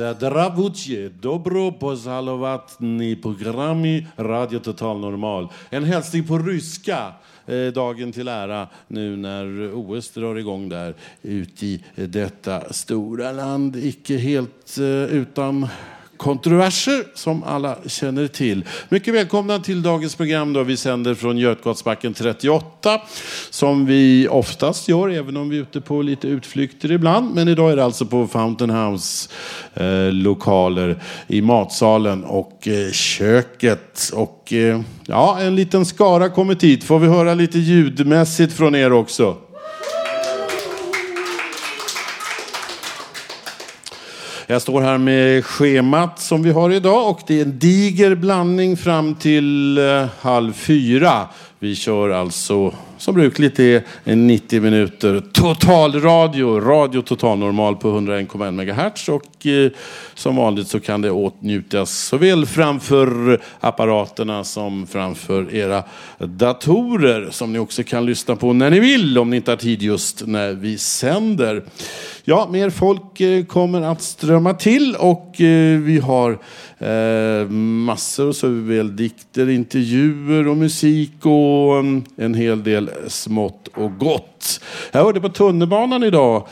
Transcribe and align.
Zdravutje, 0.00 1.08
dobro 1.08 1.72
pozalovatni 1.72 3.16
programi 3.22 4.06
Radio 4.16 4.58
Total 4.58 5.00
Normal. 5.00 5.48
En 5.70 5.84
hälsning 5.84 6.26
på 6.26 6.38
ryska, 6.38 7.12
eh, 7.46 7.66
dagen 7.74 8.12
till 8.12 8.28
ära 8.28 8.68
nu 8.88 9.16
när 9.16 9.74
OS 9.74 10.10
drar 10.10 10.36
igång 10.36 10.68
där 10.68 10.94
ute 11.22 11.66
i 11.66 11.82
detta 11.94 12.72
stora 12.72 13.32
land, 13.32 13.76
icke 13.76 14.16
helt 14.16 14.78
eh, 14.78 15.04
utan 15.04 15.68
kontroverser 16.20 17.04
som 17.14 17.42
alla 17.42 17.76
känner 17.86 18.26
till. 18.26 18.64
Mycket 18.88 19.14
välkomna 19.14 19.58
till 19.58 19.82
dagens 19.82 20.14
program. 20.14 20.52
Då. 20.52 20.62
Vi 20.62 20.76
sänder 20.76 21.14
från 21.14 21.38
Götgatsbacken 21.38 22.14
38 22.14 23.00
som 23.50 23.86
vi 23.86 24.28
oftast 24.28 24.88
gör, 24.88 25.08
även 25.08 25.36
om 25.36 25.48
vi 25.48 25.56
är 25.56 25.62
ute 25.62 25.80
på 25.80 26.02
lite 26.02 26.28
utflykter 26.28 26.92
ibland. 26.92 27.34
Men 27.34 27.48
idag 27.48 27.72
är 27.72 27.76
det 27.76 27.84
alltså 27.84 28.06
på 28.06 28.26
Fountain 28.26 28.70
House 28.70 29.28
eh, 29.74 30.12
lokaler 30.12 31.02
i 31.26 31.42
matsalen 31.42 32.24
och 32.24 32.68
eh, 32.68 32.90
köket. 32.92 34.10
Och 34.14 34.52
eh, 34.52 34.80
ja, 35.06 35.40
en 35.40 35.56
liten 35.56 35.86
skara 35.86 36.28
kommit 36.28 36.64
hit. 36.64 36.84
Får 36.84 36.98
vi 36.98 37.08
höra 37.08 37.34
lite 37.34 37.58
ljudmässigt 37.58 38.52
från 38.52 38.74
er 38.74 38.92
också? 38.92 39.36
Jag 44.50 44.62
står 44.62 44.80
här 44.80 44.98
med 44.98 45.44
schemat 45.44 46.20
som 46.20 46.42
vi 46.42 46.50
har 46.50 46.70
idag 46.70 47.10
och 47.10 47.20
det 47.26 47.38
är 47.38 47.44
en 47.44 47.58
diger 47.58 48.14
blandning 48.14 48.76
fram 48.76 49.14
till 49.14 49.78
eh, 49.78 50.06
halv 50.20 50.52
fyra. 50.52 51.28
Vi 51.58 51.74
kör 51.74 52.10
alltså 52.10 52.74
som 52.98 53.14
brukligt 53.14 53.58
är 53.58 53.82
90 54.04 54.60
minuter 54.60 55.22
totalradio, 55.32 56.60
radio 56.60 57.02
totalnormal 57.02 57.76
på 57.76 57.88
101,1 57.98 58.50
MHz 58.50 59.08
och 59.08 59.46
eh, 59.46 59.70
som 60.14 60.36
vanligt 60.36 60.68
så 60.68 60.80
kan 60.80 61.02
det 61.02 61.10
åtnjutas 61.10 61.90
såväl 61.90 62.46
framför 62.46 63.40
apparaterna 63.60 64.44
som 64.44 64.86
framför 64.86 65.54
era 65.54 65.84
datorer 66.18 67.28
som 67.30 67.52
ni 67.52 67.58
också 67.58 67.82
kan 67.82 68.06
lyssna 68.06 68.36
på 68.36 68.52
när 68.52 68.70
ni 68.70 68.80
vill 68.80 69.18
om 69.18 69.30
ni 69.30 69.36
inte 69.36 69.50
har 69.50 69.56
tid 69.56 69.82
just 69.82 70.26
när 70.26 70.52
vi 70.52 70.78
sänder. 70.78 71.62
Ja, 72.30 72.48
mer 72.50 72.70
folk 72.70 73.20
eh, 73.20 73.44
kommer 73.44 73.82
att 73.82 74.02
strömma 74.02 74.54
till 74.54 74.96
och 74.96 75.40
eh, 75.40 75.78
vi 75.78 75.98
har 75.98 76.30
eh, 76.78 77.48
massor 77.48 77.50
massor 77.50 78.32
såväl 78.32 78.96
dikter, 78.96 79.48
intervjuer 79.48 80.48
och 80.48 80.56
musik 80.56 81.26
och 81.26 81.78
en 82.16 82.34
hel 82.34 82.62
del 82.62 82.90
smått 83.08 83.68
och 83.74 83.98
gott. 83.98 84.60
Jag 84.92 85.04
hörde 85.04 85.20
på 85.20 85.28
tunnelbanan 85.28 86.02
idag 86.02 86.46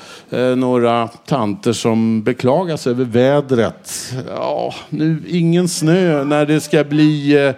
några 0.57 1.09
tanter 1.09 1.73
som 1.73 2.23
beklagas 2.23 2.87
över 2.87 3.05
vädret. 3.05 4.13
Ja, 4.29 4.75
nu 4.89 5.23
ingen 5.29 5.69
snö 5.69 6.25
när 6.25 6.47
det 6.47 6.61
ska 6.61 6.85
bli 6.85 7.53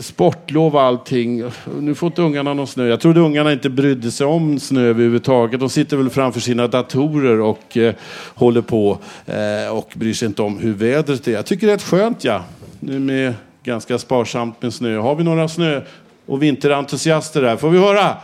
sportlov 0.00 0.74
och 0.74 0.82
allting. 0.82 1.42
Nu 1.80 1.94
får 1.94 2.06
inte 2.06 2.22
ungarna 2.22 2.54
någon 2.54 2.66
snö. 2.66 2.86
Jag 2.86 3.00
trodde 3.00 3.20
ungarna 3.20 3.52
inte 3.52 3.70
brydde 3.70 4.10
sig 4.10 4.26
om 4.26 4.60
snö 4.60 4.80
överhuvudtaget. 4.80 5.60
De 5.60 5.70
sitter 5.70 5.96
väl 5.96 6.10
framför 6.10 6.40
sina 6.40 6.66
datorer 6.66 7.40
och 7.40 7.76
eh, 7.76 7.94
håller 8.34 8.60
på 8.60 8.98
eh, 9.26 9.76
och 9.76 9.92
bryr 9.94 10.14
sig 10.14 10.26
inte 10.28 10.42
om 10.42 10.58
hur 10.58 10.72
vädret 10.72 11.28
är. 11.28 11.32
Jag 11.32 11.46
tycker 11.46 11.66
det 11.66 11.72
är 11.72 11.76
rätt 11.76 11.82
skönt 11.82 12.24
ja. 12.24 12.44
Nu 12.80 12.98
med 12.98 13.34
ganska 13.62 13.98
sparsamt 13.98 14.62
med 14.62 14.74
snö. 14.74 14.98
Har 14.98 15.14
vi 15.14 15.24
några 15.24 15.48
snö 15.48 15.80
och 16.26 16.42
vinterentusiaster 16.42 17.42
här? 17.42 17.56
Får 17.56 17.70
vi 17.70 17.78
höra? 17.78 18.16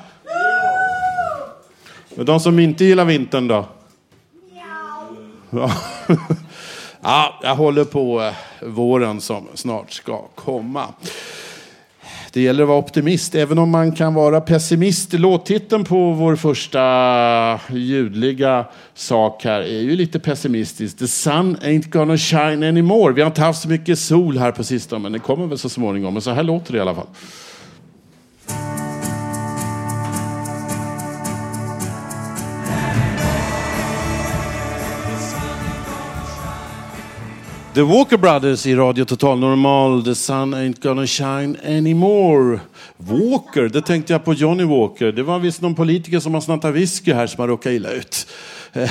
Men 2.15 2.27
de 2.27 2.41
som 2.41 2.59
inte 2.59 2.84
gillar 2.84 3.05
vintern 3.05 3.49
då? 3.49 3.65
Ja. 5.50 5.72
ja, 7.00 7.41
jag 7.43 7.56
håller 7.56 7.84
på 7.84 8.22
eh, 8.22 8.69
våren 8.69 9.21
som 9.21 9.49
snart 9.55 9.93
ska 9.93 10.22
komma. 10.34 10.84
Det 12.37 12.43
gäller 12.43 12.63
att 12.63 12.69
vara 12.69 12.79
optimist, 12.79 13.35
även 13.35 13.59
om 13.59 13.71
man 13.71 13.93
kan 13.93 14.15
vara 14.15 14.41
pessimist. 14.41 15.13
Låttiteln 15.13 15.85
på 15.85 16.13
vår 16.13 16.37
första 16.37 17.61
ljudliga 17.77 18.67
sak 18.95 19.45
här 19.45 19.61
är 19.61 19.81
ju 19.81 19.97
lite 19.97 20.19
pessimistisk. 20.19 20.99
The 20.99 21.07
sun 21.07 21.57
ain't 21.57 21.91
gonna 21.91 22.17
shine 22.17 22.69
anymore. 22.69 23.13
Vi 23.13 23.21
har 23.21 23.27
inte 23.27 23.41
haft 23.41 23.63
så 23.63 23.69
mycket 23.69 23.99
sol 23.99 24.39
här 24.39 24.53
på 24.53 24.65
sistone, 24.65 25.03
men 25.03 25.13
det 25.13 25.19
kommer 25.19 25.47
väl 25.47 25.59
så 25.59 25.69
småningom. 25.69 26.13
Men 26.15 26.23
så 26.23 26.31
här 26.31 26.43
låter 26.43 26.73
det 26.73 26.79
i 26.79 26.81
alla 26.81 26.95
fall. 26.95 27.07
The 37.77 37.83
Walker 37.83 38.17
Brothers 38.17 38.67
i 38.67 38.75
Radio 38.75 39.05
Total 39.05 39.39
Normal. 39.39 40.03
The 40.05 40.15
sun 40.15 40.55
ain't 40.55 40.81
gonna 40.81 41.07
shine 41.07 41.57
anymore. 41.65 42.61
Walker, 42.97 43.69
det 43.69 43.83
tänkte 43.83 44.13
jag 44.13 44.25
på 44.25 44.35
Johnny 44.35 44.65
Walker. 44.65 45.13
Det 45.13 45.23
var 45.23 45.39
visst 45.39 45.61
någon 45.61 45.75
politiker 45.75 46.21
som 46.21 46.35
har 46.35 46.41
snattat 46.41 46.75
whisky 46.75 47.13
här 47.13 47.27
som 47.27 47.41
har 47.41 47.49
råkat 47.49 47.73
illa 47.73 47.91
ut. 47.91 48.27
Eh, 48.73 48.91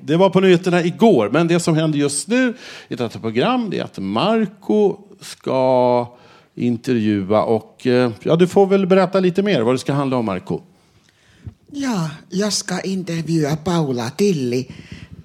det 0.00 0.16
var 0.16 0.30
på 0.30 0.40
nyheterna 0.40 0.84
igår, 0.84 1.30
men 1.32 1.48
det 1.48 1.60
som 1.60 1.76
händer 1.76 1.98
just 1.98 2.28
nu 2.28 2.54
i 2.88 2.94
detta 2.94 3.18
program 3.18 3.70
det 3.70 3.78
är 3.78 3.84
att 3.84 3.98
Marco 3.98 4.96
ska 5.20 6.06
intervjua 6.54 7.42
och 7.42 7.86
eh, 7.86 8.10
ja, 8.22 8.36
du 8.36 8.46
får 8.46 8.66
väl 8.66 8.86
berätta 8.86 9.20
lite 9.20 9.42
mer 9.42 9.62
vad 9.62 9.74
det 9.74 9.78
ska 9.78 9.92
handla 9.92 10.16
om 10.16 10.24
Marco. 10.24 10.60
Ja, 11.70 12.10
jag 12.30 12.52
ska 12.52 12.80
intervjua 12.80 13.56
Paula 13.56 14.10
Tilli 14.10 14.68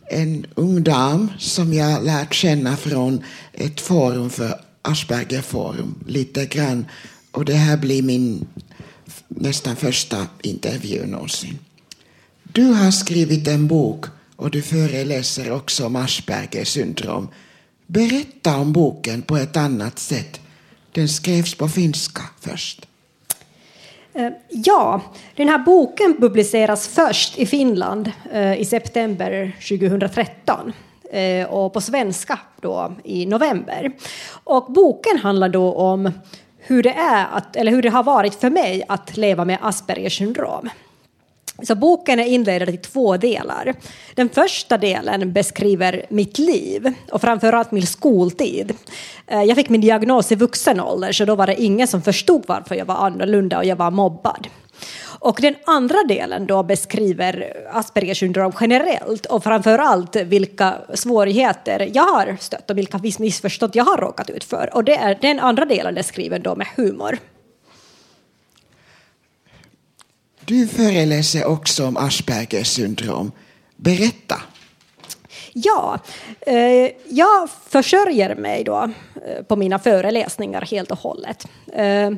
en 0.09 0.46
ung 0.56 0.84
dam 0.84 1.31
som 1.38 1.74
jag 1.74 2.03
lärt 2.03 2.34
känna 2.34 2.78
från 2.78 3.24
ett 3.53 3.81
forum 3.81 4.30
för 4.30 4.62
Aspergerforum 4.81 6.03
lite 6.08 6.46
grann. 6.46 6.86
Och 7.31 7.46
det 7.46 7.53
här 7.53 7.78
blir 7.78 8.03
min 8.03 8.48
nästan 9.28 9.75
första 9.75 10.28
intervju 10.42 11.06
någonsin. 11.06 11.59
Du 12.44 12.64
har 12.64 12.92
skrivit 12.92 13.48
en 13.48 13.68
bok 13.68 14.06
och 14.36 14.52
du 14.52 14.62
föreläser 14.62 15.52
också 15.52 15.86
om 15.86 15.96
Aspergers 15.96 16.68
syndrom. 16.68 17.28
Berätta 17.88 18.58
om 18.58 18.74
boken 18.74 19.22
på 19.22 19.38
ett 19.38 19.58
annat 19.58 20.00
sätt. 20.00 20.40
Den 20.92 21.09
skrevs 21.09 21.56
på 21.56 21.69
finska 21.69 22.24
först. 22.40 22.88
Eh, 24.14 24.30
ja, 24.50 25.02
den 25.36 25.50
här 25.50 25.59
boken 25.59 26.18
publiceras 26.20 26.88
först 26.88 27.38
i 27.38 27.46
Finland 27.46 28.12
eh, 28.31 28.62
i 28.62 28.66
september 28.66 29.56
2013 29.70 30.74
eh, 31.12 31.50
och 31.50 31.74
på 31.74 31.81
svenska 31.81 32.40
då 32.62 32.94
i 33.03 33.25
november. 33.25 33.92
Och 34.44 34.72
boken 34.72 35.18
handlar 35.18 35.50
då 35.50 35.74
om 35.74 36.12
hur 36.58 36.84
det 36.84 36.94
är 36.94 37.28
att, 37.34 37.56
eller 37.56 37.72
hur 37.72 37.81
det 37.81 37.90
har 37.90 38.03
varit 38.03 38.36
för 38.36 38.50
mig 38.50 38.84
att 38.88 39.18
leva 39.18 39.46
med 39.46 39.58
Aspergers 39.62 40.18
syndrom. 40.18 40.69
Så 41.63 41.75
boken 41.75 42.19
är 42.19 42.25
indelad 42.25 42.69
i 42.69 42.77
två 42.77 43.17
delar. 43.17 43.73
Den 44.15 44.29
första 44.29 44.77
delen 44.77 45.33
beskriver 45.33 46.06
mitt 46.09 46.38
liv 46.38 46.94
och 47.11 47.21
framförallt 47.21 47.71
min 47.71 47.88
skoltid. 47.88 48.73
Eh, 49.27 49.44
jag 49.44 49.56
fick 49.56 49.69
min 49.69 49.81
diagnos 49.81 50.31
i 50.31 50.35
vuxen 50.35 50.79
ålder 50.79 51.11
så 51.11 51.25
då 51.25 51.35
var 51.35 51.47
det 51.47 51.61
ingen 51.61 51.88
som 51.88 52.01
förstod 52.01 52.44
varför 52.47 52.75
jag 52.75 52.85
var 52.85 52.95
annorlunda 52.95 53.57
och 53.57 53.65
jag 53.65 53.75
var 53.75 53.91
mobbad. 53.91 54.47
Och 55.19 55.38
den 55.41 55.56
andra 55.65 56.03
delen 56.07 56.47
då 56.47 56.63
beskriver 56.63 57.53
Aspergers 57.71 58.19
syndrom 58.19 58.51
generellt 58.61 59.25
och 59.25 59.44
framförallt 59.44 60.15
vilka 60.15 60.73
svårigheter 60.94 61.89
jag 61.94 62.03
har 62.03 62.38
stött 62.39 62.69
och 62.69 62.77
vilka 62.77 63.00
missförstånd 63.19 63.75
jag 63.75 63.83
har 63.83 63.97
råkat 63.97 64.29
ut 64.29 64.44
för. 64.44 64.69
Och 64.73 64.83
det 64.83 64.95
är 64.95 65.17
den 65.21 65.39
andra 65.39 65.65
delen 65.65 65.97
är 65.97 66.03
skriven 66.03 66.41
då 66.41 66.56
med 66.56 66.67
humor. 66.75 67.17
Du 70.50 70.68
föreläser 70.68 71.46
också 71.46 71.86
om 71.86 71.98
Aspergers 71.98 72.68
syndrom. 72.68 73.31
Berätta. 73.75 74.36
Ja, 75.54 76.00
eh, 76.42 76.92
jag 77.07 77.50
försörjer 77.69 78.36
mig 78.36 78.63
då 78.63 78.92
eh, 79.25 79.44
på 79.44 79.56
mina 79.56 79.80
föreläsningar 79.80 80.62
helt 80.62 80.92
och 80.92 81.00
hållet. 81.00 81.48
Eh, 81.74 82.12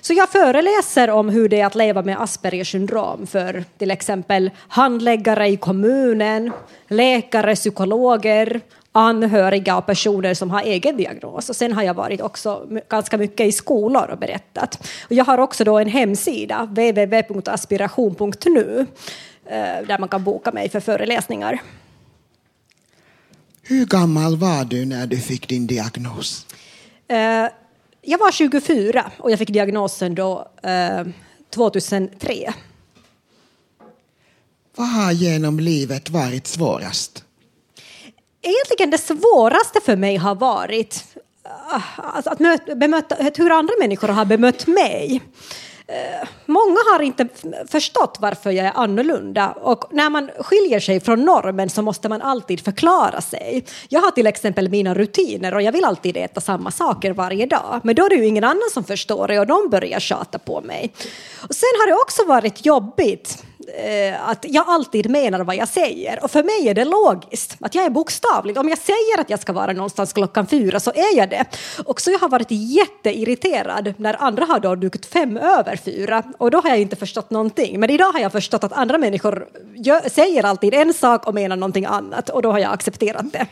Så 0.00 0.12
jag 0.12 0.28
föreläser 0.28 1.10
om 1.10 1.28
hur 1.28 1.48
det 1.48 1.60
är 1.60 1.66
att 1.66 1.74
leva 1.74 2.02
med 2.02 2.22
Aspergers 2.22 2.70
syndrom 2.72 3.26
för 3.26 3.64
till 3.78 3.90
exempel 3.90 4.50
handläggare 4.68 5.48
i 5.48 5.56
kommunen, 5.56 6.52
läkare, 6.88 7.54
psykologer, 7.54 8.60
anhöriga 8.92 9.76
och 9.76 9.86
personer 9.86 10.34
som 10.34 10.50
har 10.50 10.62
egen 10.62 10.96
diagnos. 10.96 11.48
Och 11.48 11.56
sen 11.56 11.72
har 11.72 11.82
jag 11.82 11.94
varit 11.94 12.20
också 12.20 12.66
ganska 12.88 13.18
mycket 13.18 13.46
i 13.46 13.52
skolor 13.52 14.10
och 14.10 14.18
berättat. 14.18 14.88
Och 15.04 15.12
jag 15.12 15.24
har 15.24 15.38
också 15.38 15.64
då 15.64 15.78
en 15.78 15.88
hemsida, 15.88 16.64
www.aspiration.nu, 16.64 18.86
eh, 19.46 19.86
där 19.86 19.98
man 19.98 20.08
kan 20.08 20.24
boka 20.24 20.52
mig 20.52 20.68
för 20.68 20.80
föreläsningar. 20.80 21.62
Hur 23.62 23.86
gammal 23.86 24.36
var 24.36 24.64
du 24.64 24.84
när 24.84 25.06
du 25.06 25.16
fick 25.16 25.48
din 25.48 25.66
diagnos? 25.66 26.46
Eh, 27.08 27.46
jag 28.02 28.18
var 28.18 28.32
24 28.32 29.10
och 29.18 29.30
jag 29.30 29.38
fick 29.38 29.50
diagnosen 29.50 30.14
då 30.14 30.48
2003. 31.54 32.44
Eh, 32.46 32.54
Vad 34.76 34.88
har 34.88 35.12
genom 35.12 35.60
livet 35.60 36.10
varit 36.10 36.46
svårast? 36.46 37.24
Egentligen 38.42 38.90
det 38.90 38.98
svåraste 38.98 39.80
för 39.80 39.96
mig 39.96 40.16
har 40.16 40.34
varit 40.34 41.04
ah, 41.44 41.80
alltså 41.96 42.30
att, 42.30 42.38
möta, 42.38 42.74
bemöta, 42.74 43.16
hur 43.36 43.50
andra 43.50 43.74
människor 43.80 44.08
har 44.08 44.24
bemött 44.24 44.66
mig. 44.66 45.22
Eh, 45.86 46.28
många 46.46 46.78
har 46.92 47.02
inte 47.02 47.28
förstått 47.68 48.16
varför 48.20 48.50
jag 48.50 48.66
är 48.66 48.72
annorlunda 48.74 49.52
och 49.52 49.84
när 49.90 50.10
man 50.10 50.30
skiljer 50.38 50.80
sig 50.80 51.00
från 51.00 51.24
normen 51.24 51.70
så 51.70 51.82
måste 51.82 52.08
man 52.08 52.22
alltid 52.22 52.60
förklara 52.60 53.20
sig. 53.20 53.64
Jag 53.88 54.00
har 54.00 54.10
till 54.10 54.26
exempel 54.26 54.68
mina 54.68 54.94
rutiner 54.94 55.54
och 55.54 55.62
jag 55.62 55.72
vill 55.72 55.84
alltid 55.84 56.16
äta 56.16 56.40
samma 56.40 56.70
saker 56.70 57.12
varje 57.12 57.46
dag 57.46 57.80
men 57.82 57.94
då 57.94 58.04
är 58.04 58.08
det 58.08 58.14
ju 58.14 58.26
ingen 58.26 58.44
annan 58.44 58.70
som 58.72 58.84
förstår 58.84 59.28
det 59.28 59.40
och 59.40 59.46
de 59.46 59.68
börjar 59.68 60.00
tjata 60.00 60.38
på 60.38 60.60
mig. 60.60 60.92
Och 61.48 61.54
sen 61.54 61.70
har 61.80 61.86
det 61.86 61.94
också 61.94 62.24
varit 62.24 62.66
jobbigt 62.66 63.44
eh, 63.84 64.28
att 64.28 64.44
jag 64.48 64.64
alltid 64.68 65.10
menar 65.10 65.40
vad 65.44 65.56
jag 65.56 65.68
säger. 65.68 66.24
Och 66.24 66.30
för 66.30 66.42
mig 66.42 66.68
är 66.68 66.74
det 66.74 66.84
logiskt, 66.84 67.56
att 67.60 67.74
jag 67.74 67.84
är 67.84 67.90
bokstavlig. 67.90 68.58
Om 68.58 68.68
jag 68.68 68.78
säger 68.78 69.20
att 69.20 69.30
jag 69.30 69.40
ska 69.40 69.52
vara 69.52 69.72
någonstans 69.72 70.12
klockan 70.12 70.46
fyra 70.46 70.80
så 70.80 70.90
är 70.90 71.16
jag 71.16 71.30
det. 71.30 71.44
Och 71.84 72.00
så 72.00 72.10
jag 72.10 72.18
har 72.18 72.28
varit 72.28 72.50
jätteirriterad 72.50 73.94
när 73.96 74.22
andra 74.22 74.44
har 74.44 74.60
då 74.60 74.74
dukat 74.74 75.06
fem 75.06 75.36
över 75.36 75.76
fyra 75.76 76.22
och 76.38 76.50
då 76.50 76.60
har 76.60 76.70
jag 76.70 76.80
inte 76.80 76.96
förstått 76.96 77.30
någonting. 77.30 77.80
Men 77.80 77.90
idag 77.90 78.12
har 78.12 78.20
jag 78.20 78.32
förstått 78.32 78.64
att 78.64 78.72
andra 78.72 78.98
människor 78.98 79.48
gör, 79.74 80.08
säger 80.08 80.44
alltid 80.44 80.74
en 80.74 80.94
sak 80.94 81.26
och 81.26 81.34
menar 81.34 81.56
någonting 81.56 81.84
annat 81.84 82.28
och 82.28 82.42
då 82.42 82.52
har 82.52 82.58
jag 82.58 82.72
accepterat 82.72 83.32
det. 83.32 83.46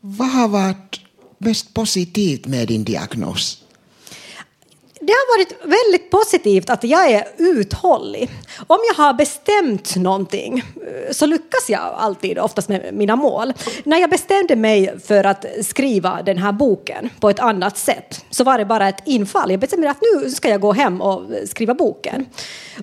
Vad 0.00 0.28
har 0.28 0.48
varit 0.48 1.00
mest 1.38 1.74
positivt 1.74 2.46
med 2.46 2.68
din 2.68 2.84
diagnos? 2.84 3.65
Det 5.06 5.12
har 5.12 5.38
varit 5.38 5.52
väldigt 5.62 6.10
positivt 6.10 6.70
att 6.70 6.84
jag 6.84 7.10
är 7.10 7.24
uthållig. 7.36 8.30
Om 8.66 8.78
jag 8.88 9.04
har 9.04 9.14
bestämt 9.14 9.96
någonting 9.96 10.58
eh, 10.58 11.12
så 11.12 11.26
lyckas 11.26 11.68
jag 11.68 11.80
alltid 11.80 12.38
oftast 12.38 12.68
med 12.68 12.94
mina 12.94 13.16
mål. 13.16 13.52
När 13.84 13.98
jag 13.98 14.10
bestämde 14.10 14.56
mig 14.56 15.00
för 15.06 15.24
att 15.24 15.44
skriva 15.62 16.22
den 16.22 16.38
här 16.38 16.52
boken 16.52 17.10
på 17.20 17.30
ett 17.30 17.40
annat 17.40 17.78
sätt 17.78 18.24
så 18.30 18.44
var 18.44 18.58
det 18.58 18.64
bara 18.64 18.88
ett 18.88 19.02
infall. 19.04 19.50
Jag 19.50 19.60
bestämde 19.60 19.90
att 19.90 20.02
nu 20.14 20.30
ska 20.30 20.48
jag 20.48 20.60
gå 20.60 20.72
hem 20.72 21.00
och 21.00 21.22
skriva 21.48 21.74
boken. 21.74 22.26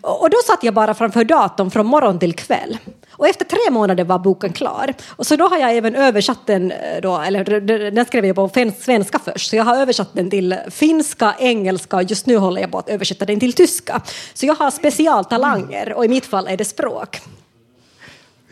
Och 0.02 0.30
då 0.30 0.38
satt 0.48 0.64
jag 0.64 0.74
bara 0.74 0.94
framför 0.94 1.24
datorn 1.24 1.72
från 1.72 1.86
morgon 1.86 2.20
till 2.20 2.34
kväll. 2.34 2.78
Och 3.16 3.28
efter 3.28 3.46
tre 3.46 3.72
månader 3.72 4.04
var 4.04 4.20
boken 4.20 4.54
klar. 4.54 4.94
Och 5.10 5.28
så 5.28 5.36
då 5.36 5.48
har 5.48 5.58
jag 5.58 5.78
även 5.78 5.96
översatt 5.96 6.48
den, 6.48 6.72
eh, 6.72 7.02
då, 7.02 7.18
eller 7.18 7.44
den 7.92 8.06
skrev 8.06 8.26
jag 8.26 8.36
på 8.36 8.50
svenska 8.80 9.20
först, 9.20 9.50
så 9.50 9.56
jag 9.56 9.64
har 9.64 9.76
översatt 9.76 10.10
den 10.14 10.30
till 10.30 10.56
finska, 10.70 11.36
engelska 11.40 11.96
och 11.96 12.04
just 12.04 12.26
nu 12.26 12.38
håller 12.38 12.62
jag 12.62 12.72
på 12.72 12.78
att 12.78 12.90
översätta 12.90 13.26
den 13.26 13.40
till 13.40 13.54
tyska. 13.54 14.02
Så 14.34 14.46
jag 14.46 14.56
har 14.56 14.72
specialtalanger 14.72 15.94
och 15.94 16.06
i 16.06 16.08
mitt 16.08 16.26
fall 16.26 16.48
är 16.48 16.58
det 16.58 16.66
språk. 16.66 17.22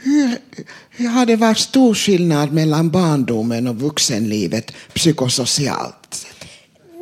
Hur, 0.04 0.38
hur 0.90 1.08
har 1.08 1.25
det 1.25 1.36
varit 1.36 1.58
stor 1.58 1.94
skillnad 1.94 2.54
mellan 2.54 2.90
barndomen 2.90 3.68
och 3.68 3.75
vuxenlivet 3.75 4.74
psykosocialt? 4.94 6.28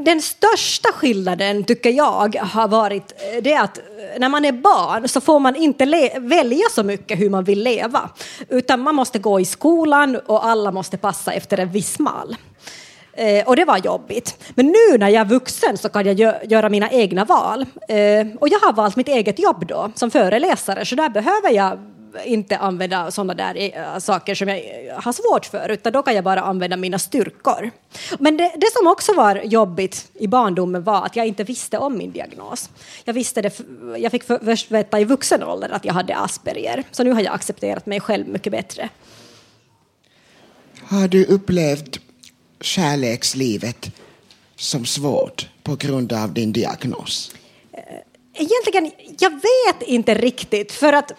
Den 0.06 0.22
största 0.22 0.90
skillnaden 0.92 1.64
tycker 1.64 1.90
jag 1.90 2.36
har 2.36 2.68
varit 2.68 3.14
eh, 3.18 3.44
det 3.44 3.56
att 3.56 3.78
eh, 3.78 3.84
när 4.20 4.30
man 4.30 4.46
är 4.46 4.52
barn 4.52 5.08
så 5.08 5.22
får 5.22 5.40
man 5.40 5.56
inte 5.56 6.12
välja 6.20 6.66
så 6.72 6.84
mycket 6.84 7.20
hur 7.20 7.30
man 7.30 7.44
vill 7.44 7.64
leva. 7.64 8.10
Utan 8.50 8.80
man 8.80 8.96
måste 8.96 9.20
gå 9.20 9.40
i 9.40 9.46
skolan 9.46 10.16
och 10.26 10.46
alla 10.46 10.72
måste 10.72 10.98
passa 10.98 11.32
efter 11.32 11.58
en 11.58 11.72
viss 11.72 12.00
mall. 12.00 12.36
Eh, 13.14 13.48
och 13.48 13.56
det 13.56 13.66
var 13.66 13.78
jobbigt. 13.78 14.52
Men 14.56 14.66
nu 14.66 14.98
när 14.98 15.10
jag 15.10 15.22
är 15.22 15.26
vuxen 15.26 15.78
så 15.78 15.90
kan 15.90 16.06
jag 16.06 16.16
gö 16.16 16.34
göra 16.44 16.70
mina 16.70 16.90
egna 16.90 17.26
val. 17.26 17.66
Eh, 17.88 18.28
och 18.40 18.50
jag 18.50 18.60
har 18.60 18.74
valt 18.74 18.96
mitt 18.96 19.08
eget 19.08 19.40
jobb 19.40 19.66
då 19.68 19.92
som 19.96 20.12
föreläsare 20.12 20.86
så 20.86 20.96
där 20.96 21.10
behöver 21.10 21.52
jag 21.52 21.80
inte 22.26 22.58
använda 22.58 23.12
sådana 23.12 23.34
där 23.34 23.78
äh, 23.78 24.00
saker 24.00 24.36
som 24.36 24.48
jag 24.48 24.62
har 24.96 25.14
svårt 25.14 25.46
för, 25.46 25.70
utan 25.70 25.94
då 25.94 26.04
kan 26.04 26.16
jag 26.16 26.24
bara 26.24 26.42
använda 26.42 26.78
mina 26.78 27.00
styrkor. 27.00 27.72
Men 28.20 28.38
det, 28.38 28.52
det, 28.56 28.74
som 28.74 28.88
också 28.88 29.14
var 29.14 29.36
jobbigt 29.36 30.12
i 30.14 30.28
barndomen 30.28 30.84
var 30.84 31.06
att 31.06 31.16
jag 31.16 31.28
inte 31.28 31.44
visste 31.44 31.78
om 31.78 31.98
min 31.98 32.12
diagnos. 32.12 32.70
Jag, 33.04 33.14
visste 33.14 33.42
det, 33.42 33.60
jag 33.98 34.12
fick 34.12 34.24
först 34.24 34.72
veta 34.72 35.00
i 35.00 35.06
vuxen 35.06 35.44
ålder 35.44 35.70
att 35.70 35.86
jag 35.86 35.94
hade 35.94 36.16
Asperger, 36.16 36.84
så 36.92 37.04
nu 37.04 37.12
har 37.12 37.22
jag 37.22 37.34
accepterat 37.34 37.86
mig 37.86 38.00
själv 38.00 38.28
mycket 38.28 38.52
bättre. 38.52 38.90
Har 40.84 41.08
du 41.08 41.26
upplevt 41.26 42.00
kärlekslivet 42.62 43.92
som 44.56 44.86
svårt 44.86 45.50
på 45.64 45.76
grund 45.76 46.14
av 46.14 46.34
din 46.34 46.54
diagnos? 46.54 47.32
Egentligen, 48.34 48.92
jag 49.20 49.32
vet 49.32 49.88
inte 49.88 50.14
riktigt, 50.14 50.72
för 50.72 50.94
att 50.94 51.12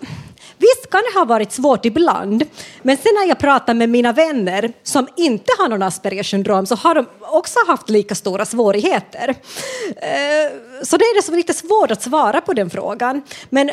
Visst 0.61 0.91
kan 0.91 1.01
det 1.01 1.19
ha 1.19 1.25
varit 1.25 1.53
svårt 1.53 1.85
ibland, 1.85 2.45
men 2.83 2.97
sen 2.97 3.13
när 3.21 3.29
jag 3.29 3.39
pratar 3.39 3.75
med 3.75 3.89
mina 3.89 4.13
vänner 4.13 4.73
som 4.83 5.09
inte 5.17 5.53
har 5.59 5.69
någon 5.69 5.83
Aspergers 5.83 6.31
syndrom 6.31 6.67
så 6.67 6.75
har 6.75 6.95
de 6.95 7.07
också 7.21 7.59
haft 7.67 7.91
lika 7.91 8.15
stora 8.15 8.45
svårigheter. 8.45 9.29
Uh, 9.29 10.70
så 10.83 10.97
det 10.97 11.05
är 11.05 11.31
det 11.31 11.37
lite 11.37 11.55
svårt 11.55 11.91
att 11.91 12.03
svara 12.03 12.41
på 12.41 12.53
den 12.53 12.71
frågan. 12.71 13.23
Men 13.51 13.71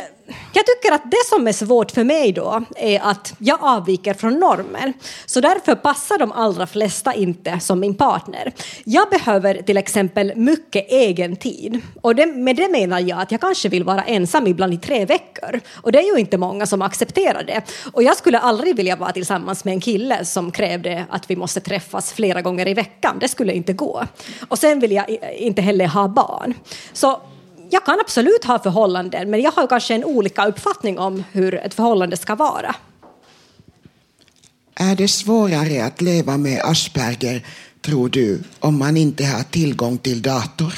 jag 0.54 0.66
tycker 0.66 0.96
att 0.96 1.12
det 1.12 1.26
som 1.30 1.48
är 1.48 1.52
svårt 1.52 1.92
för 1.92 2.04
mig 2.04 2.32
då 2.32 2.64
är 2.76 3.00
att 3.00 3.34
jag 3.38 3.58
avviker 3.62 4.14
från 4.14 4.40
normen. 4.40 4.94
Så 5.26 5.42
därför 5.42 5.76
passar 5.76 6.18
de 6.18 6.32
allra 6.32 6.68
flesta 6.68 7.14
inte 7.14 7.60
som 7.60 7.80
min 7.80 7.96
partner. 7.96 8.54
Jag 8.84 9.10
behöver 9.10 9.62
till 9.62 9.78
exempel 9.78 10.36
mycket 10.36 10.92
egen 10.92 11.36
tid. 11.36 11.82
Och 12.02 12.16
det, 12.16 12.26
med 12.26 12.56
det 12.56 12.70
menar 12.70 13.00
jag 13.00 13.22
att 13.22 13.32
jag 13.32 13.42
kanske 13.42 13.70
vill 13.70 13.84
vara 13.84 14.04
ensam 14.04 14.48
ibland 14.48 14.74
i 14.74 14.78
tre 14.78 15.06
veckor. 15.06 15.60
Och 15.82 15.92
det 15.92 16.00
är 16.00 16.14
ju 16.14 16.20
inte 16.20 16.38
många 16.38 16.66
som 16.66 16.82
accepterar 16.82 17.44
det. 17.44 17.62
Och 17.94 18.04
jag 18.04 18.18
skulle 18.18 18.40
aldrig 18.40 18.76
vilja 18.76 18.96
vara 18.96 19.12
tillsammans 19.12 19.66
med 19.66 19.72
en 19.72 19.82
kille 19.82 20.26
som 20.26 20.52
krävde 20.52 21.06
att 21.10 21.30
vi 21.30 21.36
måste 21.36 21.60
träffas 21.60 22.14
flera 22.14 22.42
gånger 22.42 22.68
i 22.68 22.74
veckan. 22.74 23.18
Det 23.20 23.28
skulle 23.28 23.54
inte 23.54 23.74
gå. 23.74 24.04
Och 24.48 24.60
sen 24.60 24.80
vill 24.80 24.92
jag 24.92 25.18
inte 25.38 25.62
heller 25.62 25.88
ha 25.88 26.08
barn. 26.08 26.54
Så 26.98 27.22
jag 27.70 27.86
kan 27.86 28.00
absolut 28.00 28.44
ha 28.44 28.60
förhållanden, 28.60 29.30
men 29.30 29.42
jag 29.42 29.52
har 29.52 29.68
kanske 29.68 29.96
en 29.96 30.04
olika 30.04 30.46
uppfattning 30.46 31.00
om 31.00 31.24
hur 31.32 31.54
ett 31.56 31.74
förhållande 31.74 32.18
ska 32.18 32.36
vara. 32.36 32.76
Är 34.76 34.96
det 34.96 35.08
svårare 35.08 35.86
att 35.86 36.02
leva 36.02 36.38
med 36.38 36.62
Asperger, 36.64 37.46
tror 37.82 38.10
du, 38.10 38.44
om 38.60 38.80
man 38.80 38.98
inte 38.98 39.26
har 39.26 39.44
tillgång 39.44 39.98
till 39.98 40.22
dator? 40.22 40.74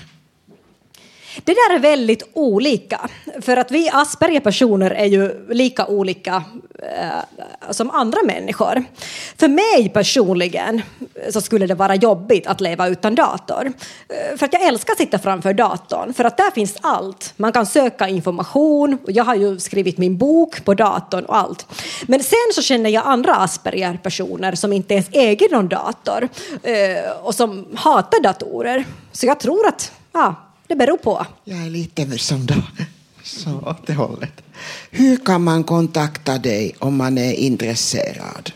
Det 1.43 1.53
där 1.53 1.75
är 1.75 1.79
väldigt 1.79 2.23
olika, 2.33 3.09
för 3.41 3.57
att 3.57 3.71
vi 3.71 3.89
Asperger-personer 3.93 4.91
är 4.91 5.05
ju 5.05 5.47
lika 5.49 5.85
olika 5.87 6.43
eh, 6.79 7.71
som 7.71 7.91
andra 7.91 8.17
människor. 8.23 8.83
För 9.37 9.47
mig 9.47 9.89
personligen 9.89 10.81
eh, 11.15 11.31
så 11.31 11.41
skulle 11.41 11.67
det 11.67 11.75
vara 11.75 11.95
jobbigt 11.95 12.47
att 12.47 12.61
leva 12.61 12.87
utan 12.87 13.15
dator. 13.15 13.73
Eh, 14.09 14.37
för 14.37 14.45
att 14.45 14.53
jag 14.53 14.61
älskar 14.61 14.93
att 14.93 14.97
sitta 14.97 15.19
framför 15.19 15.53
datorn, 15.53 16.13
för 16.13 16.23
att 16.23 16.37
där 16.37 16.51
finns 16.51 16.77
allt. 16.81 17.33
Man 17.37 17.51
kan 17.51 17.65
söka 17.65 18.07
information, 18.07 18.97
och 19.03 19.11
jag 19.11 19.23
har 19.23 19.35
ju 19.35 19.59
skrivit 19.59 19.97
min 19.97 20.17
bok 20.17 20.65
på 20.65 20.73
datorn 20.73 21.25
och 21.25 21.37
allt. 21.37 21.65
Men 22.07 22.23
sen 22.23 22.53
så 22.53 22.61
känner 22.61 22.89
jag 22.89 23.05
andra 23.05 23.35
Asperger-personer 23.35 24.55
som 24.55 24.73
inte 24.73 24.93
ens 24.93 25.07
äger 25.11 25.49
någon 25.51 25.67
dator 25.67 26.29
eh, 26.63 27.11
och 27.23 27.35
som 27.35 27.67
hatar 27.75 28.21
datorer. 28.23 28.85
Så 29.11 29.25
jag 29.25 29.39
tror 29.39 29.67
att 29.67 29.91
ja, 30.11 30.35
det 30.69 30.75
beror 30.75 30.97
på. 30.97 31.25
Jag 31.43 31.65
är 31.65 31.69
lite 31.69 32.17
som 32.17 32.45
då. 32.45 32.55
Så 33.23 33.51
åt 33.51 33.87
det 33.87 33.93
hållet. 33.93 34.41
Hur 34.91 35.17
kan 35.17 35.43
man 35.43 35.63
kontakta 35.63 36.37
dig 36.37 36.75
om 36.79 36.95
man 36.95 37.17
är 37.17 37.33
intresserad? 37.33 38.51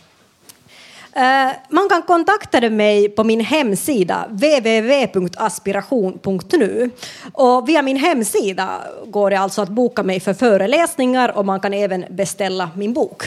Uh, 1.18 1.52
man 1.70 1.90
kan 1.90 2.02
kontakta 2.02 2.70
mig 2.70 3.10
på 3.10 3.24
min 3.24 3.40
hemsida 3.40 4.28
www.aspiration.nu 4.30 6.90
och 7.34 7.70
via 7.70 7.82
min 7.82 7.98
hemsida 7.98 8.82
går 9.06 9.30
det 9.30 9.40
alltså 9.40 9.62
att 9.62 9.70
boka 9.70 10.04
mig 10.04 10.20
för 10.20 10.34
föreläsningar 10.34 11.38
och 11.38 11.46
man 11.46 11.60
kan 11.60 11.74
även 11.74 12.06
beställa 12.10 12.70
min 12.76 12.94
bok. 12.94 13.24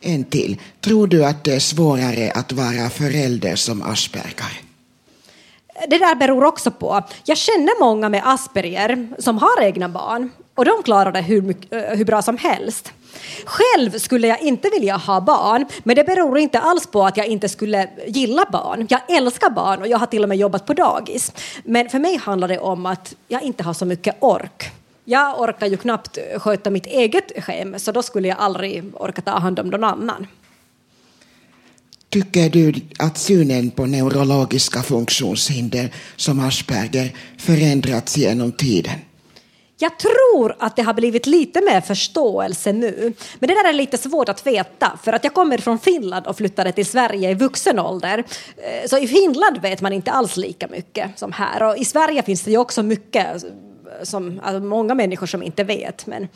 En 0.00 0.24
till. 0.24 0.60
Tror 0.80 1.06
du 1.06 1.24
att 1.24 1.44
det 1.44 1.54
är 1.54 1.60
svårare 1.60 2.30
att 2.30 2.52
vara 2.52 2.90
förälder 2.90 3.56
som 3.56 3.82
Asperger? 3.82 4.65
Det 5.88 5.98
där 5.98 6.14
beror 6.14 6.44
också 6.44 6.70
på, 6.70 7.02
jag 7.24 7.36
känner 7.36 7.80
många 7.80 8.08
med 8.08 8.22
Asperger 8.24 9.08
som 9.18 9.38
har 9.38 9.62
egna 9.62 9.88
barn 9.88 10.30
och 10.54 10.64
de 10.64 10.82
klarar 10.82 11.12
det 11.12 11.20
hur, 11.20 11.42
mycket, 11.42 11.72
eh, 11.72 11.82
hur 11.82 12.04
bra 12.04 12.22
som 12.22 12.36
helst. 12.36 12.92
Själv 13.44 13.90
skulle 13.90 14.26
jag 14.26 14.42
inte 14.42 14.68
vilja 14.68 14.96
ha 14.96 15.20
barn, 15.20 15.66
men 15.84 15.96
det 15.96 16.04
beror 16.04 16.38
inte 16.38 16.60
alls 16.60 16.86
på 16.86 17.06
att 17.06 17.16
jag 17.16 17.26
inte 17.26 17.48
skulle 17.48 17.88
gilla 18.06 18.44
barn. 18.52 18.86
Jag 18.90 19.00
älskar 19.10 19.50
barn 19.50 19.80
och 19.82 19.88
jag 19.88 19.98
har 19.98 20.06
till 20.06 20.22
och 20.22 20.28
med 20.28 20.38
jobbat 20.38 20.66
på 20.66 20.72
dagis. 20.72 21.32
Men 21.64 21.88
för 21.88 21.98
mig 21.98 22.16
handlar 22.16 22.48
det 22.48 22.58
om 22.58 22.86
att 22.86 23.14
jag 23.28 23.42
inte 23.42 23.62
har 23.62 23.72
så 23.72 23.84
mycket 23.84 24.16
ork. 24.20 24.70
Jag 25.04 25.40
orkar 25.40 25.66
ju 25.66 25.76
knappt 25.76 26.18
sköta 26.38 26.70
mitt 26.70 26.86
eget 26.86 27.44
hem, 27.46 27.78
så 27.78 27.92
då 27.92 28.02
skulle 28.02 28.28
jag 28.28 28.38
aldrig 28.38 28.84
orka 28.94 29.22
ta 29.22 29.30
hand 29.30 29.58
om 29.58 29.68
någon 29.68 29.84
annan. 29.84 30.26
Tycker 32.10 32.50
du 32.50 32.74
att 32.98 33.18
synen 33.18 33.70
på 33.70 33.86
neurologiska 33.86 34.82
funktionshinder 34.82 35.94
som 36.16 36.40
Asperger 36.40 37.16
förändrats 37.38 38.16
genom 38.16 38.52
tiden? 38.52 38.98
Jag 39.78 39.98
tror 39.98 40.56
att 40.58 40.76
det 40.76 40.82
har 40.82 40.94
blivit 40.94 41.26
lite 41.26 41.60
mer 41.60 41.80
förståelse 41.80 42.72
nu. 42.72 43.12
Men 43.38 43.48
det 43.48 43.54
där 43.54 43.68
är 43.68 43.72
lite 43.72 43.98
svårt 43.98 44.28
att 44.28 44.46
veta 44.46 44.98
för 45.02 45.12
att 45.12 45.24
jag 45.24 45.34
kommer 45.34 45.58
från 45.58 45.78
Finland 45.78 46.26
och 46.26 46.36
flyttade 46.36 46.72
till 46.72 46.86
Sverige 46.86 47.30
i 47.30 47.34
vuxen 47.34 47.78
ålder. 47.78 48.18
Eh, 48.56 48.88
så 48.88 48.98
i 48.98 49.08
Finland 49.08 49.62
vet 49.62 49.80
man 49.80 49.92
inte 49.92 50.10
alls 50.10 50.36
lika 50.36 50.68
mycket 50.68 51.18
som 51.18 51.32
här 51.32 51.62
och 51.62 51.76
i 51.76 51.84
Sverige 51.84 52.22
finns 52.22 52.42
det 52.42 52.50
ju 52.50 52.58
också 52.58 52.82
mycket 52.82 53.44
som 54.02 54.40
alltså 54.42 54.60
många 54.60 54.94
människor 54.94 55.26
som 55.26 55.42
inte 55.42 55.64
vet. 55.64 56.06
Men 56.06 56.28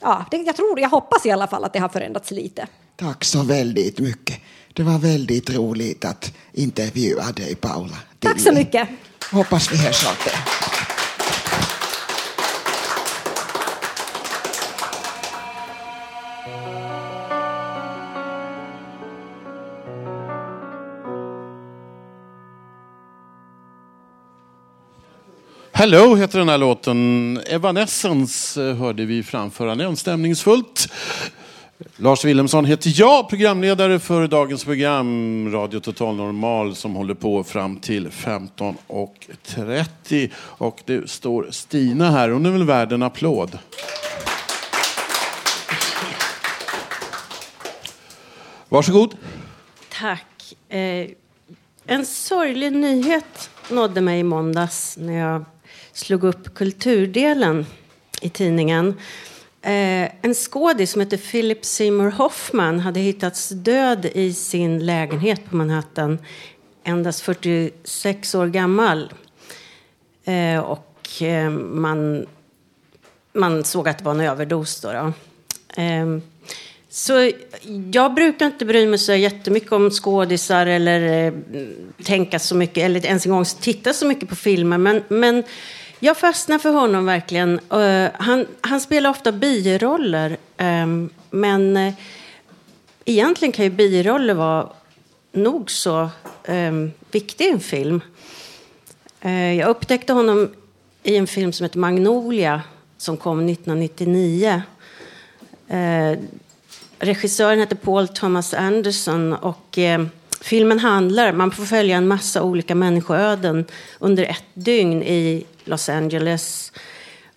ja, 0.00 0.26
det, 0.30 0.36
jag 0.36 0.56
tror, 0.56 0.80
jag 0.80 0.88
hoppas 0.88 1.26
i 1.26 1.30
alla 1.30 1.46
fall 1.46 1.64
att 1.64 1.72
det 1.72 1.78
har 1.78 1.88
förändrats 1.88 2.30
lite. 2.30 2.66
Tack 2.96 3.24
så 3.24 3.42
väldigt 3.42 3.98
mycket. 3.98 4.40
Det 4.72 4.82
var 4.82 4.98
väldigt 4.98 5.50
roligt 5.50 6.04
att 6.04 6.32
intervjua 6.52 7.32
dig, 7.32 7.54
Paula. 7.54 7.96
Tack 8.18 8.40
så 8.40 8.52
mycket. 8.52 8.88
Hoppas 9.32 9.72
vi 9.72 9.76
hörs 9.76 10.06
åter. 10.06 10.69
Hello 25.80 26.14
heter 26.14 26.38
den 26.38 26.48
här 26.48 26.58
låten. 26.58 27.40
Evanescence 27.46 28.62
eh, 28.62 28.76
hörde 28.76 29.04
vi 29.04 29.22
framföra. 29.22 29.74
Den 29.74 29.96
stämningsfullt. 29.96 30.92
Lars 31.96 32.24
Wilhelmsson 32.24 32.64
heter 32.64 32.92
jag, 32.94 33.28
programledare 33.28 33.98
för 33.98 34.26
dagens 34.26 34.64
program 34.64 35.52
Radio 35.52 35.80
Total 35.80 36.16
Normal 36.16 36.74
som 36.74 36.94
håller 36.94 37.14
på 37.14 37.44
fram 37.44 37.76
till 37.76 38.08
15.30. 38.08 40.30
Och 40.36 40.82
det 40.84 41.10
står 41.10 41.48
Stina 41.50 42.10
här, 42.10 42.28
hon 42.28 42.46
är 42.46 42.50
väl 42.50 42.64
värd 42.64 42.92
en 42.92 43.02
applåd. 43.02 43.58
Varsågod. 48.68 49.16
Tack. 50.00 50.54
Eh, 50.68 51.06
en 51.86 52.06
sorglig 52.06 52.72
nyhet 52.72 53.50
nådde 53.70 54.00
mig 54.00 54.20
i 54.20 54.22
måndags 54.22 54.96
när 54.96 55.18
jag 55.18 55.44
slog 56.00 56.24
upp 56.24 56.54
kulturdelen 56.54 57.66
i 58.20 58.28
tidningen. 58.28 58.88
Eh, 59.62 60.08
en 60.22 60.34
skådis 60.34 60.90
som 60.90 61.00
heter 61.00 61.16
Philip 61.16 61.64
Seymour 61.64 62.10
Hoffman 62.10 62.80
hade 62.80 63.00
hittats 63.00 63.48
död 63.48 64.06
i 64.14 64.32
sin 64.32 64.86
lägenhet 64.86 65.50
på 65.50 65.56
Manhattan. 65.56 66.18
Endast 66.84 67.20
46 67.20 68.34
år 68.34 68.46
gammal. 68.46 69.12
Eh, 70.24 70.58
och 70.58 71.22
eh, 71.22 71.50
man, 71.50 72.26
man 73.32 73.64
såg 73.64 73.88
att 73.88 73.98
det 73.98 74.04
var 74.04 74.14
en 74.14 74.20
överdos. 74.20 74.80
Då, 74.80 74.92
då. 74.92 75.12
Eh, 75.82 76.06
så 76.88 77.30
jag 77.92 78.14
brukar 78.14 78.46
inte 78.46 78.64
bry 78.64 78.86
mig 78.86 78.98
så 78.98 79.14
jättemycket 79.14 79.72
om 79.72 79.90
skådisar 79.90 80.66
eller 80.66 81.26
eh, 81.26 81.32
tänka 82.04 82.38
så 82.38 82.54
mycket, 82.54 82.84
eller 82.84 83.06
ens 83.06 83.26
en 83.26 83.32
gång 83.32 83.44
titta 83.44 83.92
så 83.92 84.06
mycket 84.06 84.28
på 84.28 84.36
filmer. 84.36 84.78
Men, 84.78 85.02
men 85.08 85.44
jag 86.02 86.16
fastnar 86.16 86.58
för 86.58 86.72
honom 86.72 87.06
verkligen. 87.06 87.60
Uh, 87.72 88.08
han, 88.14 88.46
han 88.60 88.80
spelar 88.80 89.10
ofta 89.10 89.32
biroller. 89.32 90.36
Um, 90.58 91.10
men 91.30 91.76
uh, 91.76 91.92
egentligen 93.04 93.52
kan 93.52 93.64
ju 93.64 93.70
biroller 93.70 94.34
vara 94.34 94.68
nog 95.32 95.70
så 95.70 96.08
um, 96.48 96.92
i 97.12 97.48
en 97.50 97.60
film. 97.60 98.00
Uh, 99.24 99.54
jag 99.54 99.68
upptäckte 99.68 100.12
honom 100.12 100.50
i 101.02 101.16
en 101.16 101.26
film 101.26 101.52
som 101.52 101.64
heter 101.64 101.78
Magnolia 101.78 102.62
som 102.96 103.16
kom 103.16 103.48
1999. 103.48 104.62
regissören 106.98 107.58
heter 107.58 107.76
Paul 107.76 108.08
Thomas 108.08 108.54
Anderson 108.54 109.32
och 109.32 109.78
ehm, 109.78 110.10
filmen 110.40 110.78
handlar, 110.78 111.32
man 111.32 111.50
får 111.50 111.64
följa 111.64 111.96
en 111.96 112.08
massa 112.08 112.42
olika 112.42 112.74
människoöden 112.74 113.64
under 113.98 114.24
ett 114.24 114.44
dygn 114.54 115.02
i 115.02 115.44
Los 115.64 115.88
Angeles. 115.88 116.72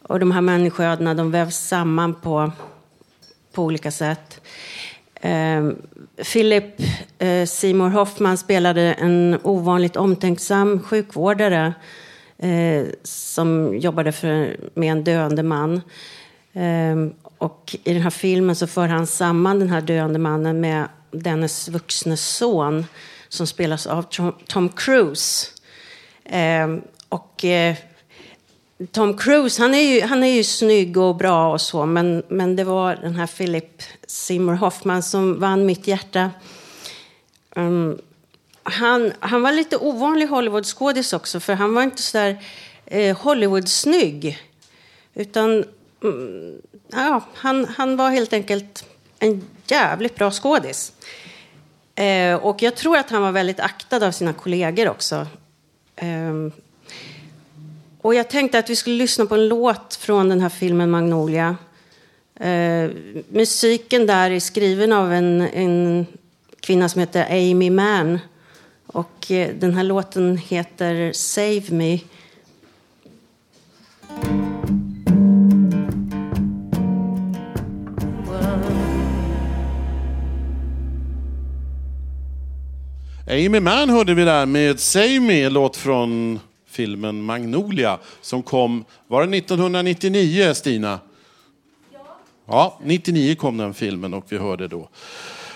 Och 0.01 0.19
de 0.19 0.31
här 0.31 0.41
människoödena 0.41 1.13
de 1.13 1.31
vävs 1.31 1.67
samman 1.67 2.13
på, 2.13 2.51
på 3.53 3.63
olika 3.63 3.91
sätt. 3.91 4.41
Eh, 5.13 5.69
Philip 6.31 6.79
eh, 7.19 7.45
Seymour 7.45 7.89
Hoffman 7.89 8.37
spelade 8.37 8.93
en 8.93 9.39
ovanligt 9.43 9.95
omtänksam 9.95 10.79
sjukvårdare 10.79 11.73
eh, 12.37 12.85
som 13.03 13.77
jobbade 13.77 14.11
för, 14.11 14.57
med 14.73 14.91
en 14.91 15.03
döende 15.03 15.43
man. 15.43 15.81
Ehm, 16.53 17.13
och 17.37 17.75
i 17.83 17.93
den 17.93 18.01
här 18.01 18.09
filmen 18.09 18.55
så 18.55 18.67
för 18.67 18.87
han 18.87 19.07
samman 19.07 19.59
den 19.59 19.69
här 19.69 19.81
döende 19.81 20.19
mannen 20.19 20.61
med 20.61 20.87
dennes 21.11 21.69
vuxne 21.69 22.17
son 22.17 22.85
som 23.29 23.47
spelas 23.47 23.87
av 23.87 24.05
Tom 24.47 24.69
Cruise. 24.69 25.47
Ehm, 26.25 26.81
och 27.09 27.45
eh, 27.45 27.75
Tom 28.91 29.17
Cruise, 29.17 29.61
han 29.61 29.73
är, 29.73 29.81
ju, 29.81 30.01
han 30.01 30.23
är 30.23 30.27
ju 30.27 30.43
snygg 30.43 30.97
och 30.97 31.15
bra 31.15 31.53
och 31.53 31.61
så, 31.61 31.85
men, 31.85 32.23
men 32.27 32.55
det 32.55 32.63
var 32.63 32.95
den 32.95 33.15
här 33.15 33.27
Philip 33.27 33.83
Seymour 34.07 34.53
Hoffman 34.53 35.03
som 35.03 35.39
vann 35.39 35.65
mitt 35.65 35.87
hjärta. 35.87 36.31
Um, 37.55 38.01
han, 38.63 39.13
han 39.19 39.41
var 39.41 39.51
lite 39.51 39.77
ovanlig 39.77 40.27
Hollywoodskådis 40.27 41.13
också, 41.13 41.39
för 41.39 41.53
han 41.53 41.73
var 41.73 41.83
inte 41.83 42.01
så 42.01 42.17
där 42.17 42.37
eh, 42.85 43.17
Hollywood-snygg. 43.17 44.39
Utan 45.13 45.65
mm, 46.03 46.61
ja, 46.91 47.21
han, 47.33 47.65
han 47.65 47.97
var 47.97 48.09
helt 48.09 48.33
enkelt 48.33 48.85
en 49.19 49.47
jävligt 49.67 50.15
bra 50.15 50.31
skådis. 50.31 50.93
Eh, 51.95 52.35
och 52.35 52.61
jag 52.61 52.75
tror 52.75 52.97
att 52.97 53.09
han 53.09 53.21
var 53.21 53.31
väldigt 53.31 53.59
aktad 53.59 54.07
av 54.07 54.11
sina 54.11 54.33
kollegor 54.33 54.89
också. 54.89 55.27
Eh, 55.95 56.33
och 58.03 58.15
jag 58.15 58.29
tänkte 58.29 58.59
att 58.59 58.69
vi 58.69 58.75
skulle 58.75 58.95
lyssna 58.95 59.25
på 59.25 59.35
en 59.35 59.47
låt 59.47 59.95
från 59.95 60.29
den 60.29 60.41
här 60.41 60.49
filmen 60.49 60.91
Magnolia. 60.91 61.57
Eh, 62.39 62.89
musiken 63.29 64.05
där 64.05 64.31
är 64.31 64.39
skriven 64.39 64.93
av 64.93 65.13
en, 65.13 65.41
en 65.41 66.05
kvinna 66.59 66.89
som 66.89 66.99
heter 66.99 67.25
Amy 67.29 67.69
Mann. 67.69 68.19
Och 68.85 69.31
eh, 69.31 69.55
den 69.59 69.73
här 69.73 69.83
låten 69.83 70.37
heter 70.37 71.11
Save 71.13 71.63
Me. 71.69 71.99
Amy 83.27 83.59
Mann 83.59 83.89
hörde 83.89 84.13
vi 84.13 84.23
där 84.23 84.45
med 84.45 84.79
Save 84.79 85.19
Me, 85.19 85.49
låt 85.49 85.77
från 85.77 86.39
filmen 86.73 87.23
Magnolia 87.23 87.99
som 88.21 88.43
kom, 88.43 88.85
var 89.07 89.27
det 89.27 89.37
1999 89.37 90.53
Stina? 90.53 90.99
Ja, 92.45 92.79
99 92.83 93.35
kom 93.35 93.57
den 93.57 93.73
filmen 93.73 94.13
och 94.13 94.25
vi 94.29 94.37
hörde 94.37 94.67
då 94.67 94.89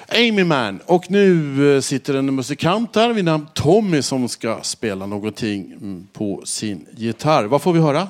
Amy 0.10 0.44
Mann. 0.44 0.80
Och 0.86 1.12
nu 1.12 1.76
eh, 1.76 1.82
sitter 1.82 2.14
en 2.14 2.36
musikant 2.36 2.96
här 2.96 3.14
vid 3.14 3.26
namn 3.26 3.48
Tommy 3.54 4.02
som 4.02 4.30
ska 4.30 4.60
spela 4.62 5.06
någonting 5.06 5.72
mm, 5.72 6.08
på 6.14 6.42
sin 6.46 6.86
gitarr. 6.96 7.46
Vad 7.46 7.62
får 7.62 7.74
vi 7.74 7.80
höra? 7.80 8.08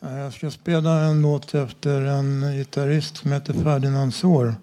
Jag 0.00 0.32
ska 0.32 0.50
spela 0.50 1.00
en 1.00 1.22
låt 1.22 1.54
efter 1.54 2.00
en 2.00 2.52
gitarrist 2.56 3.16
som 3.16 3.32
heter 3.32 3.52
Ferdinand 3.52 4.14
Sår 4.14 4.54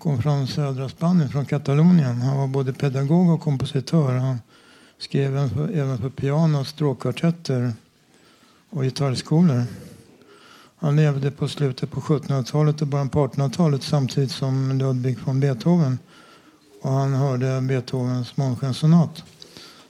kom 0.00 0.22
från 0.22 0.46
södra 0.46 0.88
Spanien, 0.88 1.28
från 1.28 1.46
Katalonien. 1.46 2.20
Han 2.20 2.38
var 2.38 2.46
både 2.46 2.72
pedagog 2.72 3.30
och 3.30 3.40
kompositör. 3.40 4.14
Han 4.14 4.38
skrev 4.98 5.36
även 5.36 5.50
för, 5.50 5.68
även 5.68 5.98
för 5.98 6.10
piano, 6.10 6.64
stråkkvartetter 6.64 7.72
och 8.70 8.82
gitarrskolor. 8.82 9.64
Han 10.76 10.96
levde 10.96 11.30
på 11.30 11.48
slutet 11.48 11.90
på 11.90 12.00
1700-talet 12.00 12.82
och 12.82 12.86
början 12.86 13.08
på 13.08 13.26
1800-talet 13.26 13.82
samtidigt 13.82 14.30
som 14.30 14.78
Ludwig 14.78 15.18
von 15.24 15.40
Beethoven. 15.40 15.98
och 16.82 16.92
han 16.92 17.14
hörde 17.14 17.60
Beethovens 17.60 18.36
Månskensonat. 18.36 19.22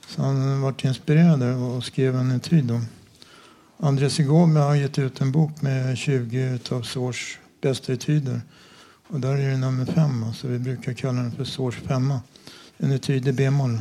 Så 0.07 0.21
han 0.21 0.61
vart 0.61 0.83
inspirerad 0.83 1.43
och 1.43 1.83
skrev 1.83 2.15
en 2.15 2.31
etyd. 2.31 2.65
Då. 2.65 2.81
André 3.77 4.09
Segovia 4.09 4.63
har 4.63 4.75
gett 4.75 4.99
ut 4.99 5.21
en 5.21 5.31
bok 5.31 5.61
med 5.61 5.97
20 5.97 6.59
av 6.71 6.81
Sors 6.81 7.39
bästa 7.61 7.93
etyder. 7.93 8.41
Och 9.11 9.19
där 9.19 9.37
är 9.37 9.49
det 9.49 9.57
nummer 9.57 9.85
fem, 9.85 10.33
så 10.33 10.47
vi 10.47 10.59
brukar 10.59 10.93
kalla 10.93 11.21
den 11.21 11.31
för 11.31 11.43
Sors 11.43 11.75
femma. 11.75 12.21
En 12.77 12.91
etyd 12.91 13.27
i 13.27 13.31
b-moll. 13.31 13.79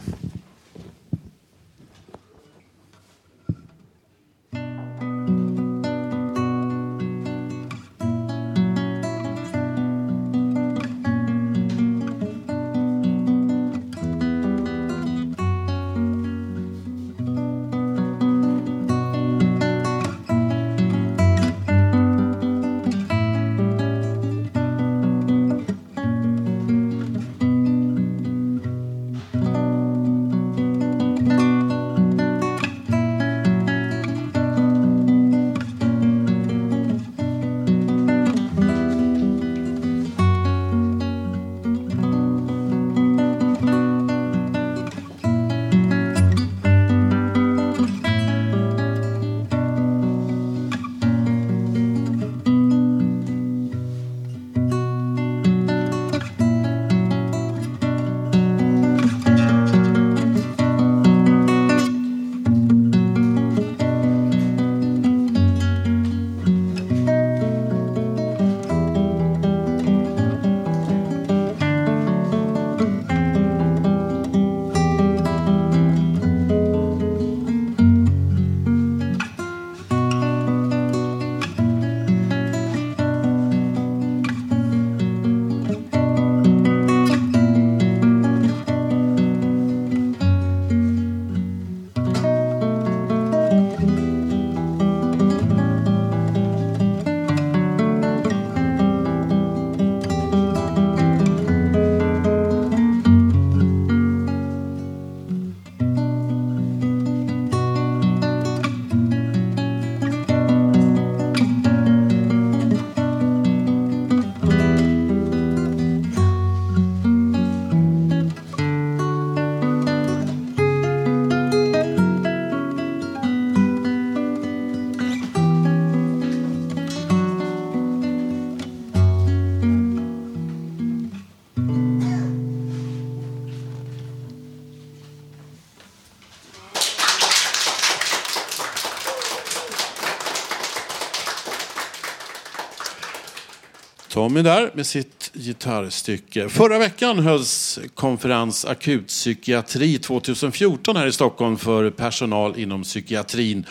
Tommy 144.20 144.42
där 144.42 144.70
med 144.74 144.87
sitt 144.87 145.30
gitarrstycke. 145.35 146.48
Förra 146.48 146.78
veckan 146.78 147.18
hölls 147.18 147.78
konferens 147.94 148.64
Akutpsykiatri 148.64 149.98
2014 149.98 150.96
här 150.96 151.06
i 151.06 151.12
Stockholm 151.12 151.56
för 151.56 151.90
personal 151.90 152.59
inom 152.59 152.83
psykiatrin. 152.83 153.66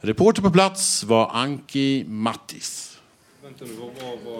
Reporter 0.00 0.42
på 0.42 0.50
plats 0.50 1.04
var 1.04 1.30
Anki 1.34 2.04
Mattis. 2.08 2.98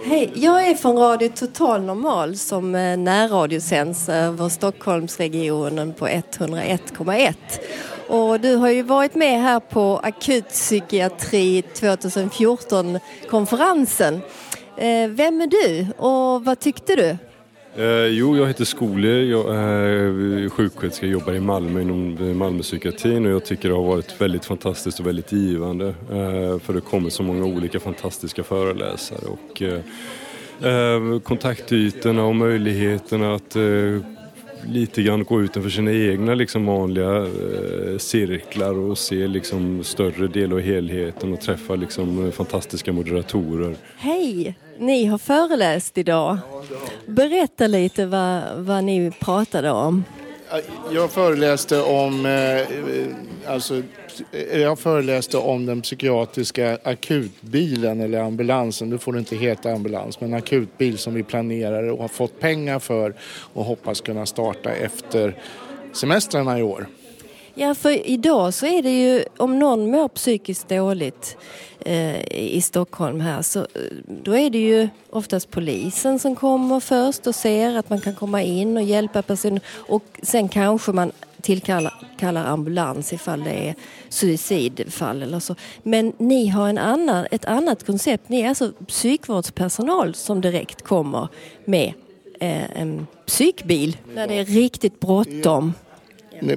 Hej, 0.05 0.33
jag 0.35 0.69
är 0.69 0.75
från 0.75 0.97
Radio 0.97 1.29
Total 1.29 1.83
Normal 1.83 2.37
som 2.37 2.75
eh, 2.75 2.97
närradiosänds 2.97 4.09
över 4.09 4.49
Stockholmsregionen 4.49 5.95
på 5.95 6.09
101,1. 6.09 7.35
Och 8.09 8.41
du 8.41 8.57
har 8.57 8.71
ju 8.71 8.83
varit 8.83 9.15
med 9.15 9.43
här 9.43 9.61
på 9.61 10.01
Akutpsykiatri 10.03 11.63
2014-konferensen. 11.75 14.21
Eh, 14.77 15.09
vem 15.09 15.41
är 15.41 15.47
du 15.47 15.87
och 15.97 16.45
vad 16.45 16.61
tyckte 16.61 16.97
du? 16.97 17.17
Eh, 17.77 18.07
jo, 18.07 18.37
jag 18.37 18.47
heter 18.47 18.65
Skole, 18.65 19.09
jag 19.09 19.57
är 19.57 20.43
eh, 20.43 20.51
sjuksköterska 20.51 21.07
och 21.07 21.13
jobbar 21.13 21.33
i 21.33 21.41
Malmö 21.41 21.81
inom 21.81 22.17
eh, 22.17 22.35
Malmöpsykiatrin 22.35 23.27
och 23.27 23.33
jag 23.33 23.45
tycker 23.45 23.69
det 23.69 23.75
har 23.75 23.83
varit 23.83 24.21
väldigt 24.21 24.45
fantastiskt 24.45 25.01
och 25.01 25.07
väldigt 25.07 25.33
givande 25.33 25.89
eh, 25.89 26.59
för 26.59 26.73
det 26.73 26.81
kommer 26.81 27.11
så 27.11 27.23
många 27.23 27.45
olika 27.45 27.81
fantastiska 27.81 28.43
föreläsare 28.43 29.27
och 29.27 29.63
eh, 29.63 29.81
eh 30.71 31.21
kontaktytorna 31.21 32.25
och 32.25 32.37
möjligheterna 32.37 33.35
att 33.35 33.57
eh, 33.57 33.63
lite 34.67 35.03
grann 35.03 35.25
gå 35.25 35.43
utanför 35.43 35.71
sina 35.71 35.93
egna 35.93 36.35
liksom 36.35 36.67
vanliga 36.67 37.17
eh, 37.17 37.99
cirklar 37.99 38.79
och 38.79 38.99
se 38.99 39.27
liksom 39.27 39.85
större 39.85 40.29
del 40.29 40.53
av 40.53 40.61
helheten 40.61 41.33
och 41.33 41.41
träffa 41.41 41.75
liksom 41.75 42.33
fantastiska 42.33 42.93
moderatorer. 42.93 43.77
Hej! 43.97 44.55
Ni 44.79 45.05
har 45.05 45.19
föreläst 45.19 45.99
idag. 45.99 46.39
Berätta 47.07 47.67
lite 47.67 48.07
vad, 48.07 48.43
vad 48.57 48.85
ni 48.85 49.13
pratade 49.21 49.71
om. 49.71 50.05
Jag 50.91 51.11
föreläste 51.11 51.83
om 51.83 52.27
eh, 52.27 53.53
alltså, 53.53 53.83
Eh, 54.33 54.61
jag 54.61 54.79
föreläste 54.79 55.39
om 55.39 55.67
den 55.67 55.83
psykiatriska 55.83 56.79
akutbilen 56.85 58.01
eller 58.01 58.21
ambulansen. 58.21 58.91
Nu 58.91 58.99
får 58.99 59.13
det 59.13 59.19
inte 59.19 59.37
heta 59.37 59.73
ambulans, 59.73 60.21
men 60.21 60.35
akutbil 60.35 60.99
som 60.99 61.15
vi 61.15 61.23
planerar 61.23 61.89
och 61.91 61.99
har 61.99 62.09
fått 62.09 62.41
pengar 62.41 62.79
för 62.79 63.15
och 63.53 63.65
hoppas 63.65 64.01
kunna 64.01 64.27
starta 64.27 64.71
efter 64.71 65.37
semestrarna 65.93 66.59
i 66.59 66.63
år. 66.63 66.87
Ja, 67.55 67.75
för 67.75 68.07
idag 68.09 68.55
så 68.55 68.67
är 68.67 68.83
det 68.83 68.91
ju 68.91 69.25
om 69.37 69.59
någon 69.59 69.91
mår 69.91 70.09
psykiskt 70.09 70.69
dåligt 70.69 71.37
eh, 71.81 72.33
i 72.33 72.61
Stockholm 72.63 73.21
här 73.21 73.43
så 73.43 73.59
eh, 73.59 73.67
då 74.07 74.37
är 74.37 74.51
det 74.51 74.59
ju 74.59 74.89
oftast 75.11 75.51
polisen 75.51 76.19
som 76.19 76.37
kommer 76.37 76.81
först 76.81 77.27
och 77.27 77.35
ser 77.35 77.77
att 77.77 77.91
man 77.91 78.01
kan 78.01 78.15
komma 78.15 78.43
in 78.43 78.77
och 78.77 78.83
hjälpa 78.83 79.23
personen 79.23 79.61
och 79.69 80.05
sen 80.23 80.49
kanske 80.49 80.93
man 80.93 81.13
tillkallar 81.43 82.45
ambulans 82.47 83.13
ifall 83.13 83.45
det 83.45 83.69
är 83.69 83.75
suicidfall 84.09 85.23
eller 85.23 85.41
så. 85.41 85.55
Men 85.83 86.13
ni 86.19 86.47
har 86.47 86.69
en 86.69 86.79
annan, 86.79 87.27
ett 87.31 87.45
annat 87.45 87.87
koncept. 87.87 88.29
Ni 88.29 88.41
är 88.41 88.49
alltså 88.49 88.73
psykvårdspersonal 88.87 90.15
som 90.15 90.41
direkt 90.41 90.83
kommer 90.83 91.29
med 91.65 91.93
eh, 92.41 92.81
en 92.81 93.07
psykbil 93.27 93.97
när 94.15 94.29
det 94.29 94.35
är 94.35 94.45
riktigt 94.45 95.01
bråttom. 95.01 95.73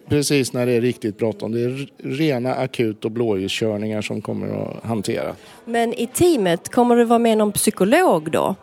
Precis 0.08 0.54
när 0.54 0.66
det 0.66 0.72
är 0.72 0.82
riktigt 0.82 1.18
bråttom. 1.18 1.52
Det 1.52 1.62
är 1.62 1.90
rena 1.98 2.56
akut 2.56 3.06
och 3.06 3.12
blåljuskörningar 3.12 4.02
som 4.02 4.22
kommer 4.22 4.48
att 4.48 4.84
hantera. 4.84 5.36
Men 5.66 5.94
i 5.94 6.08
teamet, 6.08 6.70
kommer 6.70 6.96
det 6.96 7.06
vara 7.06 7.20
med 7.20 7.38
någon 7.38 7.52
psykolog 7.52 8.32
då? 8.32 8.56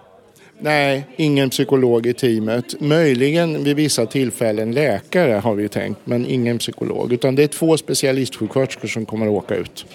Nej, 0.64 1.06
ingen 1.16 1.50
psykolog 1.50 2.06
i 2.06 2.14
teamet. 2.14 2.80
Möjligen 2.80 3.64
vid 3.64 3.76
vissa 3.76 4.06
tillfällen 4.06 4.72
läkare 4.72 5.32
har 5.32 5.54
vi 5.54 5.68
tänkt, 5.68 6.00
men 6.04 6.26
ingen 6.26 6.58
psykolog. 6.58 7.12
Utan 7.12 7.34
det 7.34 7.42
är 7.42 7.48
två 7.48 7.76
specialistsjuksköterskor 7.76 8.88
som 8.88 9.06
kommer 9.06 9.26
att 9.26 9.32
åka 9.32 9.54
ut. 9.54 9.86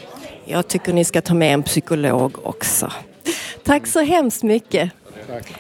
Jag 0.46 0.68
tycker 0.68 0.94
ni 0.94 1.06
ska 1.06 1.22
ta 1.22 1.34
med 1.34 1.54
en 1.54 1.64
psykolog 1.64 2.48
också. 2.48 2.92
Tack 3.64 3.88
så 3.88 4.00
hemskt 4.00 4.44
mycket. 4.44 4.92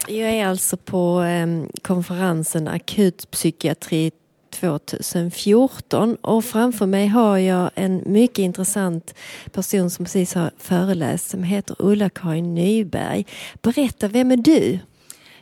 Jag 0.08 0.30
är 0.30 0.46
alltså 0.46 0.78
på 0.78 1.22
eh, 1.24 1.82
konferensen 1.82 2.67
Akutpsykiatri 2.67 4.12
2014 4.60 6.15
och 6.15 6.46
framför 6.46 6.86
mig 6.86 7.08
har 7.08 7.38
jag 7.38 7.70
en 7.76 8.04
mycket 8.06 8.39
intressant 8.39 9.13
person 9.52 9.89
som 9.89 10.06
precis 10.06 10.34
har 10.34 10.52
föreläst 10.58 11.30
som 11.30 11.43
heter 11.43 11.76
Ulla-Karin 11.80 12.56
Nyberg. 12.56 13.26
Berätta, 13.62 14.08
vem 14.08 14.32
är 14.32 14.38
du? 14.38 14.80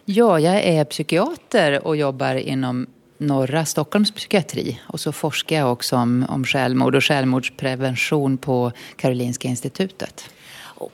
Ja, 0.05 0.39
jag 0.39 0.63
är 0.63 0.85
psykiater 0.85 1.87
och 1.87 1.97
jobbar 1.97 2.35
inom 2.35 2.87
norra 3.17 3.65
Stockholms 3.65 4.11
psykiatri. 4.11 4.81
Och 4.87 4.99
så 4.99 5.11
forskar 5.11 5.55
jag 5.55 5.71
också 5.71 5.95
om, 5.95 6.25
om 6.29 6.45
självmord 6.45 6.95
och 6.95 7.03
självmordsprevention 7.03 8.37
på 8.37 8.71
Karolinska 8.95 9.47
institutet. 9.47 10.29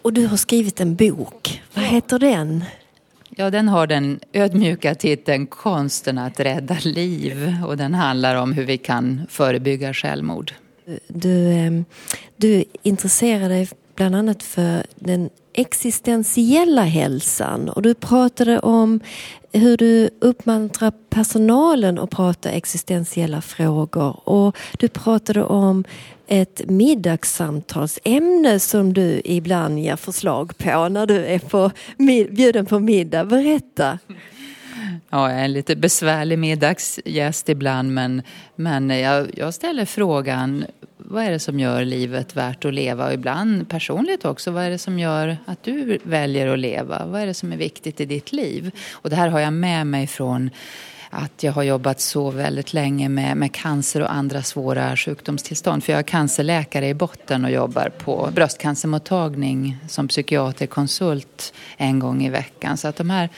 Och 0.02 0.14
du 0.14 0.28
har 0.28 0.38
skrivit 0.38 0.82
en 0.82 0.96
bok. 0.96 1.62
Vad 1.74 1.86
heter 1.86 2.20
den? 2.20 2.64
Ja, 3.30 3.50
den 3.50 3.68
har 3.68 3.88
den 3.88 4.20
ödmjuka 4.34 4.96
titeln 4.96 5.48
Konsten 5.48 6.18
att 6.18 6.40
rädda 6.40 6.78
liv 6.82 7.56
och 7.68 7.78
den 7.78 7.94
handlar 7.94 8.36
om 8.36 8.54
hur 8.54 8.66
vi 8.66 8.78
kan 8.78 9.22
förebygga 9.30 9.94
självmord. 9.94 10.54
Du, 11.08 11.52
ehm, 11.52 11.86
du 12.36 12.64
intresserar 12.84 13.50
dig 13.50 13.70
bland 13.96 14.16
annat 14.16 14.44
för 14.44 14.84
den 14.96 15.30
existentiella 15.54 16.84
hälsan 16.84 17.70
och 17.70 17.82
du 17.82 17.94
pratade 17.94 18.60
om 18.60 19.00
hur 19.52 19.78
du 19.78 20.10
uppmuntrar 20.20 20.94
personalen 21.10 22.00
att 22.00 22.10
prata 22.10 22.50
existentiella 22.50 23.42
frågor 23.42 24.30
och 24.30 24.58
du 24.78 24.88
pratade 24.88 25.44
om 25.44 25.84
ett 26.28 26.62
middagssamtalsämne 26.68 28.60
som 28.60 28.94
du 28.94 29.22
ibland 29.26 29.80
ger 29.80 29.96
förslag 29.96 30.58
på 30.58 30.90
när 30.90 31.06
du 31.06 31.26
är 31.26 31.40
på, 31.40 31.72
bjuden 32.32 32.66
på 32.66 32.80
middag. 32.80 33.26
Berätta! 33.26 34.00
Ja, 35.10 35.30
jag 35.30 35.40
är 35.40 35.44
en 35.44 35.54
lite 35.54 35.76
besvärlig 35.76 36.40
middagsgäst 36.40 37.50
ibland 37.50 37.94
men, 37.94 38.22
men 38.56 38.90
jag, 38.90 39.32
jag 39.38 39.54
ställer 39.54 39.86
frågan 39.86 40.66
vad 41.12 41.24
är 41.24 41.32
det 41.32 41.40
som 41.40 41.60
gör 41.60 41.86
livet 41.86 42.36
värt 42.36 42.66
att 42.66 42.74
leva? 42.74 43.08
Och 43.08 43.14
ibland 43.14 43.70
personligt 43.70 44.26
också, 44.26 44.52
vad 44.52 44.64
är 44.64 44.70
det 44.70 44.78
som 44.78 45.00
gör 45.00 45.38
att 45.46 45.64
du 45.64 46.00
väljer 46.04 46.48
att 46.48 46.60
leva? 46.60 47.06
Vad 47.06 47.22
är 47.22 47.26
det 47.26 47.34
som 47.34 47.54
är 47.54 47.58
viktigt 47.58 48.02
i 48.02 48.06
ditt 48.06 48.32
liv? 48.32 48.72
Och 48.92 49.10
det 49.10 49.16
här 49.16 49.28
har 49.28 49.40
jag 49.40 49.54
med 49.54 49.88
mig 49.88 50.08
från 50.08 50.50
att 51.10 51.44
jag 51.44 51.52
har 51.52 51.64
jobbat 51.64 52.02
så 52.02 52.32
väldigt 52.32 52.74
länge 52.74 53.10
med, 53.10 53.38
med 53.38 53.54
cancer 53.54 54.02
och 54.02 54.14
andra 54.14 54.44
svåra 54.44 54.98
sjukdomstillstånd. 54.98 55.84
För 55.84 55.94
jag 55.94 56.00
är 56.00 56.04
cancerläkare 56.04 56.88
i 56.88 56.94
botten 56.94 57.46
och 57.46 57.52
jobbar 57.52 57.90
på 57.90 58.30
bröstcancermottagning 58.36 59.78
som 59.90 60.08
psykiaterkonsult 60.08 61.54
en 61.78 62.00
gång 62.00 62.26
i 62.26 62.30
veckan. 62.30 62.78
Så 62.78 62.88
att 62.88 62.96
de 62.96 63.10
här 63.10 63.30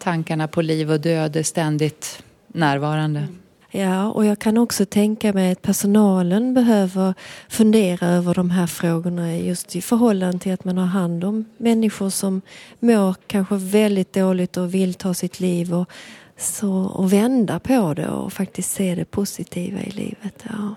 tankarna 0.00 0.48
på 0.48 0.62
liv 0.62 0.90
och 0.90 1.00
död 1.00 1.36
är 1.36 1.42
ständigt 1.42 2.22
närvarande. 2.48 3.28
Ja, 3.72 4.10
och 4.10 4.24
jag 4.24 4.38
kan 4.38 4.58
också 4.58 4.86
tänka 4.86 5.32
mig 5.32 5.52
att 5.52 5.62
personalen 5.62 6.54
behöver 6.54 7.14
fundera 7.48 8.06
över 8.06 8.34
de 8.34 8.50
här 8.50 8.66
frågorna 8.66 9.36
just 9.36 9.76
i 9.76 9.82
förhållande 9.82 10.38
till 10.38 10.52
att 10.52 10.64
man 10.64 10.78
har 10.78 10.86
hand 10.86 11.24
om 11.24 11.44
människor 11.56 12.10
som 12.10 12.42
mår 12.80 13.14
kanske 13.26 13.54
väldigt 13.56 14.12
dåligt 14.12 14.56
och 14.56 14.74
vill 14.74 14.94
ta 14.94 15.14
sitt 15.14 15.40
liv 15.40 15.74
och, 15.74 15.90
så, 16.36 16.72
och 16.72 17.12
vända 17.12 17.58
på 17.58 17.94
det 17.94 18.08
och 18.08 18.32
faktiskt 18.32 18.72
se 18.72 18.94
det 18.94 19.04
positiva 19.04 19.80
i 19.80 19.90
livet. 19.90 20.44
Ja. 20.48 20.74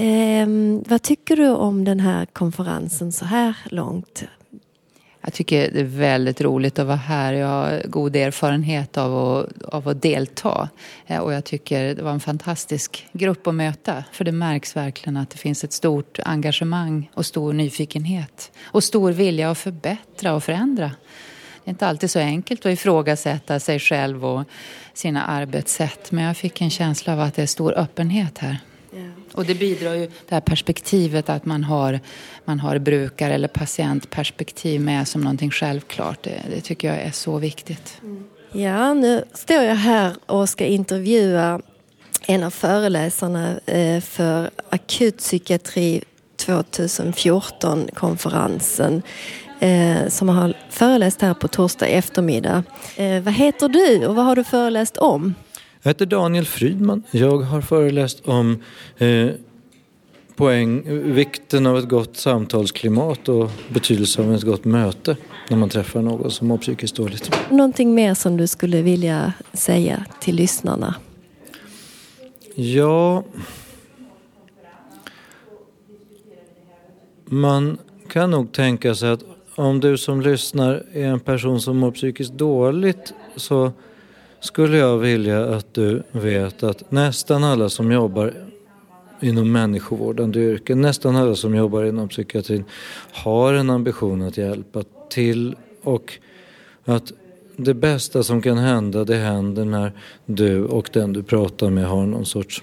Eh, 0.00 0.48
vad 0.88 1.02
tycker 1.02 1.36
du 1.36 1.48
om 1.48 1.84
den 1.84 2.00
här 2.00 2.26
konferensen 2.26 3.12
så 3.12 3.24
här 3.24 3.56
långt? 3.70 4.24
Jag 5.24 5.34
tycker 5.34 5.70
det 5.70 5.80
är 5.80 5.84
väldigt 5.84 6.40
roligt 6.40 6.78
att 6.78 6.86
vara 6.86 6.96
här. 6.96 7.32
Jag 7.32 7.46
har 7.46 7.82
god 7.88 8.16
erfarenhet 8.16 8.98
av 8.98 9.18
att, 9.18 9.62
av 9.62 9.88
att 9.88 10.02
delta. 10.02 10.68
Eh, 11.06 11.18
och 11.18 11.32
jag 11.32 11.44
tycker 11.44 11.94
det 11.94 12.02
var 12.02 12.10
en 12.10 12.20
fantastisk 12.20 13.06
grupp 13.12 13.46
att 13.46 13.54
möta. 13.54 14.04
För 14.12 14.24
det 14.24 14.32
märks 14.32 14.76
verkligen 14.76 15.16
att 15.16 15.30
det 15.30 15.38
finns 15.38 15.64
ett 15.64 15.72
stort 15.72 16.18
engagemang 16.24 17.10
och 17.14 17.26
stor 17.26 17.52
nyfikenhet. 17.52 18.52
Och 18.62 18.84
stor 18.84 19.12
vilja 19.12 19.50
att 19.50 19.58
förbättra 19.58 20.34
och 20.34 20.44
förändra. 20.44 20.90
Det 21.64 21.68
är 21.68 21.70
inte 21.70 21.86
alltid 21.86 22.10
så 22.10 22.18
enkelt 22.18 22.66
att 22.66 22.72
ifrågasätta 22.72 23.60
sig 23.60 23.78
själv 23.78 24.26
och 24.26 24.44
sina 24.94 25.24
arbetssätt. 25.24 26.12
Men 26.12 26.24
jag 26.24 26.36
fick 26.36 26.60
en 26.60 26.70
känsla 26.70 27.12
av 27.12 27.20
att 27.20 27.34
det 27.34 27.42
är 27.42 27.46
stor 27.46 27.78
öppenhet 27.78 28.38
här. 28.38 28.58
Och 29.34 29.44
det 29.44 29.54
bidrar 29.54 29.94
ju 29.94 30.06
det 30.06 30.34
här 30.34 30.40
perspektivet 30.40 31.28
att 31.28 31.44
man 31.44 31.64
har, 31.64 32.00
man 32.44 32.60
har 32.60 32.78
brukar 32.78 33.30
eller 33.30 33.48
patientperspektiv 33.48 34.80
med 34.80 35.08
som 35.08 35.20
någonting 35.20 35.50
självklart. 35.50 36.22
Det, 36.22 36.42
det 36.50 36.60
tycker 36.60 36.88
jag 36.88 37.02
är 37.02 37.10
så 37.10 37.38
viktigt. 37.38 38.00
Ja, 38.52 38.94
nu 38.94 39.24
står 39.32 39.62
jag 39.62 39.74
här 39.74 40.12
och 40.26 40.48
ska 40.48 40.64
intervjua 40.64 41.60
en 42.26 42.44
av 42.44 42.50
föreläsarna 42.50 43.60
eh, 43.66 44.00
för 44.00 44.50
akutpsykiatri 44.70 46.02
2014-konferensen 46.36 49.02
eh, 49.60 50.08
som 50.08 50.28
har 50.28 50.54
föreläst 50.70 51.22
här 51.22 51.34
på 51.34 51.48
torsdag 51.48 51.86
eftermiddag. 51.86 52.62
Eh, 52.96 53.22
vad 53.22 53.34
heter 53.34 53.68
du 53.68 54.06
och 54.06 54.14
vad 54.14 54.24
har 54.24 54.36
du 54.36 54.44
föreläst 54.44 54.96
om? 54.96 55.34
Jag 55.84 55.90
heter 55.90 56.06
Daniel 56.06 56.44
Frydman. 56.44 57.02
Jag 57.10 57.38
har 57.38 57.60
föreläst 57.60 58.28
om 58.28 58.62
eh, 58.98 59.28
poäng, 60.36 60.82
vikten 61.14 61.66
av 61.66 61.78
ett 61.78 61.88
gott 61.88 62.16
samtalsklimat 62.16 63.28
och 63.28 63.50
betydelsen 63.68 64.28
av 64.28 64.34
ett 64.34 64.42
gott 64.42 64.64
möte 64.64 65.16
när 65.48 65.56
man 65.56 65.68
träffar 65.68 66.02
någon 66.02 66.30
som 66.30 66.48
mår 66.48 66.58
psykiskt 66.58 66.96
dåligt. 66.96 67.30
Någonting 67.50 67.94
mer 67.94 68.14
som 68.14 68.36
du 68.36 68.46
skulle 68.46 68.82
vilja 68.82 69.32
säga 69.52 70.04
till 70.20 70.34
lyssnarna? 70.34 70.94
Ja... 72.54 73.24
Man 77.24 77.78
kan 78.08 78.30
nog 78.30 78.52
tänka 78.52 78.94
sig 78.94 79.10
att 79.10 79.24
om 79.54 79.80
du 79.80 79.98
som 79.98 80.20
lyssnar 80.20 80.86
är 80.92 81.06
en 81.06 81.20
person 81.20 81.60
som 81.60 81.76
mår 81.76 81.90
psykiskt 81.90 82.32
dåligt 82.32 83.14
så 83.36 83.72
skulle 84.44 84.76
jag 84.76 84.98
vilja 84.98 85.44
att 85.44 85.74
du 85.74 86.02
vet 86.12 86.62
att 86.62 86.90
nästan 86.90 87.44
alla 87.44 87.68
som 87.68 87.92
jobbar 87.92 88.32
inom 89.20 89.52
människovårdande 89.52 90.40
yrken, 90.40 90.80
nästan 90.80 91.16
alla 91.16 91.34
som 91.34 91.54
jobbar 91.54 91.84
inom 91.84 92.08
psykiatrin 92.08 92.64
har 93.12 93.54
en 93.54 93.70
ambition 93.70 94.22
att 94.22 94.36
hjälpa 94.36 94.82
till 95.10 95.56
och 95.82 96.18
att 96.84 97.12
det 97.56 97.74
bästa 97.74 98.22
som 98.22 98.42
kan 98.42 98.58
hända 98.58 99.04
det 99.04 99.16
händer 99.16 99.64
när 99.64 99.92
du 100.26 100.64
och 100.64 100.90
den 100.92 101.12
du 101.12 101.22
pratar 101.22 101.70
med 101.70 101.86
har 101.86 102.06
någon 102.06 102.26
sorts 102.26 102.62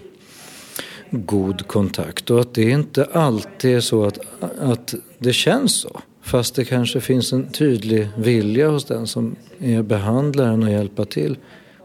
god 1.09 1.67
kontakt 1.67 2.29
och 2.29 2.41
att 2.41 2.53
det 2.53 2.69
inte 2.69 3.05
alltid 3.05 3.75
är 3.75 3.81
så 3.81 4.05
att, 4.05 4.19
att 4.59 4.93
det 5.17 5.33
känns 5.33 5.75
så. 5.75 6.01
Fast 6.21 6.55
det 6.55 6.65
kanske 6.65 7.01
finns 7.01 7.33
en 7.33 7.47
tydlig 7.47 8.07
vilja 8.17 8.69
hos 8.69 8.85
den 8.85 9.07
som 9.07 9.35
är 9.59 9.81
behandlaren 9.81 10.63
att 10.63 10.71
hjälpa 10.71 11.05
till. 11.05 11.37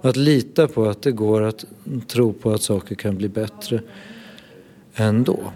Att 0.07 0.17
lita 0.17 0.69
på 0.69 0.85
att 0.85 1.03
det 1.03 1.13
går 1.13 1.43
att 1.43 1.65
tro 2.07 2.33
på 2.33 2.51
att 2.51 2.63
saker 2.63 2.95
kan 2.95 3.17
bli 3.17 3.29
bättre 3.29 3.81
ändå. 4.95 5.53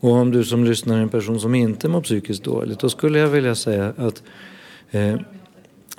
Och 0.00 0.10
om 0.10 0.30
du 0.30 0.44
som 0.44 0.64
lyssnar 0.64 0.98
är 0.98 1.02
en 1.02 1.08
person 1.08 1.40
som 1.40 1.54
inte 1.54 1.88
mår 1.88 2.00
psykiskt 2.00 2.44
dåligt, 2.44 2.80
då 2.80 2.88
skulle 2.88 3.18
jag 3.18 3.28
vilja 3.28 3.54
säga 3.54 3.92
att 3.96 4.22
eh, 4.90 5.16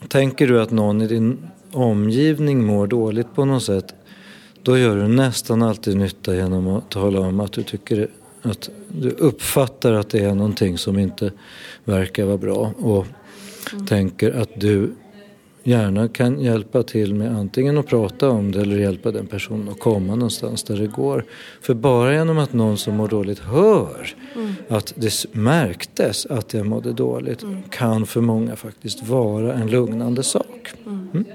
tänker 0.07 0.47
du 0.47 0.61
att 0.61 0.71
någon 0.71 1.01
i 1.01 1.07
din 1.07 1.37
omgivning 1.71 2.65
mår 2.65 2.87
dåligt 2.87 3.35
på 3.35 3.45
något 3.45 3.63
sätt, 3.63 3.93
då 4.63 4.77
gör 4.77 4.95
du 4.95 5.07
nästan 5.07 5.61
alltid 5.61 5.97
nytta 5.97 6.35
genom 6.35 6.67
att 6.67 6.89
tala 6.89 7.19
om 7.19 7.39
att 7.39 7.51
du 7.51 7.63
tycker 7.63 8.07
att 8.41 8.69
du 8.87 9.09
uppfattar 9.09 9.93
att 9.93 10.09
det 10.09 10.19
är 10.19 10.35
någonting 10.35 10.77
som 10.77 10.99
inte 10.99 11.31
verkar 11.83 12.25
vara 12.25 12.37
bra 12.37 12.73
och 12.77 13.07
mm. 13.73 13.85
tänker 13.85 14.31
att 14.31 14.49
du 14.61 14.91
gärna 15.67 16.07
kan 16.07 16.39
hjälpa 16.39 16.83
till 16.83 17.13
med 17.15 17.35
antingen 17.35 17.77
att 17.77 17.87
prata 17.87 18.29
om 18.29 18.51
det 18.51 18.61
eller 18.61 18.77
hjälpa 18.77 19.11
den 19.11 19.27
personen 19.27 19.69
att 19.69 19.79
komma 19.79 20.15
någonstans 20.15 20.63
där 20.63 20.77
det 20.77 20.87
går. 20.87 21.25
För 21.61 21.73
bara 21.73 22.13
genom 22.13 22.37
att 22.37 22.53
någon 22.53 22.77
som 22.77 22.95
mår 22.95 23.07
dåligt 23.07 23.39
hör 23.39 24.15
mm. 24.35 24.53
att 24.69 24.93
det 24.95 25.25
märktes 25.31 26.25
att 26.25 26.53
jag 26.53 26.65
mådde 26.65 26.93
dåligt 26.93 27.43
mm. 27.43 27.63
kan 27.69 28.05
för 28.05 28.21
många 28.21 28.55
faktiskt 28.55 29.03
vara 29.03 29.53
en 29.53 29.67
lugnande 29.67 30.23
sak. 30.23 30.73
Mm. 30.85 31.09
mm. 31.13 31.25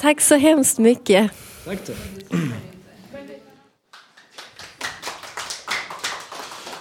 Tack 0.00 0.20
så 0.20 0.34
hemskt 0.34 0.78
mycket. 0.78 1.30
Tack. 1.64 1.90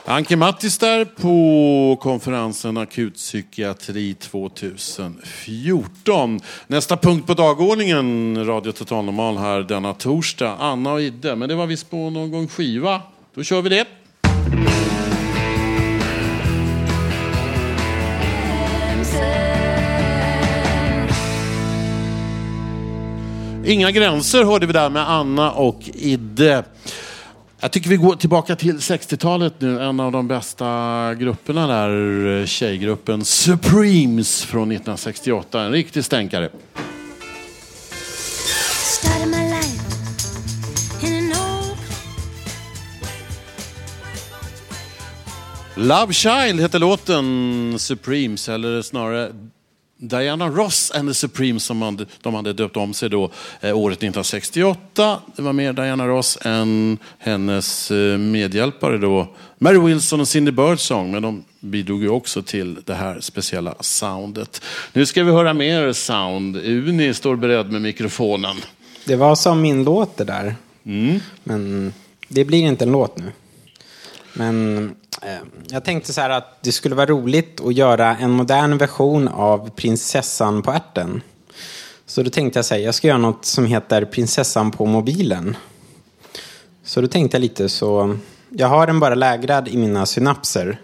Anke 0.06 0.36
Mattis 0.36 0.78
där 0.78 1.06
på 1.06 1.98
konferensen 2.02 2.78
Akutpsykiatri 2.78 4.14
2014. 4.14 6.40
Nästa 6.68 6.98
punkt 6.98 7.28
på 7.28 7.34
dagordningen, 7.34 8.46
Radio 8.46 8.72
Total 8.72 9.06
Normal 9.06 9.38
här 9.38 9.62
denna 9.62 9.94
torsdag. 9.94 10.58
Anna 10.60 10.92
och 10.92 11.02
Idde, 11.02 11.36
men 11.36 11.50
det 11.50 11.56
var 11.56 11.68
visst 11.68 11.90
på 11.90 12.10
någon 12.10 12.32
gång 12.32 12.48
skiva. 12.48 13.02
Då 13.36 13.44
kör 13.44 13.62
vi 13.62 13.70
det. 13.70 13.86
Inga 23.66 23.92
gränser 23.92 24.44
hörde 24.44 24.66
vi 24.66 24.74
där 24.74 24.90
med 24.90 25.10
Anna 25.10 25.52
och 25.52 25.82
Idde. 25.94 26.64
Jag 27.64 27.72
tycker 27.72 27.90
vi 27.90 27.98
går 27.98 28.16
tillbaka 28.16 28.56
till 28.56 28.78
60-talet 28.78 29.54
nu. 29.58 29.82
En 29.82 30.00
av 30.00 30.12
de 30.12 30.28
bästa 30.28 31.16
grupperna 31.16 31.68
där, 31.68 32.46
tjejgruppen 32.46 33.26
Supremes 33.26 34.44
från 34.44 34.72
1968. 34.72 35.62
En 35.62 35.72
riktig 35.72 36.06
stänkare. 36.06 36.50
Love 45.76 46.14
Child 46.14 46.62
heter 46.62 46.80
låten 46.80 47.76
Supremes, 47.80 48.50
eller 48.50 48.82
snarare 48.82 49.32
Diana 50.04 50.50
Ross 50.50 50.92
and 50.92 51.10
the 51.10 51.14
Supremes 51.14 51.64
som 51.64 52.06
de 52.22 52.34
hade 52.36 52.54
döpt 52.54 52.78
om 52.78 52.94
sig 52.94 53.10
då 53.10 53.32
eh, 53.62 53.78
året 53.78 53.98
1968. 53.98 55.20
Det 55.36 55.42
var 55.42 55.54
mer 55.54 55.74
Diana 55.74 56.08
Ross 56.08 56.38
än 56.42 56.98
hennes 57.18 57.92
eh, 57.92 58.18
medhjälpare 58.18 58.98
då, 58.98 59.28
Mary 59.58 59.80
Wilson 59.80 60.20
och 60.20 60.28
Cindy 60.28 60.52
Birdsong. 60.52 61.12
Men 61.12 61.22
de 61.22 61.44
bidrog 61.60 62.04
ju 62.04 62.10
också 62.10 62.42
till 62.42 62.78
det 62.86 62.94
här 62.94 63.20
speciella 63.20 63.76
soundet. 63.80 64.62
Nu 64.94 65.06
ska 65.06 65.24
vi 65.24 65.32
höra 65.32 65.54
mer 65.54 65.94
sound. 65.94 66.58
Uni 66.58 67.14
står 67.14 67.36
beredd 67.36 67.72
med 67.72 67.82
mikrofonen. 67.82 68.56
Det 69.06 69.16
var 69.16 69.36
som 69.36 69.62
min 69.62 69.84
låt 69.84 70.18
det 70.18 70.24
där. 70.24 70.56
Mm. 70.86 71.20
Men 71.44 71.94
det 72.28 72.46
blir 72.46 72.60
inte 72.60 72.86
en 72.86 72.92
låt 72.92 73.18
nu. 73.18 73.32
Men 74.34 74.86
eh, 75.22 75.40
jag 75.68 75.84
tänkte 75.84 76.14
så 76.14 76.22
här 76.22 76.30
att 76.30 76.64
det 76.64 76.72
skulle 76.72 76.96
vara 76.96 77.06
roligt 77.06 77.62
att 77.62 77.74
göra 77.74 78.18
en 78.18 78.32
modern 78.32 78.78
version 78.78 79.28
av 79.28 79.70
Prinsessan 79.70 80.62
på 80.62 80.72
ärten. 80.72 81.22
Så 82.06 82.24
då 82.24 82.30
tänkte 82.30 82.58
jag 82.58 82.66
säga, 82.66 82.86
jag 82.86 82.96
ska 82.96 83.08
göra 83.08 83.18
något 83.18 83.46
som 83.46 83.66
heter 83.66 84.06
Prinsessan 84.06 84.72
på 84.72 84.86
mobilen. 84.86 85.58
Så 86.84 87.02
då 87.02 87.08
tänkte 87.08 87.38
jag 87.38 87.42
lite 87.42 87.70
så, 87.70 88.18
jag 88.50 88.68
har 88.68 88.88
den 88.88 89.00
bara 89.00 89.16
lägrad 89.16 89.68
i 89.68 89.78
mina 89.78 90.06
synapser. 90.06 90.82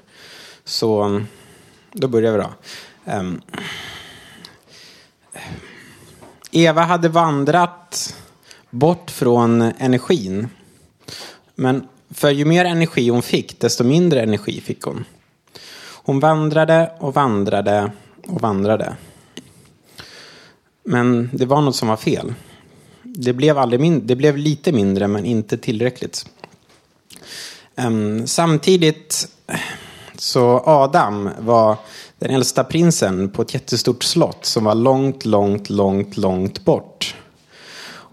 Så 0.66 1.22
då 1.92 2.08
börjar 2.08 2.32
vi 2.32 2.38
då. 2.38 2.50
Um, 3.14 3.42
Eva 6.52 6.82
hade 6.82 7.10
vandrat 7.10 8.16
bort 8.70 9.12
från 9.12 9.62
energin. 9.62 10.50
Men 11.56 11.88
för 12.10 12.30
ju 12.30 12.46
mer 12.46 12.66
energi 12.66 13.10
hon 13.10 13.22
fick, 13.22 13.60
desto 13.60 13.84
mindre 13.84 14.22
energi 14.22 14.62
fick 14.62 14.82
hon. 14.82 15.06
Hon 16.04 16.20
vandrade 16.20 16.92
och 17.00 17.14
vandrade 17.14 17.92
och 18.28 18.42
vandrade. 18.42 18.96
Men 20.84 21.30
det 21.34 21.46
var 21.46 21.62
något 21.62 21.76
som 21.76 21.88
var 21.88 21.98
fel. 21.98 22.34
Det 23.04 23.34
blev, 23.34 23.58
aldrig 23.58 23.80
min- 23.80 24.08
det 24.08 24.16
blev 24.16 24.38
lite 24.38 24.72
mindre, 24.72 25.08
men 25.08 25.26
inte 25.26 25.58
tillräckligt. 25.58 26.26
Ehm, 27.76 28.28
samtidigt 28.28 29.28
så 30.18 30.64
Adam 30.66 31.30
var 31.40 31.78
den 32.20 32.30
äldsta 32.30 32.64
prinsen 32.64 33.30
på 33.30 33.42
ett 33.42 33.54
jättestort 33.54 34.04
slott 34.04 34.46
som 34.46 34.64
var 34.64 34.76
långt, 34.76 35.26
långt, 35.26 35.70
långt, 35.70 36.18
långt 36.18 36.66
bort. 36.66 37.16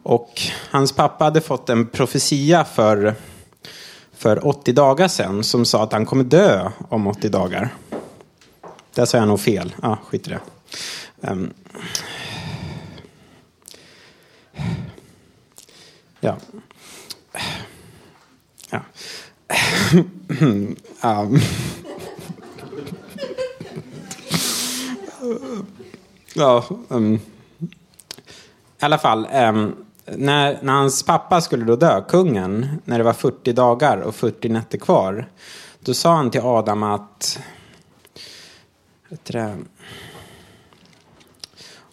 Och 0.02 0.42
hans 0.70 0.92
pappa 0.92 1.24
hade 1.24 1.40
fått 1.40 1.68
en 1.68 1.86
profetia 1.86 2.64
för, 2.64 3.14
för 4.24 4.46
80 4.46 4.72
dagar 4.72 5.08
sedan 5.08 5.44
som 5.44 5.64
sa 5.64 5.82
att 5.82 5.92
han 5.92 6.06
kommer 6.06 6.24
dö 6.24 6.70
om 6.88 7.06
80 7.06 7.28
dagar. 7.28 7.74
Där 8.94 9.04
sa 9.04 9.18
jag 9.18 9.28
nog 9.28 9.40
fel. 9.40 9.74
Ja, 9.82 9.98
skit 10.06 10.26
i 10.26 10.30
det. 10.30 10.40
Um. 11.20 11.52
ja. 16.20 16.36
Ja. 18.70 18.80
um. 21.10 21.40
Ja, 26.34 26.64
um, 26.88 27.14
i 27.14 27.20
alla 28.80 28.98
fall. 28.98 29.28
Um, 29.32 29.83
när, 30.06 30.58
när 30.62 30.72
hans 30.72 31.02
pappa 31.02 31.40
skulle 31.40 31.64
då 31.64 31.76
dö, 31.76 32.04
kungen, 32.08 32.68
när 32.84 32.98
det 32.98 33.04
var 33.04 33.12
40 33.12 33.52
dagar 33.52 33.96
och 33.96 34.14
40 34.14 34.48
nätter 34.48 34.78
kvar. 34.78 35.28
Då 35.80 35.94
sa 35.94 36.14
han 36.14 36.30
till 36.30 36.40
Adam 36.40 36.82
att... 36.82 37.38
Det, 39.08 39.56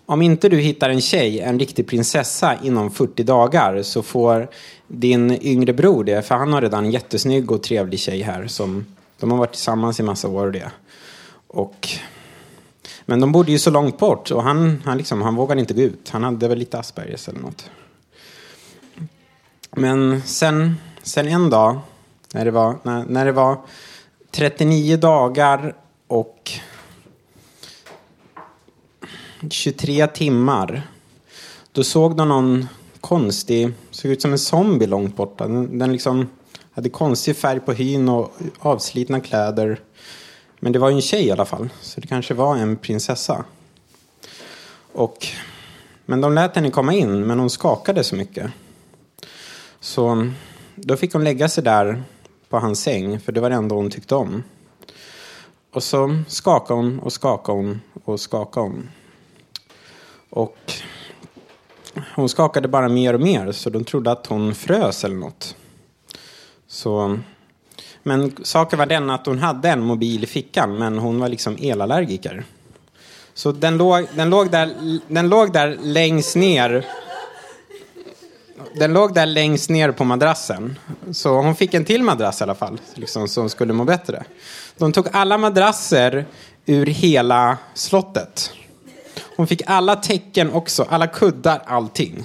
om 0.06 0.22
inte 0.22 0.50
du 0.50 0.58
hittar 0.58 0.90
en 0.90 1.02
tjej, 1.02 1.40
en 1.40 1.60
riktig 1.60 1.88
prinsessa, 1.88 2.56
inom 2.64 2.92
40 2.92 3.24
dagar 3.24 3.82
så 3.84 4.02
får 4.02 4.50
din 4.88 5.38
yngre 5.42 5.74
bror 5.74 6.04
det. 6.04 6.22
För 6.22 6.36
han 6.36 6.54
har 6.54 6.62
redan 6.62 6.86
en 6.86 6.92
jättesnygg 6.92 7.52
och 7.52 7.64
trevlig 7.64 8.00
tjej 8.00 8.22
här. 8.22 8.48
Som, 8.48 8.86
de 9.20 9.32
har 9.32 9.38
varit 9.38 9.52
tillsammans 9.52 10.00
i 10.00 10.04
massa 10.04 10.28
år 10.28 10.46
och 10.46 10.52
det. 10.52 10.72
Och 11.48 11.90
men 13.06 13.20
de 13.20 13.32
bodde 13.32 13.52
ju 13.52 13.60
så 13.60 13.70
långt 13.70 13.98
bort 13.98 14.32
och 14.32 14.44
han, 14.44 14.82
han, 14.86 14.98
liksom, 14.98 15.22
han 15.22 15.36
vågade 15.36 15.62
inte 15.62 15.74
gå 15.74 15.82
ut. 15.82 16.10
Han 16.10 16.24
hade 16.24 16.48
väl 16.48 16.58
lite 16.58 16.80
Aspergers 16.80 17.30
eller 17.30 17.40
något. 17.40 17.70
Men 19.76 20.22
sen, 20.22 20.76
sen 21.04 21.28
en 21.28 21.50
dag, 21.50 21.80
när 22.34 22.46
det, 22.46 22.52
var, 22.52 22.78
när, 22.84 23.06
när 23.06 23.26
det 23.26 23.32
var 23.32 23.58
39 24.32 24.98
dagar 24.98 25.76
och 26.08 26.52
23 29.50 30.08
timmar, 30.08 30.88
då 31.72 31.84
såg 31.84 32.18
de 32.18 32.28
någon 32.28 32.68
konstig, 33.02 33.74
såg 33.92 34.12
ut 34.12 34.22
som 34.22 34.32
en 34.32 34.40
zombie 34.40 34.88
långt 34.88 35.16
borta. 35.16 35.48
Den, 35.48 35.80
den 35.80 35.92
liksom 35.92 36.30
hade 36.72 36.90
konstig 36.90 37.38
färg 37.38 37.60
på 37.60 37.74
hyn 37.74 38.10
och 38.10 38.32
avslitna 38.60 39.20
kläder. 39.20 39.80
Men 40.60 40.72
det 40.72 40.80
var 40.80 40.90
ju 40.90 40.96
en 40.96 41.02
tjej 41.02 41.26
i 41.26 41.32
alla 41.32 41.46
fall, 41.46 41.70
så 41.82 42.02
det 42.02 42.08
kanske 42.08 42.34
var 42.34 42.56
en 42.56 42.78
prinsessa. 42.78 43.46
Och, 44.94 45.28
men 46.06 46.22
de 46.22 46.34
lät 46.34 46.56
henne 46.56 46.72
komma 46.72 46.94
in, 46.94 47.28
men 47.28 47.40
hon 47.40 47.50
skakade 47.50 48.04
så 48.04 48.16
mycket. 48.16 48.52
Så 49.82 50.32
då 50.76 50.98
fick 50.98 51.14
hon 51.14 51.24
lägga 51.24 51.50
sig 51.50 51.64
där 51.64 52.04
på 52.50 52.60
hans 52.60 52.82
säng, 52.82 53.20
för 53.20 53.32
det 53.32 53.42
var 53.42 53.50
det 53.50 53.56
enda 53.56 53.76
hon 53.76 53.92
tyckte 53.92 54.16
om. 54.16 54.44
Och 55.74 55.84
så 55.84 56.20
skakade 56.28 56.80
hon 56.80 57.00
och 57.00 57.14
skakade 57.14 57.58
hon 57.58 57.82
och 58.04 58.20
skakade 58.20 58.66
hon. 58.66 58.90
Och 60.30 60.58
hon 62.16 62.30
skakade 62.30 62.68
bara 62.68 62.90
mer 62.90 63.14
och 63.14 63.22
mer, 63.22 63.52
så 63.52 63.70
de 63.70 63.84
trodde 63.84 64.12
att 64.12 64.28
hon 64.28 64.56
frös 64.56 65.04
eller 65.04 65.16
något. 65.16 65.56
Så 66.68 67.20
men 68.04 68.34
saken 68.44 68.80
var 68.80 68.86
den 68.86 69.10
att 69.10 69.26
hon 69.26 69.40
hade 69.40 69.70
en 69.70 69.82
mobil 69.84 70.24
i 70.24 70.28
fickan, 70.28 70.78
men 70.78 70.98
hon 70.98 71.20
var 71.20 71.30
liksom 71.30 71.58
elallergiker. 71.60 72.44
Så 73.34 73.52
den 73.52 73.78
låg, 73.78 74.08
den 74.16 74.30
låg, 74.30 74.52
där, 74.52 75.00
den 75.08 75.30
låg 75.30 75.54
där 75.54 75.78
längst 75.82 76.36
ner. 76.36 76.86
Den 78.76 78.94
låg 78.94 79.14
där 79.14 79.26
längst 79.26 79.70
ner 79.70 79.92
på 79.92 80.04
madrassen. 80.04 80.80
Så 81.12 81.42
hon 81.42 81.56
fick 81.56 81.74
en 81.74 81.86
till 81.86 82.04
madrass 82.04 82.42
i 82.42 82.44
alla 82.44 82.56
fall, 82.56 82.82
liksom, 82.94 83.28
som 83.28 83.50
skulle 83.50 83.74
må 83.74 83.84
bättre. 83.84 84.24
De 84.78 84.92
tog 84.92 85.08
alla 85.12 85.38
madrasser 85.38 86.26
ur 86.66 86.86
hela 86.86 87.58
slottet. 87.74 88.52
Hon 89.36 89.48
fick 89.48 89.62
alla 89.66 89.96
tecken 89.96 90.52
också, 90.52 90.88
alla 90.90 91.08
kuddar, 91.08 91.62
allting. 91.66 92.24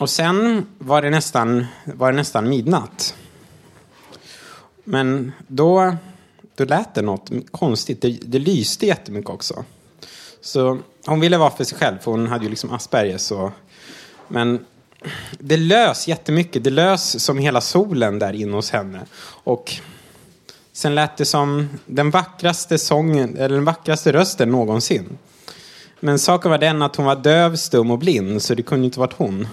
Och 0.00 0.10
sen 0.10 0.66
var 0.78 1.02
det 1.02 1.10
nästan, 1.10 1.66
var 1.84 2.12
det 2.12 2.16
nästan 2.16 2.48
midnatt. 2.48 3.14
Men 4.84 5.32
då, 5.46 5.96
då 6.54 6.64
lät 6.64 6.94
det 6.94 7.02
något 7.02 7.30
konstigt. 7.50 8.02
Det, 8.02 8.18
det 8.22 8.38
lyste 8.38 8.86
jättemycket 8.86 9.30
också. 9.30 9.64
Så 10.40 10.78
hon 11.06 11.20
ville 11.20 11.38
vara 11.38 11.50
för 11.50 11.64
sig 11.64 11.78
själv, 11.78 11.98
för 11.98 12.10
hon 12.10 12.26
hade 12.26 12.44
ju 12.44 12.50
liksom 12.50 12.72
Aspergers. 12.72 13.30
Och 13.30 13.50
men 14.28 14.64
det 15.38 15.56
lös 15.56 16.08
jättemycket. 16.08 16.64
Det 16.64 16.70
lös 16.70 17.24
som 17.24 17.38
hela 17.38 17.60
solen 17.60 18.18
där 18.18 18.32
inne 18.32 18.52
hos 18.52 18.70
henne. 18.70 19.00
Och 19.44 19.74
sen 20.72 20.94
lät 20.94 21.16
det 21.16 21.24
som 21.24 21.68
den 21.86 22.10
vackraste 22.10 22.78
sången, 22.78 23.36
eller 23.36 23.54
den 23.54 23.64
vackraste 23.64 24.12
rösten 24.12 24.50
någonsin. 24.50 25.18
Men 26.00 26.18
saken 26.18 26.50
var 26.50 26.58
den 26.58 26.82
att 26.82 26.96
hon 26.96 27.06
var 27.06 27.16
döv, 27.16 27.56
stum 27.56 27.90
och 27.90 27.98
blind, 27.98 28.42
så 28.42 28.54
det 28.54 28.62
kunde 28.62 28.84
inte 28.84 29.00
varit 29.00 29.14
hon. 29.16 29.48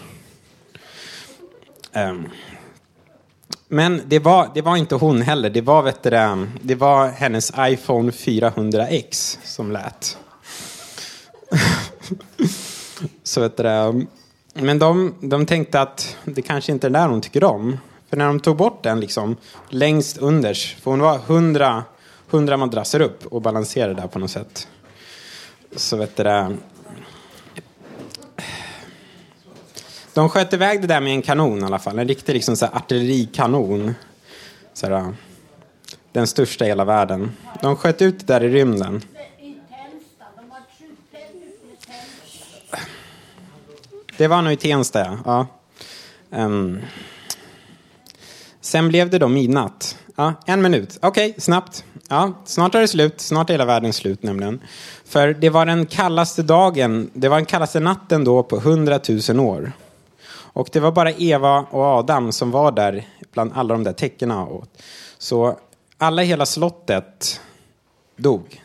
Um. 1.94 2.30
Men 3.68 4.02
det 4.06 4.20
var, 4.20 4.50
det 4.54 4.62
var 4.62 4.78
inte 4.78 4.96
hon 4.96 5.22
heller. 5.22 5.50
Det 5.50 5.62
var, 5.62 5.82
vet 5.82 6.04
du, 6.04 6.10
det, 6.62 6.76
var 6.76 7.10
hennes 7.10 7.52
iPhone 7.60 8.12
400X 8.12 9.38
som 9.44 9.72
lät. 9.72 10.18
Så 13.24 13.42
vet 13.42 13.58
du, 13.58 14.08
men 14.64 14.80
de, 14.80 15.16
de 15.20 15.46
tänkte 15.46 15.82
att 15.82 16.18
det 16.24 16.42
kanske 16.42 16.72
inte 16.72 16.88
är 16.88 16.92
där 16.92 17.08
hon 17.08 17.22
tycker 17.22 17.44
om. 17.44 17.78
För 18.10 18.18
när 18.18 18.28
de 18.28 18.40
tog 18.40 18.58
bort 18.58 18.84
den 18.84 19.00
liksom, 19.00 19.38
längst 19.70 20.18
unders, 20.18 20.74
för 20.82 20.92
hon 20.92 21.00
var 21.00 21.16
100, 21.16 21.84
100 22.30 22.58
madrasser 22.58 23.00
upp 23.00 23.26
och 23.26 23.42
balanserade 23.42 23.94
där 23.94 24.08
på 24.08 24.20
något 24.20 24.32
sätt. 24.32 24.68
Så 25.76 25.98
vet 25.98 26.16
du, 26.16 26.24
det, 26.24 26.58
De 30.14 30.30
sköt 30.30 30.54
iväg 30.54 30.82
det 30.82 30.88
där 30.88 31.02
med 31.02 31.12
en 31.12 31.22
kanon 31.22 31.60
i 31.60 31.64
alla 31.64 31.80
fall. 31.80 32.00
En 32.00 32.08
riktig 32.08 32.34
liksom, 32.34 32.58
så 32.58 32.66
här, 32.66 32.76
artillerikanon. 32.76 33.96
Så 34.74 34.88
här, 34.88 35.14
den 36.12 36.28
största 36.28 36.66
i 36.66 36.68
hela 36.68 36.86
världen. 36.86 37.32
De 37.62 37.76
sköt 37.76 38.02
ut 38.02 38.20
det 38.20 38.34
där 38.34 38.44
i 38.44 38.50
rymden. 38.50 39.02
Det 44.18 44.28
var 44.28 44.42
nog 44.42 44.54
i 44.54 44.56
Tensta, 44.56 45.00
ja. 45.00 45.18
ja. 45.26 45.48
Ehm. 46.38 46.82
Sen 48.62 48.88
blev 48.88 49.10
det 49.10 49.20
då 49.20 49.28
midnatt. 49.28 49.98
Ja, 50.16 50.34
en 50.46 50.62
minut. 50.62 51.00
Okej, 51.02 51.36
snabbt. 51.38 51.84
Ja, 52.10 52.34
snart 52.46 52.76
är 52.76 52.82
det 52.82 52.88
slut. 52.88 53.22
Snart 53.22 53.50
är 53.50 53.54
hela 53.54 53.66
världen 53.66 53.94
slut 53.94 54.24
nämligen. 54.24 54.62
För 55.06 55.34
det 55.34 55.50
var 55.50 55.66
den 55.66 55.86
kallaste 55.86 56.44
dagen, 56.44 57.10
det 57.14 57.30
var 57.30 57.38
den 57.38 57.46
kallaste 57.46 57.80
natten 57.80 58.24
då 58.24 58.44
på 58.44 58.60
hundratusen 58.60 59.40
år. 59.40 59.72
Och 60.28 60.70
det 60.72 60.80
var 60.80 60.92
bara 60.92 61.12
Eva 61.12 61.60
och 61.60 61.84
Adam 61.84 62.32
som 62.32 62.52
var 62.52 62.72
där 62.72 63.08
bland 63.34 63.52
alla 63.56 63.74
de 63.74 63.84
där 63.84 63.94
tecknen. 63.94 64.48
Så 65.18 65.60
alla 65.98 66.24
i 66.24 66.26
hela 66.26 66.46
slottet 66.46 67.42
dog. 68.18 68.62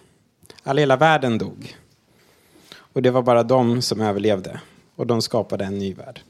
Alla 0.62 0.80
i 0.80 0.82
hela 0.82 0.96
världen 0.96 1.38
dog. 1.38 1.76
Och 2.92 3.02
det 3.02 3.10
var 3.10 3.22
bara 3.22 3.42
de 3.42 3.82
som 3.82 4.00
överlevde. 4.00 4.60
Och 5.00 5.06
de 5.06 5.22
skapade 5.22 5.64
en 5.64 5.78
ny 5.78 5.94
värld. 5.94 6.20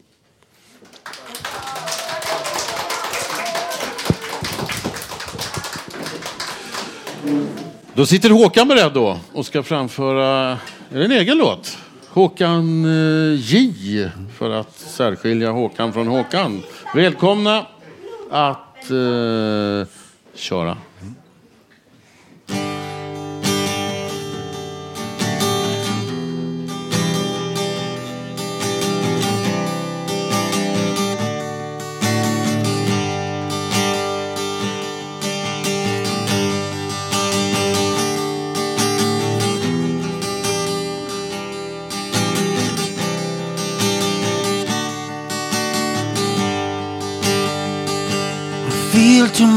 Då 7.95 8.07
sitter 8.07 8.31
Håkan 8.31 8.69
beredd 8.69 8.93
då 8.93 9.19
och 9.33 9.47
ska 9.47 9.63
framföra 9.63 10.59
är 10.93 10.99
det 10.99 11.05
en 11.05 11.13
egen 11.13 11.39
låt. 11.39 11.79
Håkan 12.09 12.85
eh, 12.85 13.35
J 13.35 14.09
för 14.39 14.51
att 14.51 14.79
särskilja 14.79 15.51
Håkan 15.51 15.93
från 15.93 16.07
Håkan. 16.07 16.63
Välkomna 16.95 17.67
att 18.31 18.91
eh, 18.91 19.89
köra. 20.35 20.77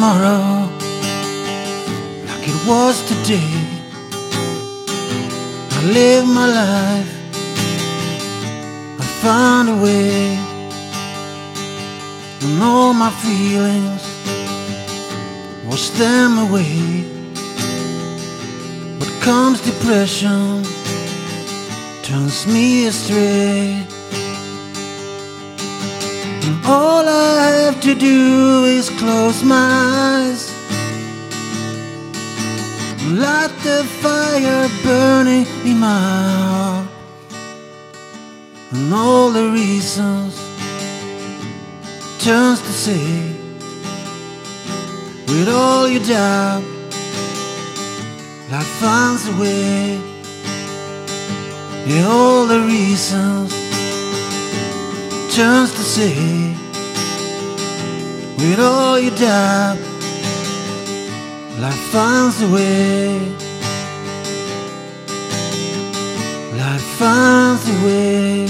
Tomorrow 0.04 0.70
like 2.28 2.46
it 2.54 2.68
was 2.68 2.96
today. 3.08 3.54
I 5.76 5.80
live 5.98 6.26
my 6.28 6.48
life, 6.62 7.14
I 9.00 9.06
find 9.24 9.70
a 9.70 9.78
way, 9.82 10.38
and 12.42 12.62
all 12.62 12.94
my 12.94 13.12
feelings, 13.24 14.04
wash 15.66 15.90
them 15.92 16.32
away. 16.48 17.06
But 19.00 19.10
comes 19.22 19.62
depression, 19.62 20.64
turns 22.04 22.46
me 22.46 22.88
astray. 22.88 23.93
All 26.66 27.08
I 27.08 27.52
have 27.64 27.80
to 27.82 27.96
do 27.96 28.66
is 28.66 28.90
close 28.90 29.44
my 29.44 29.56
eyes. 29.56 30.52
Light 33.08 33.52
the 33.64 33.86
fire 34.02 34.68
burning 34.84 35.46
in 35.64 35.80
my 35.80 36.00
heart. 36.00 36.88
And 38.72 38.94
all 38.94 39.30
the 39.30 39.52
reasons 39.52 40.36
turns 42.20 42.60
to 42.62 42.74
say, 42.74 43.36
with 45.28 45.48
all 45.48 45.88
your 45.88 46.04
doubt, 46.04 46.64
life 48.52 48.74
finds 48.82 49.30
a 49.30 49.36
way. 49.40 50.02
Yeah, 51.86 52.08
all 52.08 52.46
the 52.48 52.62
reasons 52.62 53.63
turns 55.36 55.72
to 55.72 55.82
say 55.82 56.54
with 58.38 58.60
all 58.60 59.00
your 59.00 59.16
doubt 59.16 59.80
life 61.60 61.84
finds 61.92 62.40
a 62.44 62.50
way. 62.50 63.18
Life 66.56 66.88
finds 67.00 67.68
a 67.68 67.78
way. 67.84 68.48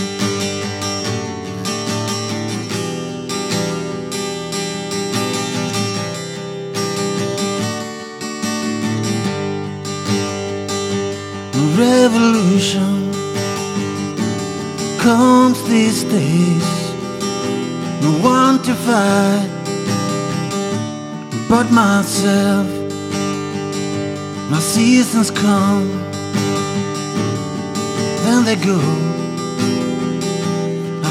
Revolution 11.77 13.13
comes 14.99 15.63
these 15.69 16.03
days 16.03 16.72
but 21.49 21.71
myself 21.71 22.67
my 24.49 24.59
seasons 24.59 25.29
come 25.31 26.03
then 28.25 28.45
they 28.45 28.55
go. 28.55 28.79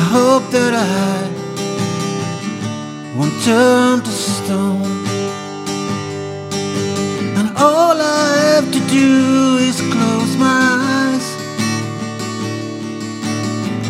I 0.00 0.02
hope 0.16 0.44
that 0.50 0.72
I 0.72 1.28
won't 3.16 3.36
turn 3.44 4.00
to 4.00 4.10
stone. 4.10 4.92
And 7.38 7.48
all 7.56 7.96
I 8.00 8.28
have 8.54 8.68
to 8.72 8.80
do 9.00 9.58
is 9.68 9.76
close 9.92 10.36
my 10.36 10.64
eyes 10.98 11.26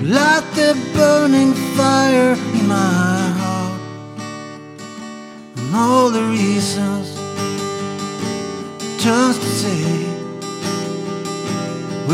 Light 0.03 0.47
the 0.57 0.75
burning 0.95 1.55
fire 1.77 2.35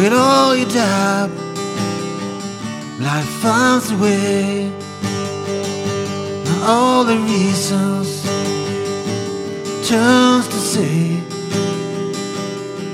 With 0.08 0.16
all 0.16 0.56
your 0.56 0.70
doubt 0.70 1.30
Life 2.98 3.28
finds 3.42 3.90
a 3.90 3.96
way 3.98 4.72
And 6.46 6.62
all 6.64 7.04
the 7.04 7.18
reasons 7.18 8.22
Turns 9.86 10.48
to 10.48 10.60
say 10.74 11.20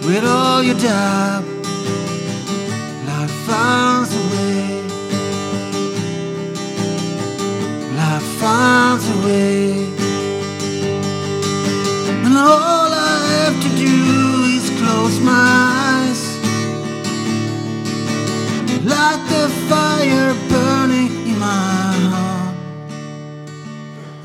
With 0.05 0.25
all 0.25 0.65
your 0.65 0.75
doubt 0.75 1.45
Life 3.07 3.35
finds 3.47 4.11
a 4.13 4.25
way 4.35 4.83
Life 7.95 8.29
finds 8.43 9.09
a 9.09 9.17
way. 9.25 9.73
And 12.25 12.37
all 12.37 12.91
I 12.93 13.19
have 13.39 13.63
to 13.63 13.69
do 13.77 13.95
is 14.57 14.69
close 14.81 15.21
my 15.21 15.64
Light 18.85 19.25
the 19.31 19.49
fire 19.71 20.35
burning 20.51 21.27
in 21.27 21.39
my 21.39 21.95
heart. 22.13 22.55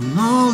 And 0.01 0.19
all 0.19 0.51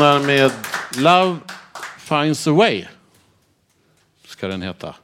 Håkan 0.00 0.26
med 0.26 0.50
Love 0.98 1.36
finds 1.98 2.46
a 2.46 2.50
way. 2.50 2.84
Ska 4.26 4.48
den 4.48 4.62
heta. 4.62 4.94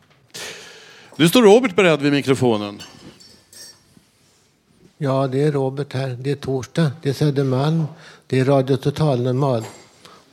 Nu 1.16 1.28
står 1.28 1.42
Robert 1.42 1.76
beredd 1.76 2.02
vid 2.02 2.12
mikrofonen. 2.12 2.82
Ja, 4.98 5.26
det 5.26 5.42
är 5.42 5.52
Robert 5.52 5.92
här. 5.92 6.16
Det 6.20 6.30
är 6.30 6.36
torsdag, 6.36 6.90
det 7.02 7.08
är 7.08 7.12
Södermalm, 7.12 7.84
det 8.26 8.40
är 8.40 8.44
Radio 8.44 8.76
Total 8.76 9.22
Normal. 9.22 9.64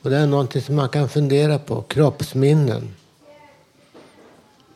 Och 0.02 0.10
det 0.10 0.16
är 0.16 0.26
någonting 0.26 0.62
som 0.62 0.74
man 0.76 0.88
kan 0.88 1.08
fundera 1.08 1.58
på, 1.58 1.82
kroppsminnen. 1.82 2.94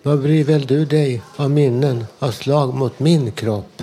Vad 0.02 0.22
bryr 0.22 0.44
väl 0.44 0.66
du 0.66 0.84
dig 0.84 1.22
av 1.36 1.50
minnen 1.50 2.06
av 2.18 2.30
slag 2.30 2.74
mot 2.74 2.98
min 2.98 3.32
kropp? 3.32 3.82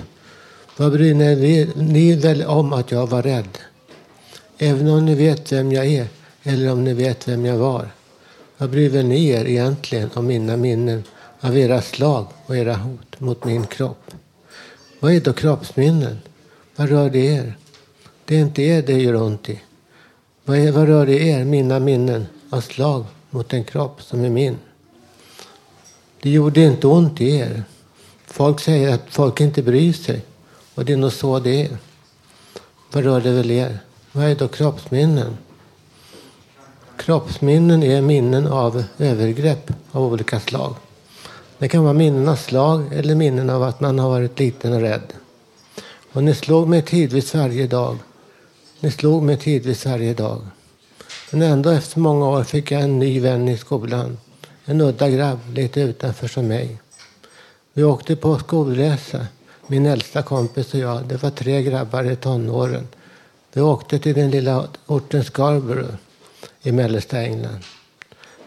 Vad 0.76 0.92
bryr 0.92 1.14
ni, 1.14 1.70
ni 1.76 2.16
väl 2.16 2.42
om 2.44 2.72
att 2.72 2.90
jag 2.90 3.06
var 3.06 3.22
rädd? 3.22 3.58
Även 4.58 4.88
om 4.88 5.04
ni 5.04 5.14
vet 5.14 5.52
vem 5.52 5.72
jag 5.72 5.86
är, 5.86 6.08
eller 6.42 6.72
om 6.72 6.84
ni 6.84 6.94
vet 6.94 7.28
vem 7.28 7.44
jag 7.44 7.56
var. 7.56 7.90
Vad 8.58 8.70
bryr 8.70 8.88
väl 8.88 9.06
ni 9.06 9.28
er 9.28 9.44
egentligen 9.44 10.10
om 10.14 10.26
mina 10.26 10.56
minnen 10.56 11.04
av 11.40 11.58
era 11.58 11.82
slag 11.82 12.26
och 12.46 12.56
era 12.56 12.74
hot 12.74 13.20
mot 13.20 13.44
min 13.44 13.66
kropp? 13.66 14.10
Vad 15.00 15.12
är 15.12 15.20
då 15.20 15.32
kroppsminnen? 15.32 16.18
Vad 16.76 16.88
rör 16.88 17.10
det 17.10 17.26
er? 17.26 17.56
Det 18.24 18.36
är 18.36 18.40
inte 18.40 18.62
er 18.62 18.82
det 18.82 18.92
gör 18.92 19.14
ont 19.14 19.48
i. 19.48 19.60
Vad, 20.44 20.58
är, 20.58 20.72
vad 20.72 20.86
rör 20.88 21.06
det 21.06 21.22
er, 21.22 21.44
mina 21.44 21.78
minnen 21.80 22.26
av 22.50 22.60
slag 22.60 23.04
mot 23.30 23.52
en 23.52 23.64
kropp 23.64 24.02
som 24.02 24.24
är 24.24 24.30
min? 24.30 24.58
Det 26.22 26.30
gjorde 26.30 26.60
inte 26.60 26.86
ont 26.86 27.20
i 27.20 27.36
er. 27.36 27.62
Folk 28.26 28.60
säger 28.60 28.94
att 28.94 29.04
folk 29.08 29.40
inte 29.40 29.62
bryr 29.62 29.92
sig. 29.92 30.20
Och 30.74 30.84
det 30.84 30.92
är 30.92 30.96
nog 30.96 31.12
så 31.12 31.38
det 31.38 31.62
är. 31.62 31.78
Vad 32.92 33.04
rör 33.04 33.20
det 33.20 33.30
väl 33.30 33.50
er? 33.50 33.78
Vad 34.16 34.24
är 34.24 34.34
då 34.34 34.48
kroppsminnen? 34.48 35.36
Kroppsminnen 36.96 37.82
är 37.82 38.00
minnen 38.00 38.46
av 38.46 38.84
övergrepp 38.98 39.72
av 39.92 40.04
olika 40.04 40.40
slag. 40.40 40.74
Det 41.58 41.68
kan 41.68 41.82
vara 41.82 41.92
minnen 41.92 42.28
av 42.28 42.36
slag 42.36 42.92
eller 42.92 43.14
minnen 43.14 43.50
av 43.50 43.62
att 43.62 43.80
man 43.80 43.98
har 43.98 44.08
varit 44.08 44.38
liten 44.38 44.72
och 44.72 44.80
rädd. 44.80 45.12
Och 46.12 46.24
ni 46.24 46.34
slog 46.34 46.68
mig 46.68 46.82
tidvis 46.82 47.34
varje 47.34 47.66
dag. 47.66 47.98
Ni 48.80 48.90
slog 48.90 49.22
mig 49.22 49.36
tidvis 49.36 49.86
varje 49.86 50.14
dag. 50.14 50.40
Men 51.30 51.42
ändå 51.42 51.70
efter 51.70 52.00
många 52.00 52.28
år 52.28 52.44
fick 52.44 52.70
jag 52.70 52.82
en 52.82 52.98
ny 52.98 53.20
vän 53.20 53.48
i 53.48 53.56
skolan. 53.56 54.18
En 54.64 54.80
udda 54.80 55.10
grabb 55.10 55.40
lite 55.52 55.80
utanför 55.80 56.28
som 56.28 56.48
mig. 56.48 56.78
Vi 57.72 57.84
åkte 57.84 58.16
på 58.16 58.38
skolresa, 58.38 59.26
min 59.66 59.86
äldsta 59.86 60.22
kompis 60.22 60.74
och 60.74 60.80
jag. 60.80 61.04
Det 61.04 61.22
var 61.22 61.30
tre 61.30 61.62
grabbar 61.62 62.04
i 62.04 62.16
tonåren. 62.16 62.88
Vi 63.56 63.62
åkte 63.62 63.98
till 63.98 64.14
den 64.14 64.30
lilla 64.30 64.68
orten 64.86 65.24
Scarborough 65.24 65.94
i 66.62 66.72
mellersta 66.72 67.22
England. 67.22 67.64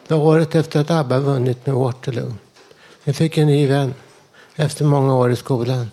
Det 0.07 0.13
var 0.13 0.23
året 0.23 0.55
efter 0.55 0.81
att 0.81 0.91
ABBA 0.91 1.19
vunnit 1.19 1.65
med 1.65 1.75
Waterloo. 1.75 2.33
Vi 3.03 3.13
fick 3.13 3.37
en 3.37 3.47
ny 3.47 3.67
vän 3.67 3.93
efter 4.55 4.85
många 4.85 5.15
år 5.15 5.31
i 5.31 5.35
skolan. 5.35 5.91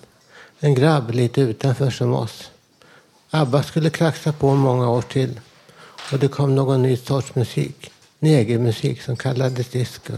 En 0.61 0.75
grabb 0.75 1.11
lite 1.11 1.41
utanför 1.41 1.91
som 1.91 2.14
oss. 2.14 2.51
ABBA 3.31 3.62
skulle 3.62 3.91
kraxa 3.91 4.33
på 4.33 4.55
många 4.55 4.91
år 4.91 5.03
till. 5.03 5.41
Och 6.12 6.19
det 6.19 6.29
kom 6.29 6.55
någon 6.55 6.83
ny 6.83 6.97
sorts 6.97 7.35
musik. 7.35 7.91
Negermusik 8.19 9.03
som 9.03 9.17
kallades 9.17 9.69
disco. 9.69 10.12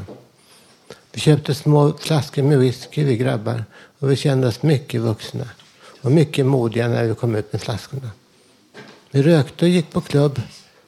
Vi 1.12 1.20
köpte 1.20 1.54
små 1.54 1.92
flaskor 1.92 2.42
med 2.42 2.58
whisky 2.58 3.04
vi 3.04 3.16
grabbar. 3.16 3.64
Och 3.98 4.10
vi 4.10 4.16
kände 4.16 4.46
oss 4.46 4.62
mycket 4.62 5.00
vuxna. 5.00 5.48
Och 6.00 6.12
mycket 6.12 6.46
modiga 6.46 6.88
när 6.88 7.04
vi 7.04 7.14
kom 7.14 7.34
ut 7.34 7.52
med 7.52 7.62
flaskorna. 7.62 8.10
Vi 9.10 9.22
rökte 9.22 9.64
och 9.64 9.68
gick 9.68 9.90
på 9.90 10.00
klubb. 10.00 10.40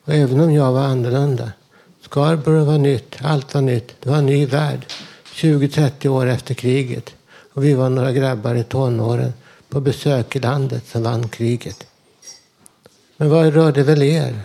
Och 0.04 0.14
även 0.14 0.40
om 0.40 0.52
jag 0.52 0.72
var 0.72 0.84
annorlunda. 0.84 1.52
Scarborough 2.00 2.66
var 2.66 2.78
nytt. 2.78 3.16
Allt 3.22 3.54
var 3.54 3.60
nytt. 3.60 3.94
Det 4.00 4.10
var 4.10 4.16
en 4.16 4.26
ny 4.26 4.46
värld. 4.46 4.86
20-30 5.24 6.08
år 6.08 6.26
efter 6.26 6.54
kriget. 6.54 7.14
Och 7.52 7.64
vi 7.64 7.74
var 7.74 7.90
några 7.90 8.12
grabbar 8.12 8.54
i 8.54 8.64
tonåren 8.64 9.32
på 9.68 9.80
besök 9.80 10.36
i 10.36 10.38
landet 10.38 10.86
som 10.86 11.02
vann 11.02 11.28
kriget. 11.28 11.86
Men 13.16 13.30
vad 13.30 13.54
rörde 13.54 13.82
väl 13.82 14.02
er? 14.02 14.42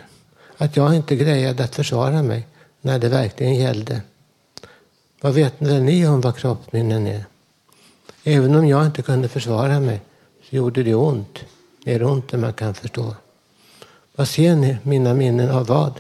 Att 0.58 0.78
jag 0.78 0.96
inte 0.96 1.16
grejade 1.16 1.64
att 1.64 1.76
försvara 1.76 2.24
mig 2.24 2.48
när 2.82 3.00
det 3.00 3.10
verkligen 3.10 3.56
gällde. 3.56 4.02
Vad 5.22 5.34
vet 5.34 5.54
väl 5.58 5.84
ni 5.84 6.08
om 6.08 6.22
vad 6.22 6.38
kroppsminnen 6.38 7.08
är? 7.08 7.26
Även 8.24 8.56
om 8.56 8.68
jag 8.68 8.86
inte 8.86 9.02
kunde 9.02 9.28
försvara 9.28 9.80
mig 9.80 10.02
så 10.50 10.56
gjorde 10.56 10.84
det 10.84 10.96
ont. 10.96 11.40
Mer 11.86 12.04
ont 12.04 12.34
än 12.34 12.42
man 12.42 12.54
kan 12.54 12.74
förstå. 12.74 13.16
Vad 14.16 14.28
ser 14.28 14.56
ni 14.56 14.78
mina 14.84 15.14
minnen 15.14 15.50
av 15.50 15.68
vad? 15.68 15.94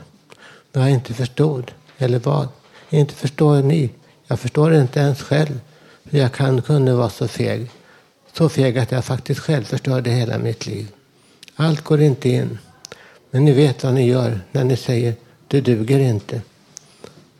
Vad 0.73 0.83
jag 0.83 0.91
inte 0.91 1.13
förstod. 1.13 1.71
Eller 1.97 2.19
vad? 2.19 2.47
Inte 2.89 3.13
förstår 3.13 3.61
ni. 3.61 3.89
Jag 4.27 4.39
förstår 4.39 4.73
inte 4.73 4.99
ens 4.99 5.21
själv 5.21 5.59
hur 6.03 6.19
jag 6.19 6.31
kan 6.33 6.61
kunde 6.61 6.93
vara 6.93 7.09
så 7.09 7.27
feg. 7.27 7.69
Så 8.33 8.49
feg 8.49 8.77
att 8.77 8.91
jag 8.91 9.05
faktiskt 9.05 9.39
själv 9.39 9.63
förstörde 9.63 10.09
hela 10.09 10.37
mitt 10.37 10.65
liv. 10.65 10.87
Allt 11.55 11.81
går 11.81 12.01
inte 12.01 12.29
in. 12.29 12.57
Men 13.31 13.45
ni 13.45 13.51
vet 13.51 13.83
vad 13.83 13.93
ni 13.93 14.07
gör 14.07 14.39
när 14.51 14.63
ni 14.63 14.77
säger 14.77 15.15
du 15.47 15.61
duger 15.61 15.99
inte. 15.99 16.41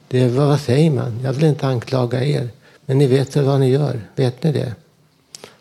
Det, 0.07 0.27
vad 0.27 0.59
säger 0.59 0.91
man? 0.91 1.19
Jag 1.23 1.33
vill 1.33 1.43
inte 1.43 1.67
anklaga 1.67 2.23
er. 2.23 2.49
Men 2.85 2.97
ni 2.97 3.07
vet 3.07 3.35
väl 3.35 3.45
vad 3.45 3.59
ni 3.59 3.69
gör? 3.69 4.01
Vet 4.15 4.43
ni 4.43 4.51
det? 4.51 4.75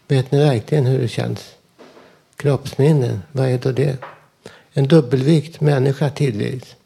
Vet 0.08 0.32
ni 0.32 0.38
verkligen 0.38 0.86
hur 0.86 0.98
det 0.98 1.08
känns? 1.08 1.54
Kroppsminnen, 2.36 3.22
vad 3.32 3.48
är 3.48 3.58
då 3.58 3.72
det? 3.72 3.96
En 4.76 4.88
dubbelvikt 4.88 5.60
människa 5.60 6.10
tidvis. 6.10 6.76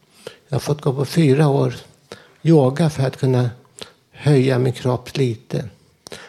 Jag 0.49 0.55
har 0.55 0.61
fått 0.61 0.81
gå 0.81 0.93
på 0.93 1.05
fyra 1.05 1.49
år 1.49 1.75
yoga 2.43 2.91
för 2.91 3.03
att 3.03 3.17
kunna 3.17 3.51
höja 4.11 4.59
min 4.59 4.73
kropp 4.73 5.17
lite. 5.17 5.69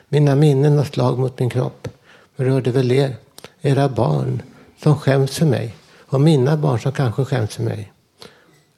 Mina 0.09 0.35
minnen 0.35 0.77
har 0.77 0.85
slag 0.85 1.19
mot 1.19 1.39
min 1.39 1.49
kropp. 1.49 1.87
Rörde 2.35 2.71
väl 2.71 2.91
er, 2.91 3.15
era 3.61 3.89
barn 3.89 4.41
som 4.83 4.95
skäms 4.95 5.37
för 5.37 5.45
mig. 5.45 5.75
Och 5.97 6.21
mina 6.21 6.57
barn 6.57 6.79
som 6.79 6.91
kanske 6.91 7.25
skäms 7.25 7.55
för 7.55 7.63
mig. 7.63 7.91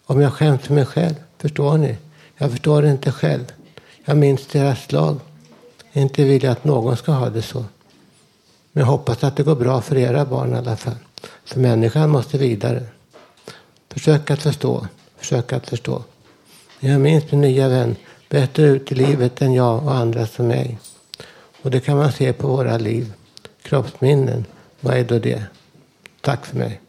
Om 0.05 0.21
jag 0.21 0.33
skäms 0.33 0.61
för 0.61 0.73
mig 0.73 0.85
själv, 0.85 1.15
förstår 1.37 1.77
ni? 1.77 1.97
Jag 2.37 2.51
förstår 2.51 2.81
det 2.81 2.91
inte 2.91 3.11
själv. 3.11 3.45
Jag 4.05 4.17
minns 4.17 4.47
deras 4.47 4.83
slag. 4.83 5.19
Inte 5.93 6.23
vill 6.23 6.43
jag 6.43 6.51
att 6.51 6.63
någon 6.63 6.97
ska 6.97 7.11
ha 7.11 7.29
det 7.29 7.41
så. 7.41 7.65
Men 8.71 8.81
jag 8.81 8.85
hoppas 8.85 9.23
att 9.23 9.35
det 9.35 9.43
går 9.43 9.55
bra 9.55 9.81
för 9.81 9.97
era 9.97 10.25
barn 10.25 10.53
i 10.53 10.57
alla 10.57 10.77
fall. 10.77 10.95
För 11.45 11.59
människan 11.59 12.09
måste 12.09 12.37
vidare. 12.37 12.83
Försök 13.89 14.31
att 14.31 14.41
förstå. 14.41 14.87
Försök 15.17 15.53
att 15.53 15.69
förstå. 15.69 16.03
Jag 16.79 17.01
minns 17.01 17.31
min 17.31 17.41
nya 17.41 17.69
vän 17.69 17.95
bättre 18.29 18.63
ut 18.63 18.91
i 18.91 18.95
livet 18.95 19.41
än 19.41 19.53
jag 19.53 19.83
och 19.83 19.95
andra 19.95 20.27
som 20.27 20.47
mig. 20.47 20.77
Och 21.61 21.71
det 21.71 21.79
kan 21.79 21.97
man 21.97 22.11
se 22.11 22.33
på 22.33 22.47
våra 22.47 22.77
liv. 22.77 23.13
Kroppsminnen, 23.61 24.45
vad 24.79 24.97
är 24.97 25.03
då 25.03 25.19
det? 25.19 25.43
Tack 26.21 26.45
för 26.45 26.57
mig. 26.57 26.81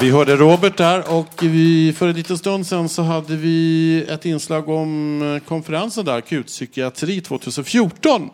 Vi 0.00 0.10
hörde 0.10 0.36
Robert 0.36 0.76
där 0.76 1.10
och 1.10 1.42
vi, 1.42 1.92
för 1.92 2.08
en 2.08 2.16
liten 2.16 2.38
stund 2.38 2.66
sedan 2.66 2.88
så 2.88 3.02
hade 3.02 3.36
vi 3.36 4.04
ett 4.08 4.24
inslag 4.24 4.68
om 4.68 5.40
konferensen 5.48 6.04
där, 6.04 6.18
Akutpsykiatri 6.18 7.20
2014. 7.20 8.30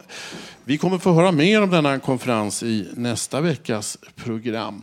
Vi 0.64 0.78
kommer 0.78 0.98
få 0.98 1.12
höra 1.12 1.32
mer 1.32 1.62
om 1.62 1.70
denna 1.70 1.98
konferens 1.98 2.62
i 2.62 2.88
nästa 2.94 3.40
veckas 3.40 3.98
program. 4.16 4.82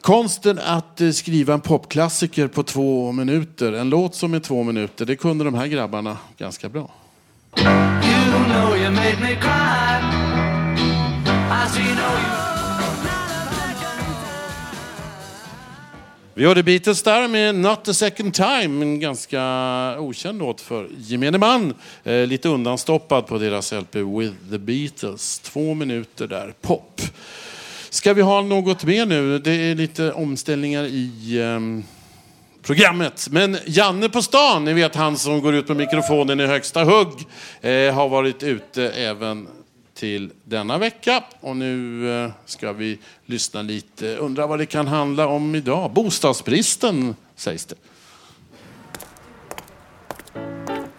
Konsten 0.00 0.58
att 0.58 1.00
eh, 1.00 1.10
skriva 1.10 1.54
en 1.54 1.60
popklassiker 1.60 2.48
på 2.48 2.62
två 2.62 3.12
minuter, 3.12 3.72
en 3.72 3.90
låt 3.90 4.14
som 4.14 4.34
är 4.34 4.40
två 4.40 4.62
minuter, 4.62 5.06
det 5.06 5.16
kunde 5.16 5.44
de 5.44 5.54
här 5.54 5.66
grabbarna 5.66 6.16
ganska 6.38 6.68
bra. 6.68 6.90
You 7.56 7.64
know 8.44 8.76
you 8.76 10.17
Vi 16.38 16.44
hörde 16.44 16.62
Beatles 16.62 17.02
där 17.02 17.28
med 17.28 17.54
Not 17.54 17.84
the 17.84 17.94
second 17.94 18.34
time, 18.34 18.84
en 18.84 19.00
ganska 19.00 19.40
okänd 19.98 20.38
låt 20.38 20.60
för 20.60 20.88
gemene 20.98 21.38
man. 21.38 21.74
Eh, 22.04 22.26
lite 22.26 22.48
undanstoppad 22.48 23.26
på 23.26 23.38
deras 23.38 23.72
LP 23.72 23.94
With 23.94 24.34
the 24.50 24.58
Beatles. 24.58 25.38
Två 25.38 25.74
minuter 25.74 26.26
där, 26.26 26.54
pop. 26.60 27.00
Ska 27.90 28.14
vi 28.14 28.22
ha 28.22 28.42
något 28.42 28.84
mer 28.84 29.06
nu? 29.06 29.38
Det 29.38 29.50
är 29.52 29.74
lite 29.74 30.12
omställningar 30.12 30.84
i 30.84 31.38
eh, 31.40 31.84
programmet. 32.62 33.28
Men 33.30 33.56
Janne 33.66 34.08
på 34.08 34.22
stan, 34.22 34.64
ni 34.64 34.72
vet 34.72 34.94
han 34.94 35.16
som 35.16 35.40
går 35.40 35.54
ut 35.54 35.68
med 35.68 35.76
mikrofonen 35.76 36.40
i 36.40 36.46
högsta 36.46 36.84
hugg, 36.84 37.26
eh, 37.60 37.94
har 37.94 38.08
varit 38.08 38.42
ute 38.42 38.90
även 38.90 39.48
till 39.98 40.30
denna 40.44 40.78
vecka. 40.78 41.24
Och 41.40 41.56
nu 41.56 42.10
eh, 42.24 42.30
ska 42.44 42.72
vi 42.72 42.98
lyssna 43.26 43.62
lite. 43.62 44.16
Undrar 44.16 44.46
vad 44.46 44.58
det 44.58 44.66
kan 44.66 44.86
handla 44.86 45.26
om 45.26 45.54
idag. 45.54 45.90
Bostadsbristen, 45.90 47.16
sägs 47.36 47.64
det. 47.64 47.74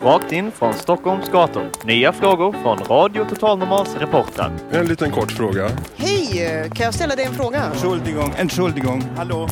Rakt 0.02 0.32
in 0.32 0.52
från 0.52 0.74
Stockholms 0.74 1.30
gator. 1.30 1.70
Nya 1.86 2.14
frågor 2.14 2.52
från 2.52 2.78
Radio 2.78 3.26
Total 3.30 3.60
Normals 3.60 3.96
reportrar. 3.96 4.52
En 4.72 4.86
liten 4.86 5.12
kort 5.12 5.32
fråga. 5.32 5.70
Hej, 5.96 6.70
kan 6.76 6.86
jag 6.86 6.94
ställa 6.94 7.16
dig 7.16 7.26
en 7.26 7.34
fråga? 7.34 7.64
Entschuldigung, 7.64 8.34
Entschuldigung. 8.38 9.04
Hallo. 9.18 9.48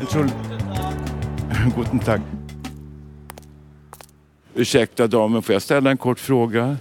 Entschuld... 0.00 0.32
Guten 1.76 1.98
Tag. 1.98 2.20
Ursäkta 4.54 5.06
damen, 5.06 5.42
får 5.42 5.52
jag 5.52 5.62
ställa 5.62 5.90
en 5.90 5.96
kort 5.96 6.20
fråga? 6.20 6.76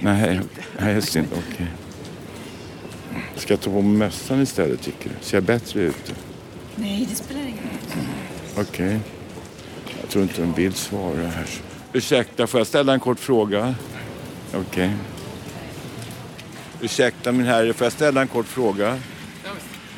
Nej. 0.00 0.40
Nej, 0.78 0.94
just 0.94 1.12
det. 1.12 1.24
Okej. 1.32 1.66
Ska 3.36 3.52
jag 3.52 3.60
ta 3.60 3.70
på 3.70 3.82
mig 3.82 3.98
mössan 3.98 4.42
istället 4.42 4.82
tycker 4.82 5.08
du? 5.08 5.14
Ser 5.20 5.36
jag 5.36 5.44
bättre 5.44 5.80
ut? 5.80 6.14
Nej, 6.76 7.06
det 7.10 7.16
spelar 7.16 7.40
ingen 7.40 7.56
roll. 7.58 8.64
Okej. 8.68 9.00
Jag 10.00 10.10
tror 10.10 10.22
inte 10.22 10.40
de 10.40 10.52
vill 10.52 10.72
svara 10.72 11.26
här. 11.26 11.46
Ursäkta, 11.92 12.46
får 12.46 12.60
jag 12.60 12.66
ställa 12.66 12.92
en 12.92 13.00
kort 13.00 13.20
fråga? 13.20 13.74
Okej. 14.54 14.90
Ursäkta 16.80 17.32
min 17.32 17.46
herre, 17.46 17.72
får 17.72 17.84
jag 17.84 17.92
ställa 17.92 18.20
en 18.20 18.28
kort 18.28 18.46
fråga? 18.46 18.98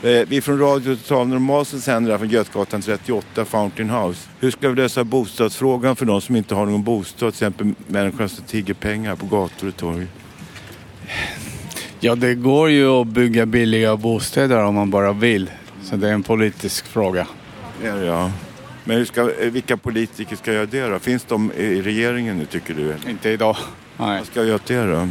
Eh, 0.02 0.22
Vi 0.28 0.40
från 0.40 0.58
Radio 0.58 0.96
Total 0.96 1.28
Normal 1.28 1.64
som 1.66 1.80
sänder 1.80 2.10
här 2.10 2.18
från 2.18 2.28
Götgatan 2.28 2.82
38, 2.82 3.44
Fountain 3.44 3.90
House. 3.90 4.28
Hur 4.40 4.50
ska 4.50 4.68
vi 4.68 4.76
lösa 4.76 5.04
bostadsfrågan 5.04 5.96
för 5.96 6.06
de 6.06 6.20
som 6.20 6.36
inte 6.36 6.54
har 6.54 6.66
någon 6.66 6.82
bostad? 6.82 7.18
Till 7.18 7.28
exempel 7.28 7.72
människor 7.86 8.26
som 8.26 8.44
tigger 8.44 8.74
pengar 8.74 9.16
på 9.16 9.26
gator 9.26 9.68
och 9.68 9.76
torg. 9.76 10.06
Ja, 12.00 12.14
det 12.14 12.34
går 12.34 12.70
ju 12.70 12.88
att 12.88 13.06
bygga 13.06 13.46
billiga 13.46 13.96
bostäder 13.96 14.64
om 14.64 14.74
man 14.74 14.90
bara 14.90 15.12
vill. 15.12 15.50
Så 15.82 15.96
det 15.96 16.08
är 16.08 16.12
en 16.12 16.22
politisk 16.22 16.86
fråga. 16.86 17.26
Ja, 17.84 17.96
ja. 17.98 18.30
Men 18.84 19.06
ska, 19.06 19.20
eh, 19.20 19.50
vilka 19.50 19.76
politiker 19.76 20.36
ska 20.36 20.52
göra 20.52 20.66
det 20.66 20.86
då? 20.88 20.98
Finns 20.98 21.24
de 21.24 21.52
i 21.52 21.82
regeringen 21.82 22.38
nu 22.38 22.46
tycker 22.46 22.74
du? 22.74 23.10
Inte 23.10 23.30
idag. 23.30 23.56
Nej. 23.96 24.18
Vad 24.18 24.26
ska 24.26 24.40
jag 24.40 24.48
göra 24.48 24.60
det 24.66 24.86
då? 24.92 25.08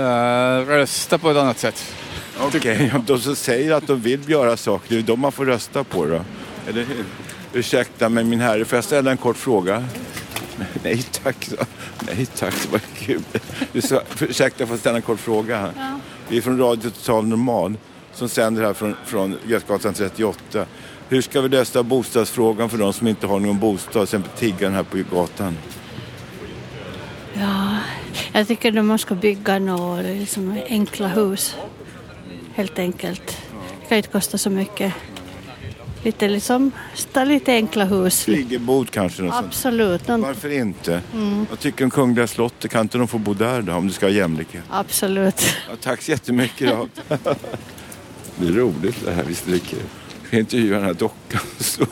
Eh, 0.00 0.66
rösta 0.66 1.18
på 1.18 1.30
ett 1.30 1.36
annat 1.36 1.58
sätt. 1.58 1.94
Okej, 2.40 2.92
om 2.94 3.04
de 3.06 3.18
som 3.20 3.36
säger 3.36 3.72
att 3.72 3.86
de 3.86 4.00
vill 4.00 4.30
göra 4.30 4.56
saker, 4.56 4.94
det 4.94 5.00
är 5.00 5.02
de 5.02 5.20
man 5.20 5.32
får 5.32 5.44
rösta 5.44 5.84
på 5.84 6.06
då. 6.06 6.20
Eller 6.68 6.84
hur? 6.84 7.04
Ursäkta, 7.52 8.08
men 8.08 8.28
min 8.28 8.40
herre, 8.40 8.64
får 8.64 8.76
jag 8.76 8.84
ställa 8.84 9.10
en 9.10 9.16
kort 9.16 9.36
fråga? 9.36 9.84
Nej 10.82 11.02
tack. 11.22 11.48
Nej 12.00 12.26
tack, 12.26 12.54
det 12.62 12.72
var 12.72 12.80
kul. 12.94 13.22
Du 13.72 13.80
sa, 13.80 14.02
ursäkta, 14.20 14.66
får 14.66 14.72
jag 14.72 14.80
ställa 14.80 14.96
en 14.96 15.02
kort 15.02 15.20
fråga? 15.20 15.72
Ja. 15.76 16.00
Vi 16.28 16.36
är 16.36 16.42
från 16.42 16.58
Radio 16.58 16.90
Total 16.90 17.26
Normal 17.26 17.76
som 18.12 18.28
sänder 18.28 18.62
här 18.62 18.72
från, 18.72 18.96
från 19.04 19.38
Götgatan 19.46 19.94
38. 19.94 20.66
Hur 21.08 21.22
ska 21.22 21.40
vi 21.40 21.48
lösa 21.48 21.82
bostadsfrågan 21.82 22.70
för 22.70 22.78
de 22.78 22.92
som 22.92 23.08
inte 23.08 23.26
har 23.26 23.40
någon 23.40 23.58
bostad, 23.58 23.92
till 23.92 24.02
exempel 24.02 24.30
tiggaren 24.30 24.74
här 24.74 24.82
på 24.82 24.96
gatan? 25.16 25.56
Ja, 27.34 27.76
jag 28.32 28.48
tycker 28.48 28.78
att 28.78 28.84
man 28.84 28.98
ska 28.98 29.14
bygga 29.14 29.58
några 29.58 30.02
liksom, 30.02 30.58
enkla 30.68 31.08
hus. 31.08 31.56
Helt 32.56 32.78
enkelt. 32.78 33.38
Det 33.80 33.86
kan 33.88 33.96
inte 33.96 34.08
kosta 34.10 34.38
så 34.38 34.50
mycket. 34.50 34.92
Lite 36.02 36.28
liksom, 36.28 36.70
lite 37.26 37.52
enkla 37.52 37.84
hus. 37.84 38.24
Friggebod 38.24 38.90
kanske? 38.90 39.22
Något. 39.22 39.34
Absolut. 39.34 40.08
Någon, 40.08 40.20
Varför 40.22 40.50
inte? 40.52 41.00
Mm. 41.14 41.46
Jag 41.50 41.60
tycker 41.60 41.84
om 41.84 41.90
Kungliga 41.90 42.26
slottet, 42.26 42.70
kan 42.70 42.80
inte 42.80 42.98
de 42.98 43.08
få 43.08 43.18
bo 43.18 43.34
där 43.34 43.62
då 43.62 43.72
om 43.72 43.86
det 43.88 43.92
ska 43.94 44.06
ha 44.06 44.10
jämlikhet? 44.10 44.64
absolut. 44.70 45.46
Ja, 45.70 45.76
tack 45.80 46.02
så 46.02 46.10
jättemycket 46.10 46.68
då. 46.68 46.88
Det 48.38 48.46
är 48.46 48.52
roligt 48.52 48.96
det 49.04 49.12
här, 49.12 49.24
visst 49.24 49.46
är 49.48 49.52
det 49.52 49.58
kul. 49.58 49.78
Jag 50.20 50.28
ska 50.28 50.38
intervjua 50.38 50.76
den 50.76 50.86
här 50.86 50.94
dockan. 50.94 51.40
Så- 51.58 51.86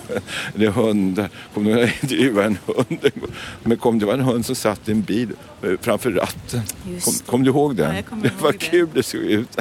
Det 0.55 0.65
är 0.67 0.71
hundar. 0.71 1.31
Kom 1.55 1.65
du 1.65 1.71
ihåg 1.71 1.79
när 1.81 1.87
jag 1.87 1.95
intervjuade 2.03 2.47
en 2.47 2.59
hund 2.67 2.99
en 3.03 3.21
gång? 3.21 3.31
Men 3.63 3.77
kom 3.79 3.99
det 3.99 4.07
var 4.07 4.15
en 4.15 4.21
hund 4.21 4.47
som 4.47 4.55
satt 4.55 4.89
i 4.89 4.93
en 4.93 5.03
bil 5.03 5.29
eh, 5.63 5.71
framför 5.81 6.11
ratten. 6.11 6.63
Kom, 7.05 7.15
kom 7.27 7.43
du 7.45 7.51
ihåg 7.51 7.77
den? 7.77 7.91
Ja, 7.91 7.97
jag 7.97 8.07
kommer 8.07 8.23
det 8.23 8.33
var 8.41 8.49
ihåg 8.53 8.55
det. 8.61 8.67
kul 8.67 8.89
det 8.95 9.03
såg 9.03 9.21
ut. 9.21 9.59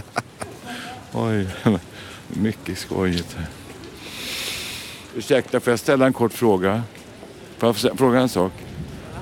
Oj, 1.14 1.48
mycket 2.28 2.78
skojigt 2.78 3.36
här. 3.38 3.46
Ursäkta, 5.16 5.60
får 5.60 5.72
jag 5.72 5.80
ställa 5.80 6.06
en 6.06 6.14
kort 6.14 6.34
fråga? 6.34 6.84
Får 7.58 7.76
jag 7.84 7.98
fråga 7.98 8.20
en 8.20 8.30
sak? 8.30 8.52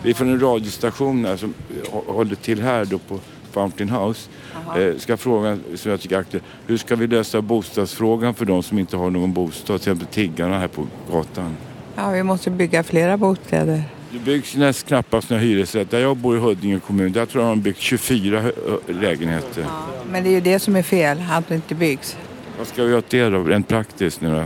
Vi 0.04 0.10
är 0.10 0.14
från 0.14 0.30
en 0.30 0.40
radiostation 0.40 1.26
här 1.26 1.38
som 1.38 1.54
hå- 1.92 2.14
håller 2.14 2.36
till 2.36 2.62
här 2.62 2.86
då 2.86 2.98
på 3.00 3.20
Fountain 3.52 3.90
House. 3.90 4.30
Eh, 4.78 4.98
ska 4.98 5.18
fråga, 5.18 5.58
som 5.76 5.92
jag 5.92 6.02
tycker 6.02 6.16
är 6.16 6.20
aktuell, 6.20 6.44
hur 6.68 6.78
ska 6.78 6.96
vi 6.96 7.08
lösa 7.08 7.42
bostadsfrågan 7.42 8.34
för 8.34 8.46
de 8.46 8.64
som 8.64 8.80
inte 8.80 8.98
har 8.98 9.10
någon 9.10 9.34
bostad, 9.34 9.66
till 9.66 9.76
exempel 9.76 10.08
tiggarna 10.08 10.60
här 10.60 10.68
på 10.68 10.88
gatan? 11.12 11.58
Ja, 11.96 12.10
vi 12.10 12.24
måste 12.24 12.50
bygga 12.50 12.84
flera 12.84 13.18
bostäder. 13.18 13.84
Det 14.14 14.20
byggs 14.20 14.56
nästan 14.56 14.88
knappast 14.88 15.30
några 15.30 15.44
hyresrätter. 15.44 15.98
Där 15.98 16.04
jag 16.04 16.18
bor 16.18 16.38
i 16.38 16.40
Huddinge 16.40 16.80
kommun, 16.80 17.12
där 17.12 17.26
tror 17.26 17.44
jag 17.44 17.52
de 17.52 17.58
har 17.58 17.64
byggt 17.64 17.80
24 17.80 18.40
hö- 18.40 18.52
lägenheter. 18.88 19.66
Men 20.12 20.24
det 20.24 20.30
är 20.30 20.32
ju 20.32 20.42
det 20.42 20.60
som 20.60 20.76
är 20.76 20.84
fel, 20.84 21.24
att 21.32 21.48
det 21.48 21.56
inte 21.56 21.76
byggs. 21.76 22.18
Vad 22.58 22.68
ska 22.68 22.84
vi 22.84 22.90
göra 22.90 23.00
åt 23.00 23.10
det 23.10 23.30
då, 23.30 23.44
rent 23.44 23.68
praktiskt 23.68 24.22
nu 24.22 24.32
då? 24.32 24.44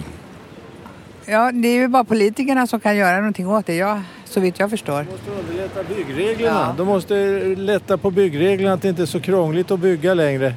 Ja, 1.31 1.51
det 1.51 1.67
är 1.67 1.73
ju 1.75 1.87
bara 1.87 2.03
politikerna 2.03 2.67
som 2.67 2.79
kan 2.79 2.95
göra 2.97 3.17
någonting 3.17 3.47
åt 3.47 3.65
det, 3.65 3.75
ja, 3.75 4.01
så 4.25 4.39
vitt 4.39 4.59
jag 4.59 4.69
förstår. 4.69 5.05
Underlätta 5.39 5.83
byggreglerna. 5.95 6.75
De 6.77 6.87
måste 6.87 7.15
lätta 7.55 7.97
på 7.97 8.11
byggreglerna 8.11 8.73
att 8.73 8.81
det 8.81 8.89
inte 8.89 9.01
är 9.01 9.05
så 9.05 9.19
krångligt 9.19 9.71
att 9.71 9.79
bygga 9.79 10.13
längre. 10.13 10.53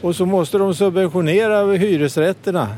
Och 0.00 0.16
så 0.16 0.26
måste 0.26 0.58
de 0.58 0.74
subventionera 0.74 1.72
hyresrätterna. 1.72 2.68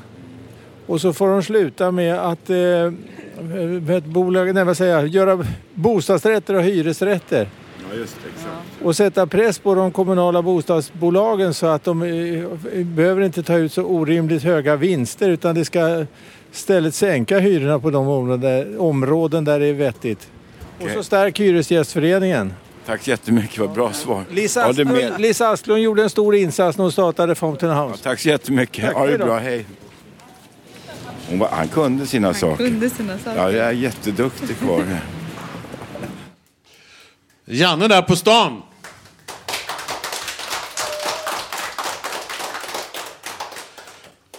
Och 0.86 1.00
så 1.00 1.12
får 1.12 1.28
de 1.28 1.42
sluta 1.42 1.90
med 1.90 2.14
att 2.18 2.50
eh, 2.50 2.56
ett 3.96 4.04
bolag, 4.04 4.54
nej, 4.54 4.64
vad 4.64 4.76
säger 4.76 4.94
jag, 4.94 5.06
göra 5.08 5.44
bostadsrätter 5.74 6.54
och 6.54 6.62
hyresrätter. 6.62 7.48
Ja, 7.90 7.96
just 7.96 8.16
det, 8.22 8.28
exakt. 8.28 8.82
Och 8.84 8.96
sätta 8.96 9.26
press 9.26 9.58
på 9.58 9.74
de 9.74 9.92
kommunala 9.92 10.42
bostadsbolagen 10.42 11.54
så 11.54 11.66
att 11.66 11.84
de 11.84 12.02
eh, 12.02 12.84
behöver 12.84 13.22
inte 13.22 13.42
ta 13.42 13.56
ut 13.56 13.72
så 13.72 13.82
orimligt 13.82 14.42
höga 14.42 14.76
vinster 14.76 15.28
utan 15.28 15.54
det 15.54 15.64
ska 15.64 16.06
istället 16.52 16.94
sänka 16.94 17.38
hyrorna 17.38 17.78
på 17.78 17.90
de 17.90 18.08
områden 18.08 18.40
där, 18.40 18.80
områden 18.80 19.44
där 19.44 19.60
det 19.60 19.66
är 19.66 19.74
vettigt. 19.74 20.30
Och 20.80 20.90
så 20.90 21.02
stärk 21.02 21.40
Hyresgästföreningen. 21.40 22.52
Tack 22.86 23.02
så 23.02 23.10
jättemycket, 23.10 23.58
vad 23.58 23.70
bra 23.70 23.92
svar. 23.92 24.24
Lisa, 24.30 24.60
Ja. 24.60 24.68
Asklund, 24.68 25.18
Lisa 25.18 25.48
Asklund 25.50 25.82
gjorde 25.82 26.02
en 26.02 26.10
stor 26.10 26.34
insats 26.34 26.78
när 26.78 26.82
hon 26.82 26.92
startade 26.92 27.34
Fountain 27.34 27.72
House. 27.72 28.02
Tack 28.02 28.20
så 28.20 28.28
jättemycket. 28.28 28.84
Tack, 28.84 28.94
ha 28.96 29.06
det 29.06 29.18
bra, 29.18 29.38
hej. 29.38 29.66
Hon 31.30 31.38
var, 31.38 31.48
han 31.48 31.68
kunde 31.68 32.06
sina 32.06 32.34
saker. 32.34 32.64
kunde 32.64 32.90
sina 32.90 33.18
saker. 33.18 33.36
Ja, 33.36 33.52
jag 33.52 33.66
är 33.66 33.72
jätteduktig 33.72 34.58
kvar. 34.58 35.00
Janne 37.44 37.88
där 37.88 38.02
på 38.02 38.16
stan. 38.16 38.62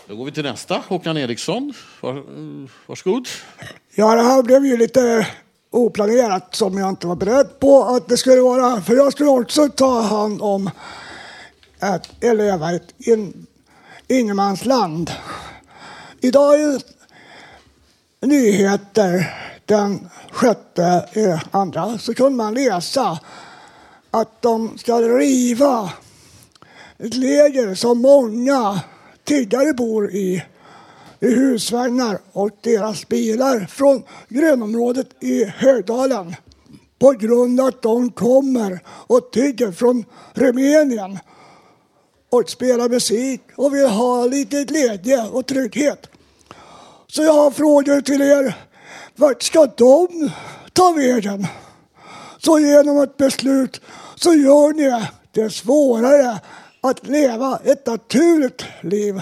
Då 0.07 0.15
går 0.15 0.25
vi 0.25 0.31
till 0.31 0.43
nästa. 0.43 0.81
Håkan 0.87 1.17
Eriksson. 1.17 1.73
Var, 2.01 2.23
varsågod. 2.87 3.27
Ja, 3.95 4.15
det 4.15 4.23
här 4.23 4.43
blev 4.43 4.65
ju 4.65 4.77
lite 4.77 5.27
oplanerat 5.69 6.55
som 6.55 6.77
jag 6.77 6.89
inte 6.89 7.07
var 7.07 7.15
beredd 7.15 7.59
på 7.59 7.83
att 7.83 8.07
det 8.07 8.17
skulle 8.17 8.41
vara. 8.41 8.81
För 8.81 8.95
jag 8.95 9.11
skulle 9.11 9.29
också 9.29 9.69
ta 9.69 10.01
hand 10.01 10.41
om 10.41 10.69
ett, 11.81 12.23
i 12.23 12.27
ett 12.75 13.07
in, 13.07 13.47
ingenmansland. 14.07 15.11
Idag 16.24 16.61
är 16.61 16.82
nyheter 18.22 19.34
den 19.65 20.09
sjätte 20.32 21.09
eh, 21.13 21.43
andra. 21.51 21.97
Så 21.97 22.13
kunde 22.13 22.38
man 22.38 22.53
läsa 22.53 23.19
att 24.11 24.41
de 24.41 24.78
ska 24.78 25.01
riva 25.01 25.93
ett 26.97 27.13
läger 27.15 27.76
som 27.76 28.01
många 28.01 28.80
tiggare 29.24 29.74
bor 29.74 30.11
i 30.11 30.43
i 31.19 31.28
husvagnar 31.28 32.19
och 32.32 32.49
deras 32.61 33.07
bilar 33.07 33.59
från 33.69 34.03
grönområdet 34.30 35.24
i 35.24 35.45
Högdalen 35.45 36.36
på 36.99 37.11
grund 37.11 37.59
av 37.59 37.67
att 37.67 37.82
de 37.82 38.11
kommer 38.11 38.80
och 38.88 39.32
tigger 39.32 39.72
från 39.72 40.05
Rumänien 40.34 41.19
och 42.32 42.49
spelar 42.49 42.89
musik 42.89 43.41
och 43.55 43.75
vill 43.75 43.88
ha 43.88 44.25
lite 44.25 44.63
glädje 44.63 45.27
och 45.27 45.45
trygghet. 45.45 46.07
Så 47.07 47.23
jag 47.23 47.34
har 47.34 47.51
frågor 47.51 48.01
till 48.01 48.21
er. 48.21 48.57
Vart 49.15 49.43
ska 49.43 49.65
de 49.65 50.32
ta 50.73 50.91
vägen? 50.91 51.47
Så 52.38 52.59
genom 52.59 53.01
ett 53.01 53.17
beslut 53.17 53.82
så 54.15 54.34
gör 54.34 54.73
ni 54.73 55.05
det 55.32 55.49
svårare 55.49 56.39
att 56.82 57.07
leva 57.07 57.59
ett 57.63 57.86
naturligt 57.86 58.65
liv 58.82 59.21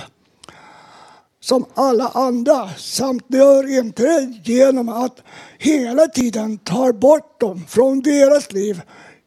som 1.42 1.66
alla 1.74 2.08
andra 2.08 2.70
samt 2.78 3.26
gör 3.28 3.78
inte 3.78 4.04
det 4.04 4.52
genom 4.52 4.90
att 4.90 5.24
hela 5.58 6.08
tiden 6.08 6.58
ta 6.58 6.94
bort 6.94 7.40
dem 7.40 7.66
från 7.68 8.02
deras 8.02 8.52
liv. 8.52 8.82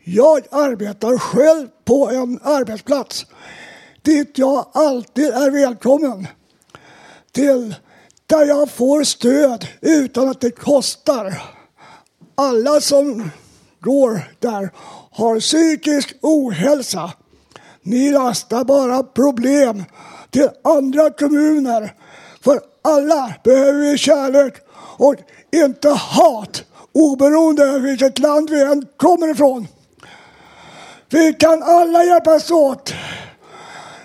Jag 0.04 0.42
arbetar 0.50 1.18
själv 1.18 1.68
på 1.84 2.10
en 2.10 2.40
arbetsplats 2.42 3.26
dit 4.02 4.38
jag 4.38 4.66
alltid 4.72 5.28
är 5.28 5.50
välkommen. 5.50 6.26
Till 7.32 7.74
där 8.26 8.44
jag 8.44 8.70
får 8.70 9.04
stöd 9.04 9.66
utan 9.80 10.28
att 10.28 10.40
det 10.40 10.50
kostar. 10.50 11.42
Alla 12.34 12.80
som 12.80 13.30
går 13.80 14.20
där 14.38 14.70
har 15.10 15.40
psykisk 15.40 16.14
ohälsa. 16.20 17.12
Ni 17.82 18.10
lastar 18.10 18.64
bara 18.64 19.02
problem 19.02 19.84
till 20.30 20.48
andra 20.64 21.10
kommuner. 21.10 21.94
För 22.40 22.60
alla 22.82 23.34
behöver 23.44 23.80
vi 23.80 23.98
kärlek 23.98 24.54
och 24.98 25.14
inte 25.52 25.88
hat 25.88 26.64
oberoende 26.92 27.70
av 27.70 27.80
vilket 27.80 28.18
land 28.18 28.50
vi 28.50 28.62
än 28.62 28.86
kommer 28.96 29.30
ifrån. 29.30 29.68
Vi 31.10 31.32
kan 31.32 31.62
alla 31.62 32.04
hjälpas 32.04 32.50
åt. 32.50 32.94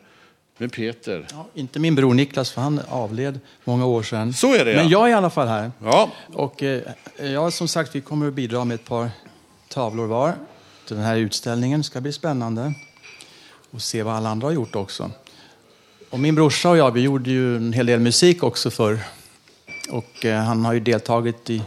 med 0.62 0.72
Peter. 0.72 1.26
Ja, 1.30 1.46
inte 1.54 1.78
min 1.78 1.94
bror 1.94 2.14
Niklas, 2.14 2.50
för 2.50 2.60
han 2.60 2.80
avled 2.88 3.40
många 3.64 3.86
år 3.86 4.02
sedan. 4.02 4.32
Så 4.32 4.54
är 4.54 4.64
det, 4.64 4.72
ja. 4.72 4.76
Men 4.76 4.88
jag 4.88 5.06
är 5.06 5.10
i 5.10 5.12
alla 5.12 5.30
fall 5.30 5.48
här. 5.48 5.72
Ja. 5.84 6.10
Och 6.32 6.62
eh, 6.62 6.82
ja, 7.16 7.50
som 7.50 7.68
sagt, 7.68 7.94
vi 7.94 8.00
kommer 8.00 8.28
att 8.28 8.34
bidra 8.34 8.64
med 8.64 8.74
ett 8.74 8.84
par 8.84 9.10
tavlor 9.68 10.06
var 10.06 10.34
till 10.86 10.96
den 10.96 11.04
här 11.04 11.16
utställningen. 11.16 11.80
Det 11.80 11.84
ska 11.84 12.00
bli 12.00 12.12
spännande 12.12 12.74
att 13.70 13.82
se 13.82 14.02
vad 14.02 14.14
alla 14.14 14.28
andra 14.28 14.46
har 14.46 14.52
gjort 14.52 14.76
också. 14.76 15.10
Och 16.10 16.20
min 16.20 16.34
brorsa 16.34 16.70
och 16.70 16.76
jag, 16.76 16.90
vi 16.90 17.00
gjorde 17.00 17.30
ju 17.30 17.56
en 17.56 17.72
hel 17.72 17.86
del 17.86 18.00
musik 18.00 18.42
också 18.42 18.70
för. 18.70 18.98
Och 19.90 20.24
eh, 20.24 20.42
han 20.42 20.64
har 20.64 20.72
ju 20.72 20.80
deltagit 20.80 21.50
i 21.50 21.62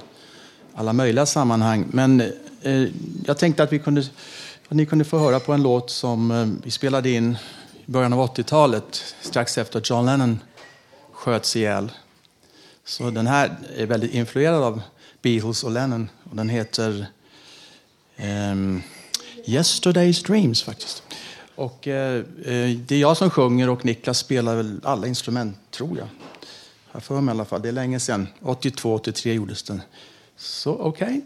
alla 0.75 0.93
möjliga 0.93 1.25
sammanhang. 1.25 1.85
Men 1.91 2.21
eh, 2.61 2.87
jag 3.25 3.37
tänkte 3.37 3.63
att, 3.63 3.73
vi 3.73 3.79
kunde, 3.79 4.01
att 4.67 4.77
ni 4.77 4.85
kunde 4.85 5.05
få 5.05 5.17
höra 5.17 5.39
på 5.39 5.53
en 5.53 5.63
låt 5.63 5.89
som 5.89 6.31
eh, 6.31 6.47
vi 6.63 6.71
spelade 6.71 7.09
in 7.09 7.37
början 7.85 8.13
av 8.13 8.35
80-talet, 8.35 9.15
strax 9.21 9.57
efter 9.57 9.79
att 9.79 9.89
John 9.89 10.05
Lennon 10.05 10.39
sköts 11.11 11.55
ihjäl. 11.55 11.91
Så 12.85 13.09
den 13.09 13.27
här 13.27 13.57
är 13.75 13.85
väldigt 13.85 14.13
influerad 14.13 14.63
av 14.63 14.81
Beatles 15.21 15.63
och 15.63 15.71
Lennon. 15.71 16.09
Och 16.29 16.35
den 16.35 16.49
heter 16.49 17.05
um, 18.17 18.83
Yesterday's 19.45 20.27
Dreams 20.27 20.63
faktiskt. 20.63 21.03
Och 21.55 21.87
eh, 21.87 22.15
eh, 22.45 22.77
det 22.77 22.95
är 22.95 22.99
jag 22.99 23.17
som 23.17 23.29
sjunger 23.29 23.69
och 23.69 23.85
Niklas 23.85 24.17
spelar 24.17 24.55
väl 24.55 24.79
alla 24.83 25.07
instrument, 25.07 25.57
tror 25.71 25.97
jag. 25.97 26.07
Jag 26.91 27.03
för 27.03 27.21
mig 27.21 27.33
i 27.33 27.35
alla 27.35 27.45
fall. 27.45 27.61
Det 27.61 27.67
är 27.67 27.73
länge 27.73 27.99
sedan. 27.99 28.27
82, 28.41 28.93
83 28.93 29.33
gjordes 29.33 29.63
den. 29.63 29.81
Så 30.37 30.73
okej. 30.73 31.07
Okay. 31.07 31.21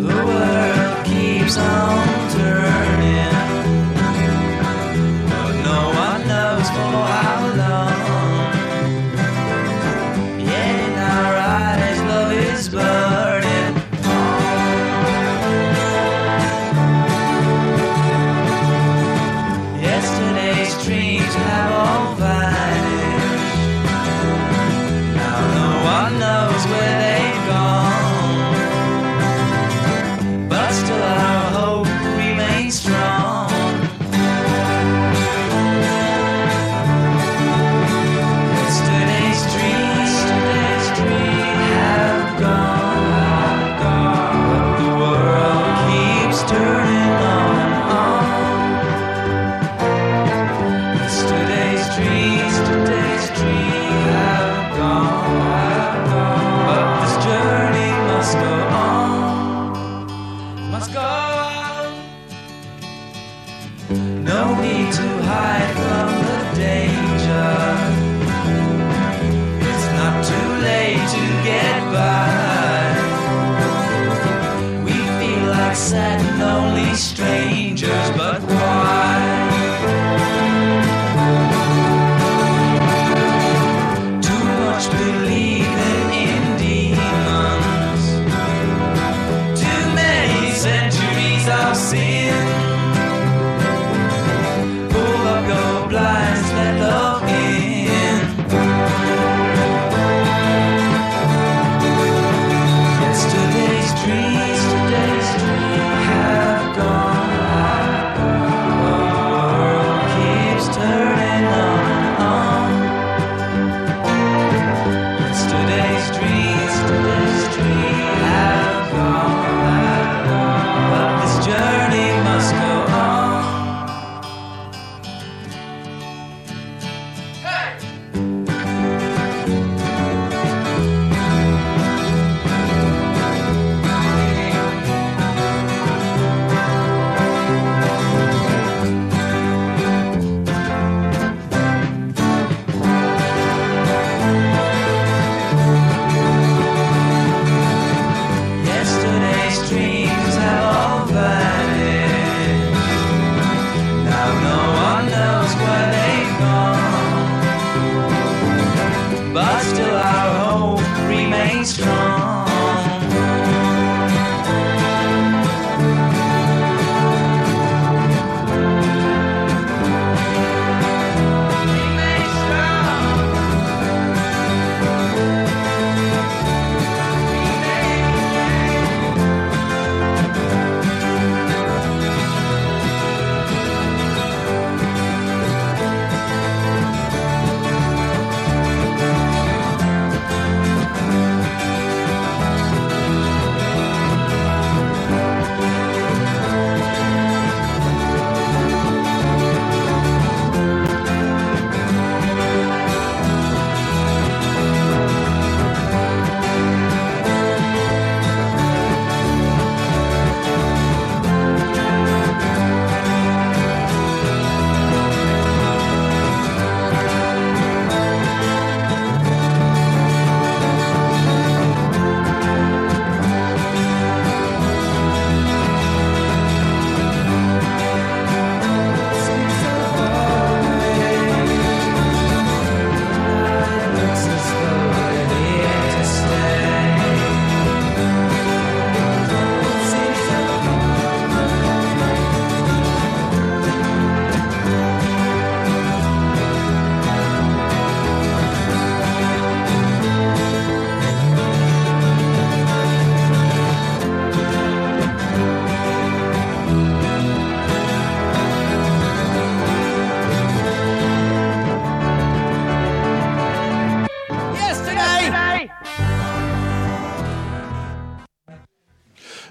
Oh, 0.00 0.38
I 7.02 7.37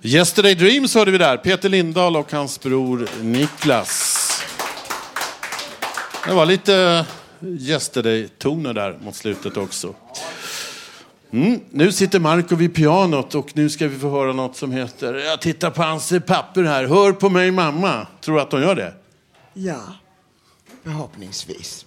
Yesterday 0.07 0.55
Dreams 0.55 0.95
hörde 0.95 1.11
vi 1.11 1.17
där. 1.17 1.37
Peter 1.37 1.69
Lindahl 1.69 2.15
och 2.15 2.31
hans 2.31 2.59
bror 2.59 3.07
Niklas. 3.21 4.43
Det 6.27 6.33
var 6.33 6.45
lite 6.45 7.05
Yesterday-toner 7.41 8.73
där 8.73 8.97
mot 9.01 9.15
slutet 9.15 9.57
också. 9.57 9.95
Mm. 11.31 11.59
Nu 11.69 11.91
sitter 11.91 12.19
Marco 12.19 12.55
vid 12.55 12.75
pianot 12.75 13.35
och 13.35 13.51
nu 13.53 13.69
ska 13.69 13.87
vi 13.87 13.99
få 13.99 14.09
höra 14.09 14.33
något 14.33 14.57
som 14.57 14.71
heter 14.71 15.13
Jag 15.13 15.41
tittar 15.41 15.71
på 15.71 15.83
hans 15.83 16.13
papper 16.27 16.63
här. 16.63 16.83
Hör 16.87 17.11
på 17.11 17.29
mig 17.29 17.51
mamma. 17.51 18.07
Tror 18.21 18.35
du 18.35 18.41
att 18.41 18.51
de 18.51 18.61
gör 18.61 18.75
det? 18.75 18.93
Ja, 19.53 19.81
förhoppningsvis. 20.83 21.85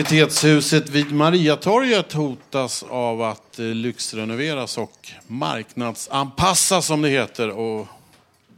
Aktivitetshuset 0.00 0.88
vid 0.88 1.12
Mariatorget 1.12 2.12
hotas 2.12 2.84
av 2.90 3.22
att 3.22 3.58
eh, 3.58 3.64
lyxrenoveras 3.64 4.78
och 4.78 5.08
marknadsanpassas 5.26 6.86
som 6.86 7.02
det 7.02 7.08
heter. 7.08 7.50
Och 7.50 7.86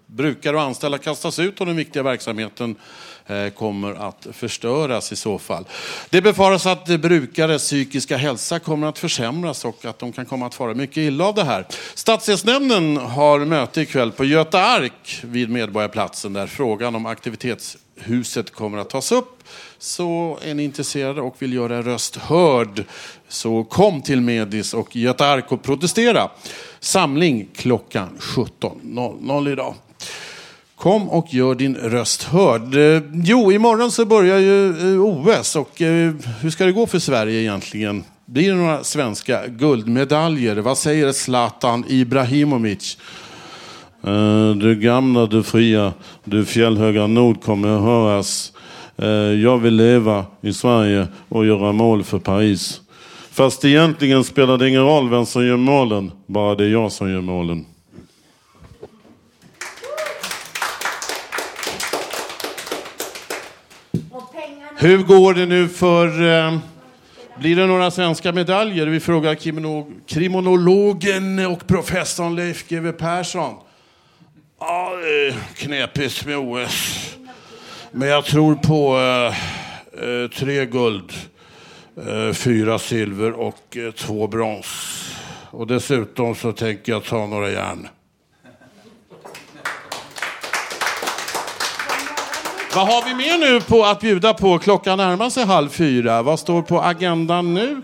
brukare 0.07 0.57
och 0.57 0.63
anställda 0.63 0.99
kastas 0.99 1.39
ut 1.39 1.61
och 1.61 1.67
den 1.67 1.77
viktiga 1.77 2.03
verksamheten 2.03 2.77
eh, 3.27 3.49
kommer 3.49 4.09
att 4.09 4.27
förstöras 4.33 5.13
i 5.13 5.17
så 5.17 5.39
fall. 5.39 5.65
Det 6.11 6.23
befaras 6.23 6.67
att 6.67 6.87
brukares 6.87 7.63
psykiska 7.63 8.17
hälsa 8.17 8.59
kommer 8.59 8.87
att 8.87 8.99
försämras 8.99 9.65
och 9.65 9.85
att 9.85 9.99
de 9.99 10.13
kan 10.13 10.27
komma 10.27 10.47
att 10.47 10.55
fara 10.55 10.75
mycket 10.75 10.97
illa 10.97 11.25
av 11.25 11.35
det 11.35 11.45
här. 11.45 11.67
Stadsdelsnämnden 11.95 12.97
har 12.97 13.39
möte 13.39 13.81
ikväll 13.81 14.13
på 14.13 14.25
Göta 14.25 14.63
Ark 14.63 15.21
vid 15.23 15.51
Medborgarplatsen 15.51 16.33
där 16.33 16.47
frågan 16.47 16.95
om 16.95 17.07
aktivitetshuset 17.07 18.51
kommer 18.51 18.79
att 18.79 18.91
tas 18.91 19.13
upp. 19.13 19.39
Så 19.83 20.39
är 20.43 20.55
ni 20.55 20.65
intresserade 20.65 21.21
och 21.21 21.37
vill 21.39 21.53
göra 21.53 21.79
er 21.79 21.83
röst 21.83 22.17
hörd 22.17 22.85
så 23.29 23.65
kom 23.65 24.03
till 24.03 24.21
Medis 24.21 24.75
och 24.75 24.97
Göta 24.97 25.27
Ark 25.27 25.53
och 25.53 25.63
protestera. 25.63 26.29
Samling 26.81 27.49
klockan 27.55 28.09
17.00 28.19 29.53
idag. 29.53 29.75
Kom 30.77 31.09
och 31.09 31.35
gör 31.35 31.55
din 31.55 31.75
röst 31.77 32.23
hörd. 32.23 32.75
Eh, 32.75 33.03
jo, 33.25 33.53
imorgon 33.53 33.91
så 33.91 34.05
börjar 34.05 34.39
ju 34.39 34.69
eh, 34.69 35.05
OS 35.05 35.57
och 35.57 35.83
eh, 35.83 36.13
hur 36.41 36.51
ska 36.51 36.65
det 36.65 36.73
gå 36.73 36.87
för 36.87 36.99
Sverige 36.99 37.41
egentligen? 37.41 38.05
Blir 38.27 38.49
det 38.51 38.57
några 38.57 38.85
svenska 38.85 39.47
guldmedaljer? 39.47 40.57
Vad 40.57 40.79
säger 40.79 41.13
Zlatan 41.13 41.85
Ibrahimovic? 41.89 42.99
Du 44.57 44.77
gamla, 44.77 45.27
du 45.27 45.43
fria, 45.43 45.93
du 46.25 46.45
fjällhöga 46.45 47.07
nord 47.07 47.43
kommer 47.43 47.69
att 47.69 47.83
höras. 47.83 48.53
Eh, 48.97 49.09
jag 49.43 49.59
vill 49.59 49.75
leva 49.75 50.27
i 50.41 50.53
Sverige 50.53 51.07
och 51.29 51.47
göra 51.47 51.73
mål 51.73 52.05
för 52.05 52.19
Paris. 52.19 52.81
Fast 53.31 53.65
egentligen 53.65 54.25
spelar 54.25 54.59
det 54.59 54.69
ingen 54.69 54.85
roll 54.85 55.11
vem 55.11 55.27
som 55.27 55.47
gör 55.47 55.57
målen, 55.57 56.13
bara 56.27 56.55
det 56.55 56.65
är 56.65 56.69
jag 56.69 56.93
som 56.93 57.11
gör 57.11 57.21
målen. 57.21 57.67
Hur 64.77 64.99
går 64.99 65.35
det 65.35 65.47
nu 65.47 65.69
för... 65.69 66.07
Eh, 66.07 66.59
blir 67.41 67.57
det 67.57 67.67
några 67.67 67.91
svenska 67.91 68.33
medaljer? 68.33 68.87
Vi 68.87 69.01
frågar 69.01 69.35
kriminologen 70.07 71.47
och 71.47 71.67
professorn 71.67 72.37
Leif 72.37 72.69
GW 72.69 72.93
Persson. 72.93 73.55
Ja, 74.61 74.93
eh, 75.29 75.35
knepigt 75.55 76.27
med 76.27 76.37
OS. 76.39 77.17
Men 77.95 78.09
jag 78.09 78.25
tror 78.25 78.55
på 78.55 78.99
eh, 78.99 79.35
eh, 80.05 80.31
tre 80.31 80.67
guld, 80.67 81.13
eh, 81.97 82.33
fyra 82.35 82.79
silver 82.79 83.33
och 83.33 83.77
eh, 83.77 83.93
två 83.93 84.27
brons. 84.27 84.67
Och 85.51 85.67
dessutom 85.67 86.35
så 86.35 86.53
tänker 86.53 86.93
jag 86.93 87.05
ta 87.05 87.27
några 87.27 87.51
järn. 87.51 87.89
Vad 92.75 92.87
har 92.87 93.05
vi 93.09 93.15
mer 93.15 93.39
nu 93.39 93.61
på 93.61 93.85
att 93.85 94.01
bjuda 94.01 94.35
på? 94.35 94.59
Klockan 94.59 94.99
närmar 94.99 95.31
sig 95.31 95.45
halv 95.45 95.69
fyra. 95.69 96.23
Vad 96.23 96.39
står 96.39 96.63
på 96.63 96.83
agendan 96.83 97.55
nu? 97.55 97.83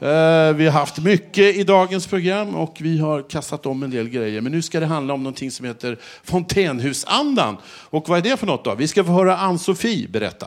Eh, 0.00 0.52
vi 0.52 0.66
har 0.66 0.70
haft 0.70 0.98
mycket 0.98 1.56
i 1.56 1.64
dagens 1.64 2.06
program 2.06 2.54
och 2.54 2.76
vi 2.80 2.98
har 2.98 3.22
kastat 3.30 3.66
om 3.66 3.82
en 3.82 3.90
del 3.90 4.08
grejer. 4.08 4.40
Men 4.40 4.52
nu 4.52 4.62
ska 4.62 4.80
det 4.80 4.86
handla 4.86 5.14
om 5.14 5.22
någonting 5.22 5.50
som 5.50 5.66
heter 5.66 5.98
Fontänhusandan. 6.24 7.56
Och 7.66 8.08
vad 8.08 8.18
är 8.18 8.22
det 8.30 8.36
för 8.36 8.46
något 8.46 8.64
då? 8.64 8.74
Vi 8.74 8.88
ska 8.88 9.04
få 9.04 9.12
höra 9.12 9.36
Ann-Sofie 9.36 10.08
berätta. 10.08 10.46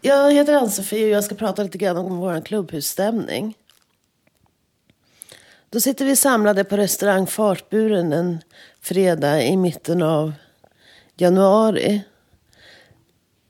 Jag 0.00 0.32
heter 0.32 0.54
Ann-Sofie 0.54 1.04
och 1.04 1.10
jag 1.10 1.24
ska 1.24 1.34
prata 1.34 1.62
lite 1.62 1.78
grann 1.78 1.96
om 1.96 2.16
vår 2.16 2.44
klubbhusstämning. 2.44 3.54
Då 5.70 5.80
sitter 5.80 6.04
vi 6.04 6.16
samlade 6.16 6.64
på 6.64 6.76
restaurang 6.76 7.26
Fartburen 7.26 8.12
en 8.12 8.38
fredag 8.80 9.42
i 9.42 9.56
mitten 9.56 10.02
av 10.02 10.32
januari. 11.16 12.02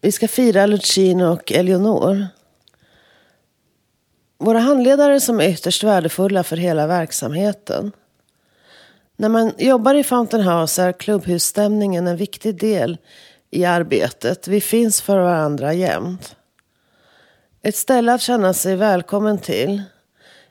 Vi 0.01 0.13
ska 0.13 0.29
fira 0.29 0.67
Lucino 0.67 1.25
och 1.25 1.53
Eleonor. 1.53 2.27
Våra 4.39 4.59
handledare 4.59 5.21
som 5.21 5.41
är 5.41 5.49
ytterst 5.49 5.85
värdefulla 5.85 6.45
för 6.45 6.57
hela 6.57 6.87
verksamheten. 6.87 7.93
När 9.17 9.29
man 9.29 9.53
jobbar 9.59 9.95
i 9.95 10.05
Fountain 10.05 10.43
House 10.49 10.83
är 10.83 10.93
klubbhusstämningen 10.93 12.07
en 12.07 12.17
viktig 12.17 12.61
del 12.61 12.99
i 13.51 13.65
arbetet. 13.65 14.49
Vi 14.49 14.61
finns 14.61 15.03
för 15.03 15.19
varandra 15.19 15.73
jämt. 15.73 16.37
Ett 17.63 17.77
ställe 17.77 18.15
att 18.15 18.21
känna 18.21 18.55
sig 18.55 18.77
välkommen 18.77 19.39
till. 19.39 19.83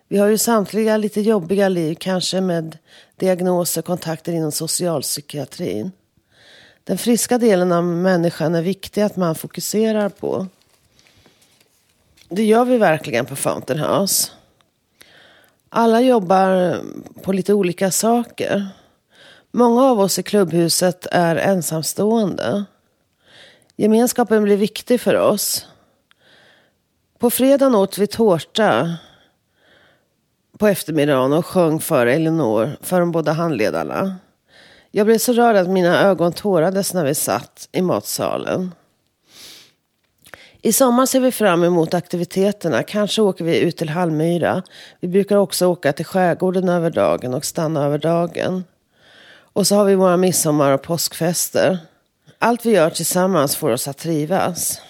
Vi 0.07 0.17
har 0.17 0.27
ju 0.27 0.37
samtliga 0.37 0.97
lite 0.97 1.21
jobbiga 1.21 1.69
liv, 1.69 1.95
kanske 1.99 2.41
med 2.41 2.77
diagnoser 3.15 3.81
och 3.81 3.85
kontakter 3.85 4.33
inom 4.33 4.51
socialpsykiatrin. 4.51 5.91
Den 6.83 6.97
friska 6.97 7.37
delen 7.37 7.71
av 7.71 7.83
människan 7.83 8.55
är 8.55 8.61
viktig 8.61 9.01
att 9.01 9.15
man 9.15 9.35
fokuserar 9.35 10.09
på. 10.09 10.47
Det 12.35 12.43
gör 12.43 12.65
vi 12.65 12.77
verkligen 12.77 13.25
på 13.25 13.35
Fountain 13.35 13.79
House. 13.79 14.31
Alla 15.69 16.01
jobbar 16.01 16.79
på 17.21 17.31
lite 17.31 17.53
olika 17.53 17.91
saker. 17.91 18.67
Många 19.51 19.83
av 19.83 19.99
oss 19.99 20.19
i 20.19 20.23
klubbhuset 20.23 21.07
är 21.11 21.35
ensamstående. 21.35 22.65
Gemenskapen 23.75 24.43
blir 24.43 24.57
viktig 24.57 25.01
för 25.01 25.15
oss. 25.15 25.67
På 27.19 27.29
fredagen 27.29 27.75
åt 27.75 27.97
vi 27.97 28.07
tårta 28.07 28.97
på 30.57 30.67
eftermiddagen 30.67 31.33
och 31.33 31.45
sjöng 31.45 31.79
för 31.79 32.07
Elinor, 32.07 32.77
för 32.81 32.99
de 32.99 33.11
båda 33.11 33.31
handledarna. 33.31 34.15
Jag 34.91 35.05
blev 35.05 35.17
så 35.17 35.33
rörd 35.33 35.55
att 35.55 35.69
mina 35.69 36.01
ögon 36.01 36.33
tårades 36.33 36.93
när 36.93 37.05
vi 37.05 37.15
satt 37.15 37.69
i 37.71 37.81
matsalen. 37.81 38.71
I 40.65 40.71
sommar 40.71 41.05
ser 41.05 41.19
vi 41.19 41.31
fram 41.31 41.63
emot 41.63 41.93
aktiviteterna. 41.93 42.83
Kanske 42.83 43.21
åker 43.21 43.45
vi 43.45 43.59
ut 43.59 43.77
till 43.77 43.89
Hallmyra. 43.89 44.63
Vi 44.99 45.07
brukar 45.07 45.37
också 45.37 45.67
åka 45.67 45.93
till 45.93 46.05
skärgården 46.05 46.69
över 46.69 46.89
dagen 46.89 47.33
och 47.33 47.45
stanna 47.45 47.85
över 47.85 47.97
dagen. 47.97 48.63
Och 49.53 49.67
så 49.67 49.75
har 49.75 49.85
vi 49.85 49.95
våra 49.95 50.17
midsommar 50.17 50.71
och 50.71 50.81
påskfester. 50.81 51.77
Allt 52.39 52.65
vi 52.65 52.71
gör 52.71 52.89
tillsammans 52.89 53.55
får 53.55 53.69
oss 53.69 53.87
att 53.87 53.97
trivas. 53.97 54.81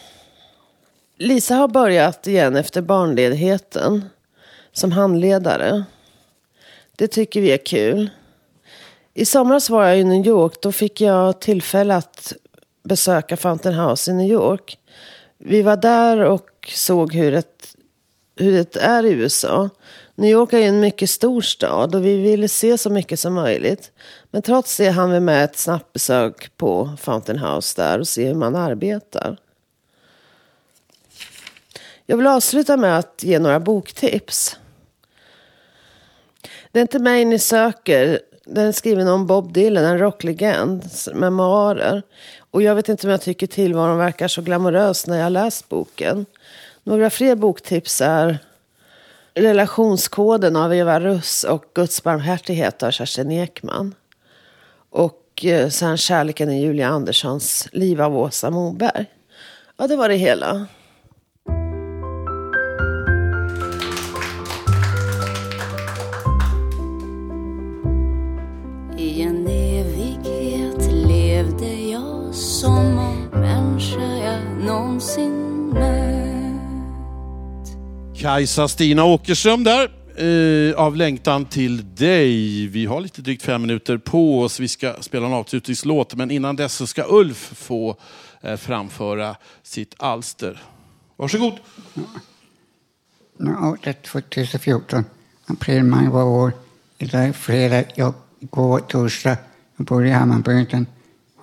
Lisa 1.17 1.55
har 1.55 1.67
börjat 1.67 2.28
igen 2.28 2.55
efter 2.55 2.82
barnledigheten 2.82 4.09
som 4.71 4.91
handledare. 4.91 5.84
Det 6.95 7.07
tycker 7.07 7.41
vi 7.41 7.51
är 7.51 7.65
kul. 7.65 8.09
I 9.13 9.26
somras 9.26 9.69
var 9.69 9.86
jag 9.86 9.99
i 9.99 10.03
New 10.03 10.28
York. 10.28 10.61
Då 10.61 10.71
fick 10.71 11.01
jag 11.01 11.41
tillfälle 11.41 11.95
att 11.95 12.34
besöka 12.84 13.38
Fountain 13.38 13.76
House 13.76 14.11
i 14.11 14.13
New 14.13 14.32
York. 14.32 14.80
Vi 15.38 15.61
var 15.61 15.77
där 15.77 16.19
och 16.19 16.49
såg 16.75 17.13
hur, 17.13 17.33
ett, 17.33 17.75
hur 18.36 18.51
det 18.51 18.75
är 18.75 19.05
i 19.05 19.11
USA. 19.11 19.69
New 20.15 20.31
York 20.31 20.53
är 20.53 20.57
ju 20.57 20.63
en 20.63 20.79
mycket 20.79 21.09
stor 21.09 21.41
stad 21.41 21.95
och 21.95 22.05
vi 22.05 22.17
ville 22.17 22.47
se 22.47 22.77
så 22.77 22.89
mycket 22.89 23.19
som 23.19 23.33
möjligt. 23.33 23.91
Men 24.31 24.41
trots 24.41 24.77
det 24.77 24.89
hann 24.89 25.11
vi 25.11 25.19
med 25.19 25.43
ett 25.43 25.57
snabbt 25.57 25.93
besök 25.93 26.57
på 26.57 26.89
Fountain 26.99 27.39
House 27.39 27.81
där 27.81 27.99
och 27.99 28.07
se 28.07 28.27
hur 28.27 28.36
man 28.36 28.55
arbetar. 28.55 29.38
Jag 32.05 32.17
vill 32.17 32.27
avsluta 32.27 32.77
med 32.77 32.97
att 32.97 33.23
ge 33.23 33.39
några 33.39 33.59
boktips. 33.59 34.57
Det 36.71 36.79
är 36.79 36.81
inte 36.81 36.99
mig 36.99 37.25
ni 37.25 37.39
söker. 37.39 38.19
Den 38.45 38.67
är 38.67 38.71
skriven 38.71 39.07
om 39.07 39.27
Bob 39.27 39.53
Dylan, 39.53 39.86
en 39.86 39.99
rocklegend. 39.99 40.83
memoarer. 41.13 42.03
Och 42.55 42.61
jag 42.61 42.75
vet 42.75 42.89
inte 42.89 43.07
om 43.07 43.11
jag 43.11 43.21
tycker 43.21 43.47
tillvaron 43.47 43.97
verkar 43.97 44.27
så 44.27 44.41
glamorös 44.41 45.07
när 45.07 45.17
jag 45.17 45.31
läst 45.31 45.69
boken. 45.69 46.25
Några 46.83 47.09
fler 47.09 47.35
boktips 47.35 48.01
är 48.01 48.37
Relationskoden 49.33 50.55
av 50.55 50.73
Eva 50.73 50.99
Russ 50.99 51.43
och 51.43 51.65
Guds 51.73 52.03
barmhärtighet 52.03 52.83
av 52.83 52.91
Kerstin 52.91 53.31
Ekman. 53.31 53.95
Och 54.89 55.45
eh, 55.45 55.69
sen 55.69 55.97
Kärleken 55.97 56.49
i 56.49 56.61
Julia 56.61 56.87
Anderssons 56.87 57.67
Liv 57.71 58.01
av 58.01 58.17
Åsa 58.17 58.49
Moberg. 58.49 59.05
Ja, 59.77 59.87
det 59.87 59.95
var 59.95 60.09
det 60.09 60.15
hela. 60.15 60.67
Kajsa 78.26 78.67
Stina 78.67 79.03
Åkerström 79.03 79.63
där. 79.63 79.91
Eh, 80.69 80.76
av 80.76 80.95
längtan 80.95 81.45
till 81.45 81.95
dig. 81.95 82.67
Vi 82.67 82.86
har 82.86 83.01
lite 83.01 83.21
drygt 83.21 83.43
fem 83.43 83.61
minuter 83.61 83.97
på 83.97 84.41
oss. 84.41 84.59
Vi 84.59 84.67
ska 84.67 84.93
spela 84.99 85.26
en 85.26 85.34
avslutningslåt, 85.34 86.15
men 86.15 86.32
innan 86.32 86.55
dess 86.55 86.73
så 86.73 86.88
ska 86.88 87.05
Ulf 87.07 87.51
få 87.55 87.97
eh, 88.41 88.55
framföra 88.55 89.36
sitt 89.63 89.95
alster. 89.97 90.61
Varsågod. 91.15 91.53
Året 93.39 94.03
2014, 94.03 95.05
april, 95.45 95.84
maj 95.84 96.07
var 96.07 96.23
år. 96.23 96.51
Idag 96.97 97.23
är 97.23 97.34
fredag, 97.34 97.84
jag 97.95 98.13
går 98.39 98.80
torsdag. 98.80 99.38
Jag 99.78 99.86
bor 99.86 100.05
i 100.05 100.11
Hammarbyhöjden. 100.11 100.88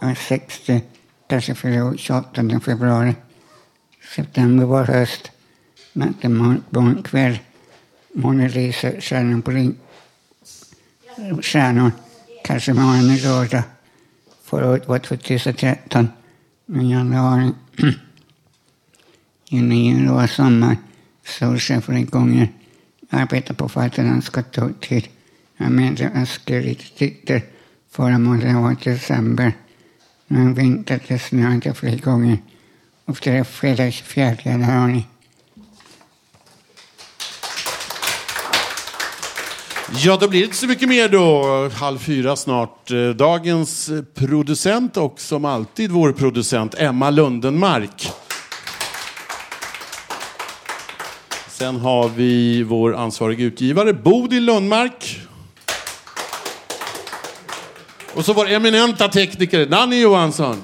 Jag 0.01 0.11
är 0.11 0.15
60, 0.15 0.83
kanske 1.29 1.55
fyller 1.55 1.85
år 1.85 1.97
28 1.97 2.61
februari. 2.61 3.15
September 4.17 4.65
var 4.65 4.85
höst. 4.85 5.31
Natten 5.93 6.37
morgon, 6.37 7.03
kväll. 7.03 7.39
Måne 8.15 8.49
lyser, 8.49 9.01
stjärnor 9.01 9.43
på 9.43 9.51
ring. 9.51 9.75
Stjärnor. 11.43 11.93
Kanske 12.45 12.75
morgonen 12.75 13.11
är 13.11 13.23
lördag. 13.23 13.63
Förra 14.45 14.71
året 14.71 14.89
var 14.89 14.99
2013. 14.99 16.09
Men 16.67 16.89
januari. 16.89 17.51
Juni, 19.49 19.89
juli 19.89 20.09
var 20.09 20.27
sommar. 20.27 20.77
flera 21.83 22.01
gånger. 22.01 22.49
Arbetar 23.11 23.55
på 23.55 23.69
Fattigland 23.69 24.25
ska 24.25 24.43
ta 24.43 24.71
tid. 24.81 25.09
Jag 25.57 25.73
menar 25.73 26.11
jag 26.15 26.29
skrev 26.29 26.65
lite 26.65 26.85
dikter 26.99 27.43
förra 27.91 28.19
månaden 28.19 28.63
var 28.63 28.73
i 28.73 28.77
december. 28.85 29.53
Nu 30.27 30.45
har 30.45 30.53
vinter 30.53 31.19
snöat 31.19 31.79
flera 31.79 31.97
gånger. 31.97 32.39
Och 33.05 33.19
det 33.25 33.31
är 33.31 33.45
fredag 33.45 33.91
24 33.91 34.37
januari. 34.43 35.05
Ja, 39.95 40.17
då 40.21 40.29
blir 40.29 40.41
det 40.41 40.45
inte 40.45 40.57
så 40.57 40.67
mycket 40.67 40.89
mer 40.89 41.09
då. 41.09 41.69
Halv 41.75 41.99
fyra 41.99 42.37
snart. 42.37 42.91
Eh, 42.91 43.09
dagens 43.09 43.91
producent 44.15 44.97
och 44.97 45.21
som 45.21 45.45
alltid 45.45 45.91
vår 45.91 46.13
producent 46.13 46.75
Emma 46.79 47.11
Lundenmark. 47.11 48.13
Sen 51.49 51.77
har 51.77 52.09
vi 52.09 52.63
vår 52.63 52.97
ansvariga 52.97 53.45
utgivare 53.45 53.93
Bodil 53.93 54.45
Lundmark. 54.45 55.21
Och 58.15 58.25
så 58.25 58.33
vår 58.33 58.51
eminenta 58.51 59.09
tekniker 59.09 59.67
Nanny 59.67 60.01
Johansson. 60.01 60.63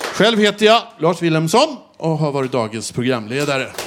Själv 0.00 0.38
heter 0.38 0.66
jag 0.66 0.82
Lars 0.98 1.22
Wilhelmsson 1.22 1.76
och 1.96 2.18
har 2.18 2.32
varit 2.32 2.52
dagens 2.52 2.92
programledare. 2.92 3.83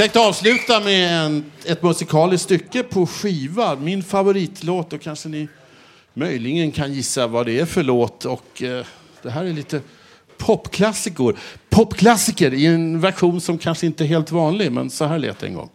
Tänkte 0.00 0.20
avsluta 0.20 0.80
med 0.80 1.26
en, 1.26 1.44
ett 1.64 1.82
musikaliskt 1.82 2.44
stycke 2.44 2.82
på 2.82 3.06
skiva. 3.06 3.76
Min 3.76 4.02
favoritlåt 4.02 4.92
och 4.92 5.00
kanske 5.00 5.28
ni 5.28 5.48
möjligen 6.14 6.72
kan 6.72 6.92
gissa 6.92 7.26
vad 7.26 7.46
det 7.46 7.60
är 7.60 7.64
för 7.64 7.82
låt. 7.82 8.24
Och 8.24 8.62
eh, 8.62 8.86
det 9.22 9.30
här 9.30 9.44
är 9.44 9.52
lite 9.52 9.80
popklassiker. 10.38 11.34
Popklassiker 11.70 12.54
i 12.54 12.66
en 12.66 13.00
version 13.00 13.40
som 13.40 13.58
kanske 13.58 13.86
inte 13.86 14.04
är 14.04 14.08
helt 14.08 14.30
vanlig, 14.30 14.72
men 14.72 14.90
så 14.90 15.04
här 15.04 15.18
lät 15.18 15.38
det 15.38 15.46
en 15.46 15.54
gång. 15.54 15.70